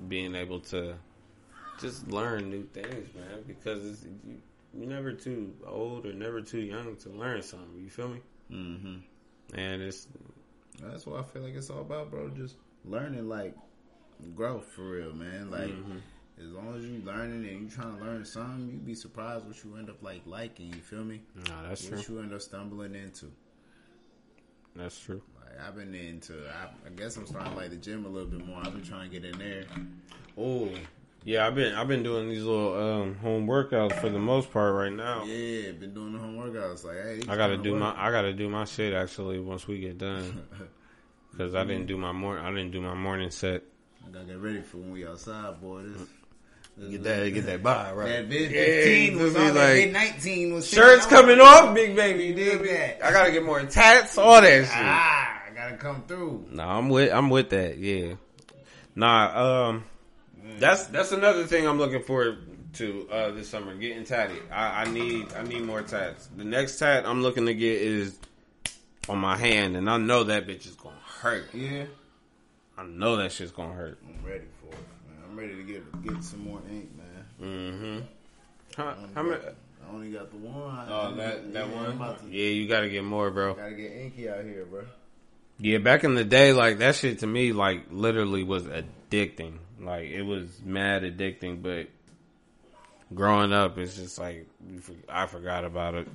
[0.07, 0.95] being able to
[1.80, 3.44] just learn new things, man.
[3.45, 4.41] Because it's, you,
[4.73, 7.80] you're never too old or never too young to learn something.
[7.80, 8.22] You feel me?
[8.52, 8.95] Mm-hmm.
[9.53, 10.07] And it's
[10.81, 12.30] That's what I feel like it's all about, bro.
[12.30, 13.56] Just learning, like
[14.35, 15.52] growth for real, man.
[15.52, 15.98] Like Mm-hmm.
[16.40, 19.64] As long as you learning and you trying to learn something, you'd be surprised what
[19.64, 20.68] you end up like liking.
[20.68, 21.22] You feel me?
[21.48, 21.98] nah, that's true.
[21.98, 23.32] What you end up stumbling into.
[24.76, 25.22] That's true.
[25.40, 26.34] Like I've been into.
[26.50, 28.60] I, I guess I'm starting to like the gym a little bit more.
[28.60, 29.64] I've been trying to get in there.
[30.38, 30.70] Oh,
[31.24, 31.48] yeah.
[31.48, 34.94] I've been I've been doing these little um, home workouts for the most part right
[34.94, 35.24] now.
[35.24, 36.86] Yeah, been doing the home workouts.
[36.86, 37.96] Like, hey, I gotta do my.
[37.98, 40.48] I gotta do my shit actually once we get done
[41.32, 43.64] because I didn't do my morning I didn't do my morning set.
[44.06, 45.82] I gotta get ready for when we outside, boy.
[45.82, 46.10] This, this
[46.80, 48.30] Get that get that by right.
[48.30, 49.56] That Yeah, 15 you was on.
[49.56, 52.26] Like, vid 19 was Shirts coming off, big baby.
[52.26, 53.04] You dig that?
[53.04, 54.70] I gotta get more tats, all that shit.
[54.72, 56.45] Ah, I gotta come through.
[56.52, 57.80] Nah, I'm with I'm with that.
[57.80, 58.14] Yeah.
[58.95, 59.84] Nah, um,
[60.60, 62.38] that's that's another thing I'm looking forward
[62.74, 63.74] to uh, this summer.
[63.76, 64.44] Getting tatted.
[64.52, 66.28] I, I need I need more tats.
[66.38, 68.20] The next tat I'm looking to get is
[69.10, 71.54] on my hand, and I know that bitch is gonna hurt.
[71.56, 71.86] Yeah,
[72.78, 73.98] I know that shit's gonna hurt.
[74.08, 74.57] I'm ready for it, man.
[75.38, 77.26] I'm ready to get get some more ink, man.
[78.74, 78.82] Mm-hmm.
[78.82, 79.44] How, I how only many?
[79.44, 80.88] got- I only got the one.
[80.90, 81.98] Oh, that that Yeah, one.
[81.98, 83.54] To- Yeah, you gotta get more, bro.
[83.54, 84.84] Gotta get inky out here, bro.
[85.60, 89.60] Yeah, back in the day, like that shit to me, like literally was addicting.
[89.80, 91.88] Like it was mad addicting, but
[93.14, 94.48] growing up, it's just like
[95.08, 96.08] I forgot about it.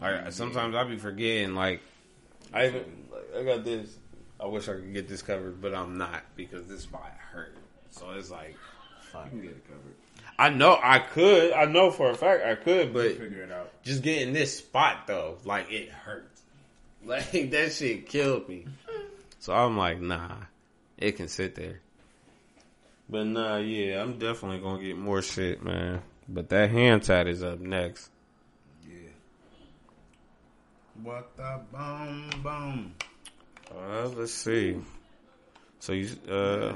[0.00, 1.54] Like sometimes I be forgetting.
[1.56, 1.82] Like
[2.54, 3.96] I even like, I got this.
[4.38, 7.56] I wish I could get this covered, but I'm not because this spot hurt.
[7.90, 8.56] So it's like,
[9.12, 9.24] fuck.
[9.26, 9.94] You can get it covered.
[10.38, 11.52] I know I could.
[11.52, 13.70] I know for a fact I could, but Figure it out.
[13.82, 16.26] just getting this spot though, like it hurt.
[17.02, 18.66] Like that shit killed me.
[19.38, 20.34] So I'm like, nah,
[20.98, 21.80] it can sit there.
[23.08, 26.02] But nah, yeah, I'm definitely gonna get more shit, man.
[26.28, 28.10] But that hand tat is up next.
[28.86, 29.08] Yeah.
[31.02, 32.94] What the boom boom?
[33.74, 34.76] Uh, let's see.
[35.78, 36.74] So you, uh,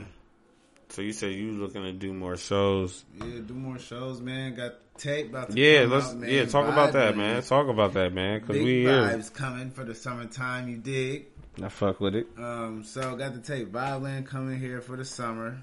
[0.95, 3.05] so you said you looking to do more shows?
[3.19, 4.55] Yeah, do more shows, man.
[4.55, 6.31] Got tape about to Yeah, let's out, man.
[6.31, 7.43] yeah talk about that, Vibe, man.
[7.43, 8.41] Talk about that, man.
[8.41, 8.93] Cause Big we here.
[9.03, 10.69] vibes coming for the summertime.
[10.69, 11.27] You dig?
[11.63, 12.27] I fuck with it.
[12.39, 15.63] Um, so got the tape Vibe Land coming here for the summer.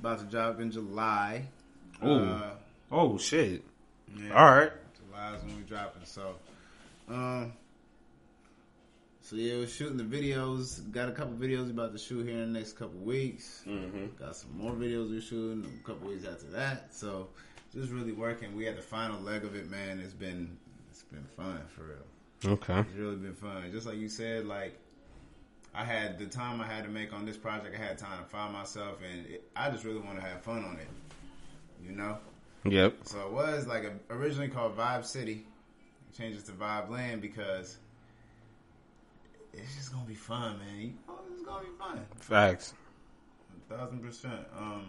[0.00, 1.46] About to drop in July.
[2.02, 2.50] Oh, Uh,
[2.92, 3.62] Oh shit!
[4.16, 4.70] yeah, All right.
[5.08, 6.04] July is when we dropping.
[6.04, 6.36] So,
[7.08, 7.52] um,
[9.26, 10.88] so yeah, we're shooting the videos.
[10.92, 13.64] Got a couple videos about to shoot here in the next couple weeks.
[13.66, 14.22] Mm-hmm.
[14.22, 16.94] Got some more videos we're shooting a couple weeks after that.
[16.94, 17.26] So,
[17.74, 18.54] just really working.
[18.54, 19.98] We had the final leg of it, man.
[19.98, 20.56] It's been
[20.88, 22.52] it's been fun for real.
[22.52, 22.78] Okay.
[22.78, 23.68] It's really been fun.
[23.72, 24.78] Just like you said, like
[25.74, 27.74] I had the time I had to make on this project.
[27.76, 30.64] I had time to find myself, and it, I just really want to have fun
[30.64, 30.88] on it.
[31.84, 32.18] You know.
[32.64, 32.98] Yep.
[33.02, 35.44] So it was like a, originally called Vibe City.
[36.10, 37.78] It changes to Vibe Land because
[39.56, 40.80] it's just gonna be fun, man.
[40.80, 42.74] You know, it's gonna be fun, Facts.
[43.70, 44.40] a thousand percent.
[44.58, 44.86] Um,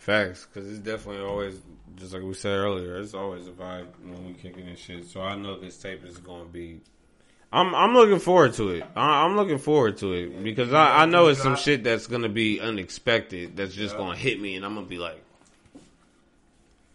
[0.00, 0.46] Facts.
[0.46, 1.60] Because it's definitely always,
[1.96, 5.04] just like we said earlier, it's always a vibe when we kicking this shit.
[5.04, 6.80] So I know this tape is going to be.
[7.52, 8.84] I'm I'm looking forward to it.
[8.96, 12.28] I, I'm looking forward to it because I, I know it's some shit that's gonna
[12.28, 13.56] be unexpected.
[13.56, 15.20] That's just gonna hit me, and I'm gonna be like,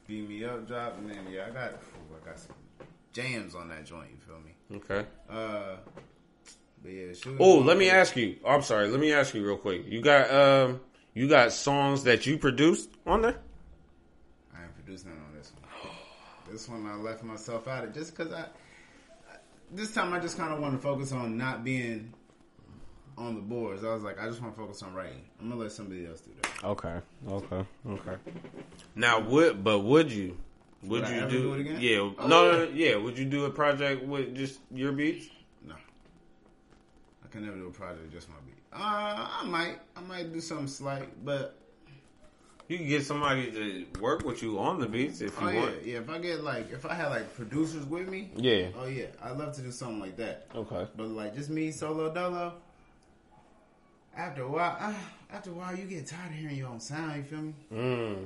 [0.07, 2.55] beat me up, drop, and then yeah, I got ooh, I got some
[3.11, 4.07] jams on that joint.
[4.11, 4.77] You feel me?
[4.77, 5.05] okay.
[5.29, 5.75] Uh,
[6.87, 8.37] yeah, Oh, let me ask you.
[8.45, 8.87] I'm sorry.
[8.87, 9.85] Let me ask you real quick.
[9.87, 10.79] You got um,
[11.13, 13.37] you got songs that you produced on there?
[14.55, 15.91] I ain't produced none on this one.
[16.51, 18.45] This one I left myself out of just because I.
[19.71, 22.13] This time I just kind of want to focus on not being
[23.17, 23.83] on the boards.
[23.83, 25.23] I was like, I just want to focus on writing.
[25.41, 26.63] I'm gonna let somebody else do that.
[26.63, 26.95] Okay,
[27.29, 28.15] okay, okay.
[28.95, 30.37] Now, would but would you?
[30.83, 31.41] Would, Would I you ever do?
[31.41, 31.77] do it again?
[31.79, 32.57] Yeah, Oh, no, no, yeah.
[32.57, 32.95] no, yeah.
[32.97, 35.25] Would you do a project with just your beats?
[37.35, 38.55] No, I can never do a project just my beat.
[38.73, 41.57] Uh, I might, I might do something slight, but
[42.67, 45.59] You can get somebody to work with you on the beats if you oh yeah,
[45.61, 45.85] want.
[45.85, 45.97] yeah.
[45.99, 48.67] If I get like, if I had like producers with me, Yeah.
[48.77, 50.47] oh yeah, I'd love to do something like that.
[50.55, 50.87] Okay.
[50.95, 52.53] But like just me solo dolo.
[54.17, 54.93] After a while, uh,
[55.31, 57.17] after a while, you get tired of hearing your own sound.
[57.17, 57.53] You feel me?
[57.73, 58.25] Mm.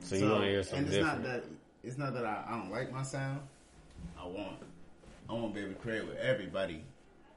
[0.00, 1.22] So, you want to hear something and it's different?
[1.22, 1.44] not that
[1.84, 3.40] it's not that I, I don't like my sound.
[4.18, 4.56] I want
[5.28, 6.82] I want to be able to create with everybody.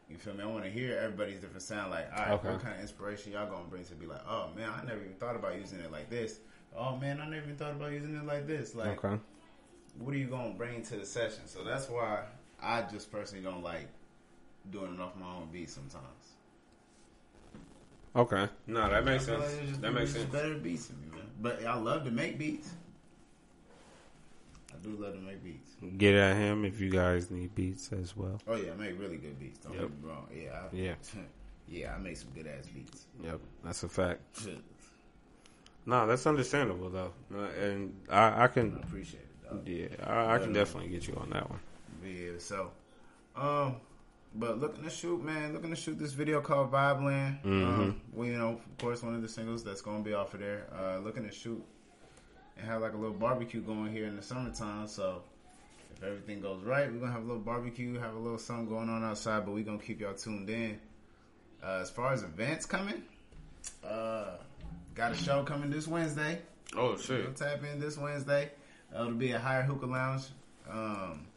[0.10, 0.44] You feel me?
[0.44, 1.92] I want to hear everybody's different sound.
[1.92, 2.50] Like, all right, Okay.
[2.50, 5.16] what kind of inspiration y'all gonna bring to be like, oh man, I never even
[5.16, 6.40] thought about using it like this.
[6.78, 8.76] Oh man, I never even thought about using it like this.
[8.76, 9.20] Like, okay.
[9.98, 11.48] what are you gonna bring to the session?
[11.48, 12.24] So that's why
[12.62, 13.88] I just personally don't like
[14.72, 16.04] doing it off my own beat sometimes.
[18.16, 18.48] Okay.
[18.68, 19.44] No, that makes sense.
[19.44, 20.26] like just- that makes sense.
[20.32, 21.26] Better beats me, man.
[21.42, 22.70] But I love to make beats.
[24.86, 25.72] I do love to make beats.
[25.98, 28.40] Get at him if you guys need beats as well.
[28.48, 29.60] Oh yeah, I make really good beats.
[29.60, 29.82] Don't Yep.
[29.82, 30.28] get me wrong.
[30.34, 30.94] Yeah, I, Yeah.
[31.68, 33.06] yeah, I make some good ass beats.
[33.24, 34.48] Yep, that's a fact.
[35.88, 39.48] No, that's understandable though, Uh, and I, I I can, appreciate it.
[39.48, 39.68] Dog.
[39.68, 41.60] yeah, I, I can definitely get you on that one.
[42.04, 42.72] Yeah, so,
[43.36, 43.76] um,
[44.34, 47.38] but looking to shoot, man, looking to shoot this video called Vibe Land.
[47.46, 50.40] Um, well, you know, of course, one of the singles that's gonna be off of
[50.40, 50.66] there.
[50.76, 51.64] Uh, looking to shoot
[52.58, 54.88] and have like a little barbecue going here in the summertime.
[54.88, 55.22] So.
[55.98, 58.90] If everything goes right, we're gonna have a little barbecue, have a little something going
[58.90, 60.78] on outside, but we're gonna keep y'all tuned in.
[61.64, 63.02] Uh, as far as events coming,
[63.82, 64.32] uh,
[64.94, 66.42] got a show coming this Wednesday.
[66.76, 68.52] Oh We'll tap in this Wednesday.
[68.94, 70.24] Uh, it'll be at Higher Hookah Lounge.
[70.70, 71.28] Um,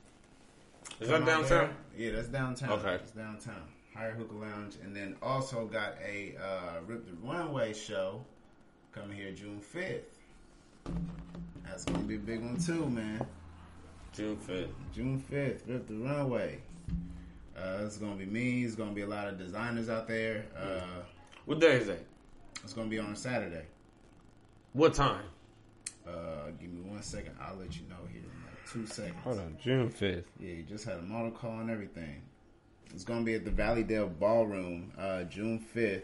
[1.01, 1.75] is that downtown?
[1.97, 2.71] Yeah, that's downtown.
[2.73, 2.95] Okay.
[2.95, 3.69] It's downtown.
[3.95, 4.75] Higher Hookah Lounge.
[4.83, 8.25] And then also got a uh, Rip the Runway show
[8.93, 10.18] coming here June 5th.
[11.65, 13.25] That's going to be a big one too, man.
[14.15, 14.71] June fifth.
[14.95, 16.59] June 5th, Rip the Runway.
[17.57, 18.65] Uh, it's going to be me.
[18.65, 20.47] It's going to be a lot of designers out there.
[20.57, 21.03] Uh,
[21.45, 22.05] What day is that?
[22.65, 23.65] it's going to be on a Saturday.
[24.73, 25.23] What time?
[26.07, 27.35] Uh, give me one second.
[27.41, 29.17] I'll let you know here in like two seconds.
[29.23, 30.25] Hold on, June fifth.
[30.41, 32.23] Yeah, you just had a model call and everything.
[32.95, 36.03] It's going to be at the Valleydale Ballroom, uh, June 5th.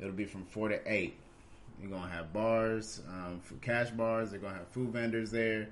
[0.00, 1.14] It'll be from 4 to 8.
[1.80, 4.30] You're going to have bars, um, for cash bars.
[4.30, 5.68] They're going to have food vendors there,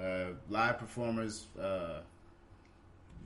[0.00, 1.46] uh, live performers.
[1.60, 2.00] Uh,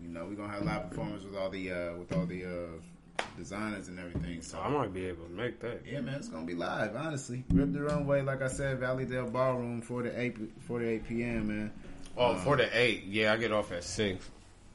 [0.03, 2.45] you know, we're going to have live performers with all the uh, with all the
[2.45, 4.43] uh, designers and everything.
[4.43, 5.83] So I might be able to make that.
[5.87, 6.97] yeah, man, it's gonna be live.
[6.97, 10.37] Honestly, Rip the Runway, like I said, Valleydale Ballroom, four to eight,
[10.67, 11.47] four to eight p.m.
[11.49, 11.73] Man,
[12.17, 13.05] Oh, for the eight.
[13.05, 14.29] Yeah, I get off at six.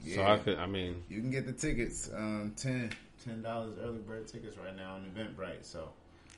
[0.07, 0.57] So I could.
[0.57, 2.91] I mean, you can get the tickets, um, ten
[3.25, 5.63] ten dollars early bird tickets right now on Eventbrite.
[5.65, 5.89] So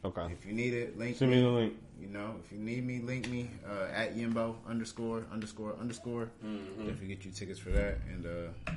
[0.06, 0.32] okay.
[0.32, 1.44] if you need it, link Send me me.
[1.44, 1.74] the link.
[2.00, 6.32] You know, if you need me, link me uh, at Yimbo underscore underscore underscore.
[6.44, 6.88] Mm-hmm.
[6.88, 7.98] Definitely get you tickets for that.
[8.12, 8.74] And uh,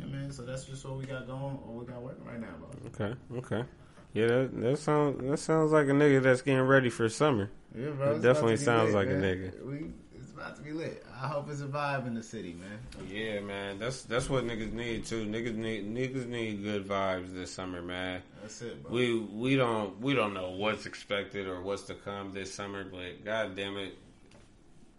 [0.00, 0.32] yeah, man.
[0.32, 1.54] So that's just what we got going.
[1.54, 3.06] What we got working right now, bro.
[3.06, 3.16] Okay.
[3.38, 3.68] Okay.
[4.14, 7.50] Yeah, that, that sounds that sounds like a nigga that's getting ready for summer.
[7.76, 8.16] Yeah, bro.
[8.16, 9.64] It definitely sounds lit, like a nigga.
[9.64, 10.05] We, it's
[10.36, 11.04] about to be lit.
[11.14, 12.78] I hope it's a vibe in the city, man.
[13.10, 13.78] Yeah, man.
[13.78, 15.24] That's that's what niggas need too.
[15.26, 18.22] Niggas need niggas need good vibes this summer, man.
[18.42, 18.92] That's it, bro.
[18.92, 23.24] We we don't we don't know what's expected or what's to come this summer, but
[23.24, 23.96] god damn it,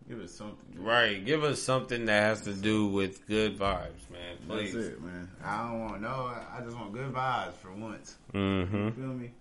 [0.10, 0.84] Give us something.
[0.84, 1.24] right?
[1.24, 4.38] Give us something that has to do with good vibes, man.
[4.48, 5.30] That's it, man.
[5.44, 6.08] I don't want no.
[6.10, 8.16] I- just want good vibes for once.
[8.34, 8.76] Mm-hmm.
[8.86, 9.32] You feel me?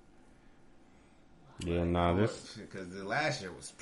[1.65, 2.13] Yeah, nah.
[2.15, 3.73] This because the last year was.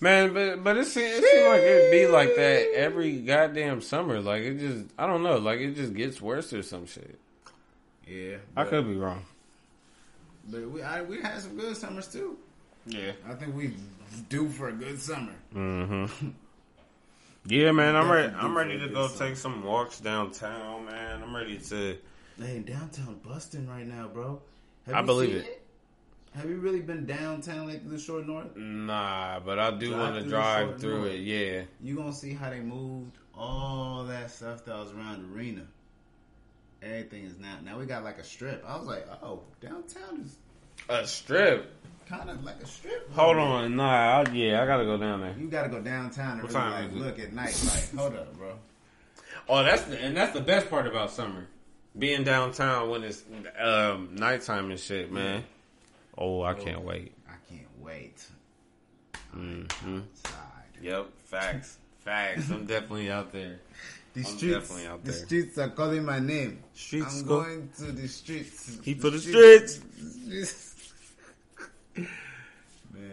[0.00, 4.20] Man, but but it seems, it seems like it'd be like that every goddamn summer.
[4.20, 5.38] Like it just I don't know.
[5.38, 7.18] Like it just gets worse or some shit.
[8.06, 9.24] Yeah, I but- could be wrong.
[10.48, 12.38] But we I, we had some good summers too.
[12.86, 13.12] Yeah.
[13.28, 13.74] I think we
[14.28, 15.32] due for a good summer.
[15.54, 16.28] Mm-hmm.
[17.48, 18.32] Yeah, man, I'm ready.
[18.34, 21.22] I'm ready to go this take some walks downtown, man.
[21.22, 21.96] I'm ready to.
[22.40, 24.40] Hey, downtown busting right now, bro.
[24.86, 25.62] Have I you believe seen it.
[26.36, 28.54] Have you really been downtown like the short north?
[28.56, 31.12] Nah, but I do want to drive through North.
[31.12, 31.20] it.
[31.20, 31.62] Yeah.
[31.80, 35.62] You gonna see how they moved all that stuff that was around the arena.
[36.82, 37.56] Everything is now.
[37.64, 38.62] Now we got like a strip.
[38.66, 40.36] I was like, oh, downtown is
[40.90, 41.72] A strip.
[42.06, 43.10] kind of like a strip.
[43.14, 44.20] Hold on, nah.
[44.20, 45.34] I, yeah, I gotta go down there.
[45.38, 47.58] You got to go downtown and really like look at night.
[47.66, 48.52] Like, hold up, bro.
[49.48, 51.46] Oh, that's the, and that's the best part about summer,
[51.98, 53.24] being downtown when it's
[53.58, 55.44] um, nighttime and shit, man.
[56.18, 57.12] Oh, I can't wait.
[57.28, 58.24] I can't wait.
[59.32, 60.00] hmm
[60.82, 62.50] Yep, facts, facts.
[62.50, 63.60] I'm definitely out there.
[64.14, 66.58] The I'm streets, definitely out the streets are calling my name.
[66.74, 68.78] Streets I'm go- going to the streets.
[68.82, 69.80] He for the streets.
[71.96, 72.08] Man,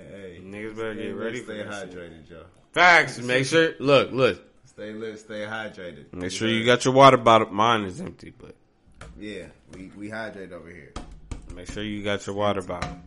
[0.10, 1.92] hey, Niggas better get ready for Stay that shit.
[2.00, 2.44] hydrated, Joe.
[2.72, 3.20] Facts.
[3.20, 3.74] Make sure.
[3.80, 4.42] Look, look.
[4.66, 6.12] Stay lit, stay hydrated.
[6.14, 7.50] Make sure you got your water bottle.
[7.52, 8.56] Mine is empty, but
[9.20, 10.92] Yeah, we we hydrate over here.
[11.56, 12.98] Make sure you got your water bottle.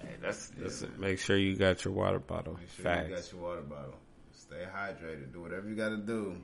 [0.00, 0.98] Hey, that's that's it.
[0.98, 2.54] Make sure you got your water bottle.
[2.54, 3.08] Make sure Facts.
[3.08, 3.94] you got your water bottle.
[4.32, 5.32] Stay hydrated.
[5.32, 6.36] Do whatever you got to do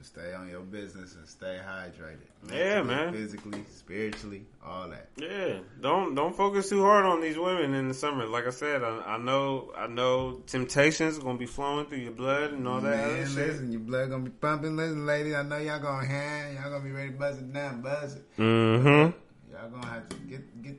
[0.00, 2.28] to stay on your business and stay hydrated.
[2.52, 3.12] Yeah, man.
[3.12, 5.08] Physically, spiritually, all that.
[5.16, 8.26] Yeah, don't don't focus too hard on these women in the summer.
[8.26, 12.12] Like I said, I, I know I know temptations are gonna be flowing through your
[12.12, 13.60] blood and all that Man, shit.
[13.70, 14.76] your blood gonna be pumping.
[14.76, 16.54] Listen, ladies, I know y'all gonna hand.
[16.54, 18.36] Y'all gonna be ready to buzz it down, buzz it.
[18.38, 19.16] Mm-hmm.
[19.60, 20.76] Y'all gonna have to get get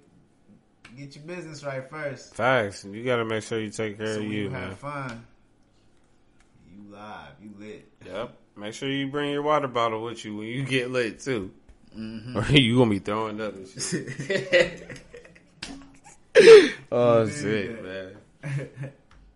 [0.98, 2.34] get your business right first.
[2.36, 2.84] Facts.
[2.84, 4.70] You got to make sure you take care So of you, you man.
[4.70, 5.26] have fun,
[6.74, 7.88] you live, you lit.
[8.06, 8.38] Yep.
[8.58, 11.52] Make sure you bring your water bottle with you when you get lit too,
[11.98, 12.38] Mm-hmm.
[12.38, 14.98] or you gonna be throwing up and shit.
[16.92, 18.16] oh shit, man.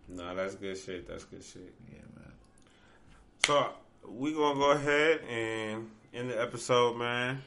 [0.08, 1.06] No, that's good shit.
[1.08, 1.72] That's good shit.
[1.92, 2.32] Yeah, man.
[3.44, 3.68] So
[4.08, 7.42] we gonna go ahead and end the episode, man.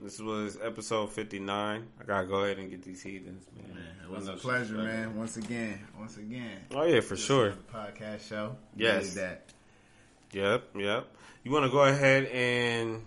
[0.00, 1.86] This was episode fifty nine.
[2.00, 3.78] I gotta go ahead and get these heathens, man.
[4.02, 5.16] It was a pleasure, man.
[5.16, 6.58] Once again, once again.
[6.74, 7.54] Oh yeah, for sure.
[7.72, 8.56] Podcast show.
[8.76, 9.14] Yes.
[9.14, 9.52] That.
[10.32, 11.06] Yep, yep.
[11.42, 13.02] You want to go ahead and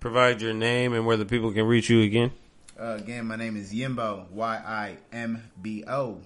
[0.00, 2.30] provide your name and where the people can reach you again?
[2.78, 4.30] Uh, again, my name is Yimbo.
[4.30, 6.20] Y I M B O.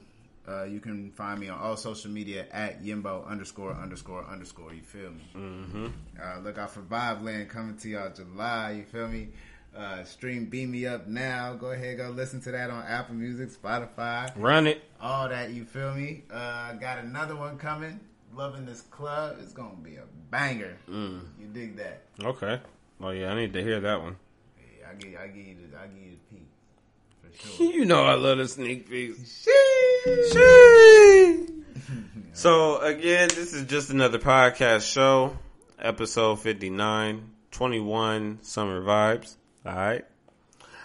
[0.46, 4.74] Uh, you can find me on all social media at Yimbo underscore underscore underscore.
[4.74, 5.30] You feel me?
[5.34, 5.86] Mm-hmm.
[6.20, 8.72] Uh, look out for Vibe Land coming to y'all July.
[8.72, 9.28] You feel me?
[9.76, 11.54] Uh, stream Beam Me Up now.
[11.54, 14.82] Go ahead, go listen to that on Apple Music, Spotify, Run it.
[15.00, 15.50] all that.
[15.50, 16.24] You feel me?
[16.30, 17.98] Uh, got another one coming.
[18.34, 19.36] Loving this club.
[19.40, 20.76] It's gonna be a banger.
[20.90, 21.20] Mm.
[21.40, 22.02] You dig that?
[22.22, 22.60] Okay.
[23.00, 24.16] Oh yeah, I need to hear that one.
[24.58, 27.72] Yeah, I give, I give you the, I give you the peek sure.
[27.72, 29.46] You know I love the sneak peeks.
[30.06, 31.48] Sheesh.
[32.34, 35.36] So again, this is just another podcast show,
[35.78, 39.36] episode 59, 21 summer vibes.
[39.64, 40.04] All right.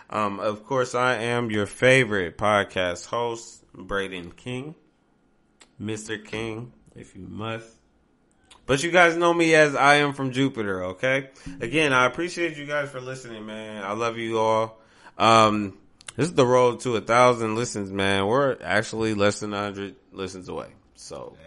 [0.09, 4.75] Um, of course, I am your favorite podcast host, Braden King,
[5.81, 6.23] Mr.
[6.23, 7.67] King, if you must.
[8.65, 11.29] But you guys know me as I am from Jupiter, okay?
[11.61, 13.83] Again, I appreciate you guys for listening, man.
[13.83, 14.79] I love you all.
[15.17, 15.77] Um,
[16.15, 18.27] this is the road to a thousand listens, man.
[18.27, 20.67] We're actually less than a hundred listens away.
[20.95, 21.37] So,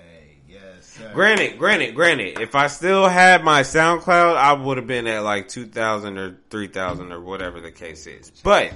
[1.12, 5.48] granted, granted, granted, if I still had my SoundCloud, I would have been at like
[5.48, 8.30] 2,000 or 3,000 or whatever the case is.
[8.42, 8.72] But,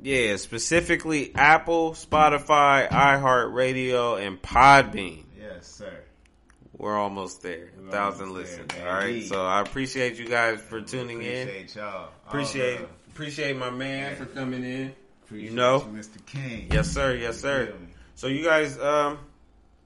[0.00, 5.24] yeah, specifically Apple, Spotify, iHeartRadio, and Podbean.
[5.38, 5.92] Yes, sir.
[6.76, 7.70] We're almost there.
[7.78, 8.72] We're thousand almost listens.
[8.80, 9.24] All right.
[9.24, 11.48] So I appreciate you guys for tuning in.
[11.48, 11.86] Appreciate y'all.
[11.86, 12.80] All Appreciate
[13.12, 14.92] appreciate my man for coming in.
[15.24, 15.80] Appreciate you know.
[15.92, 16.24] Mr.
[16.26, 16.68] King.
[16.72, 17.14] Yes, sir.
[17.14, 17.72] Yes, sir.
[18.14, 19.18] So you guys, um,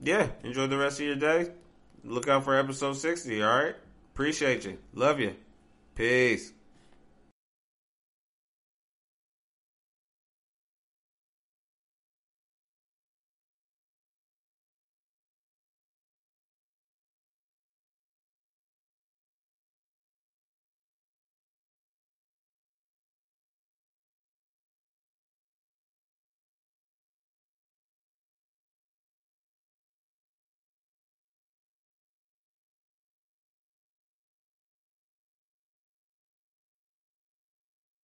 [0.00, 1.50] yeah, enjoy the rest of your day.
[2.04, 3.42] Look out for episode sixty.
[3.42, 3.74] All right.
[4.14, 4.78] Appreciate you.
[4.94, 5.34] Love you.
[5.94, 6.52] Peace.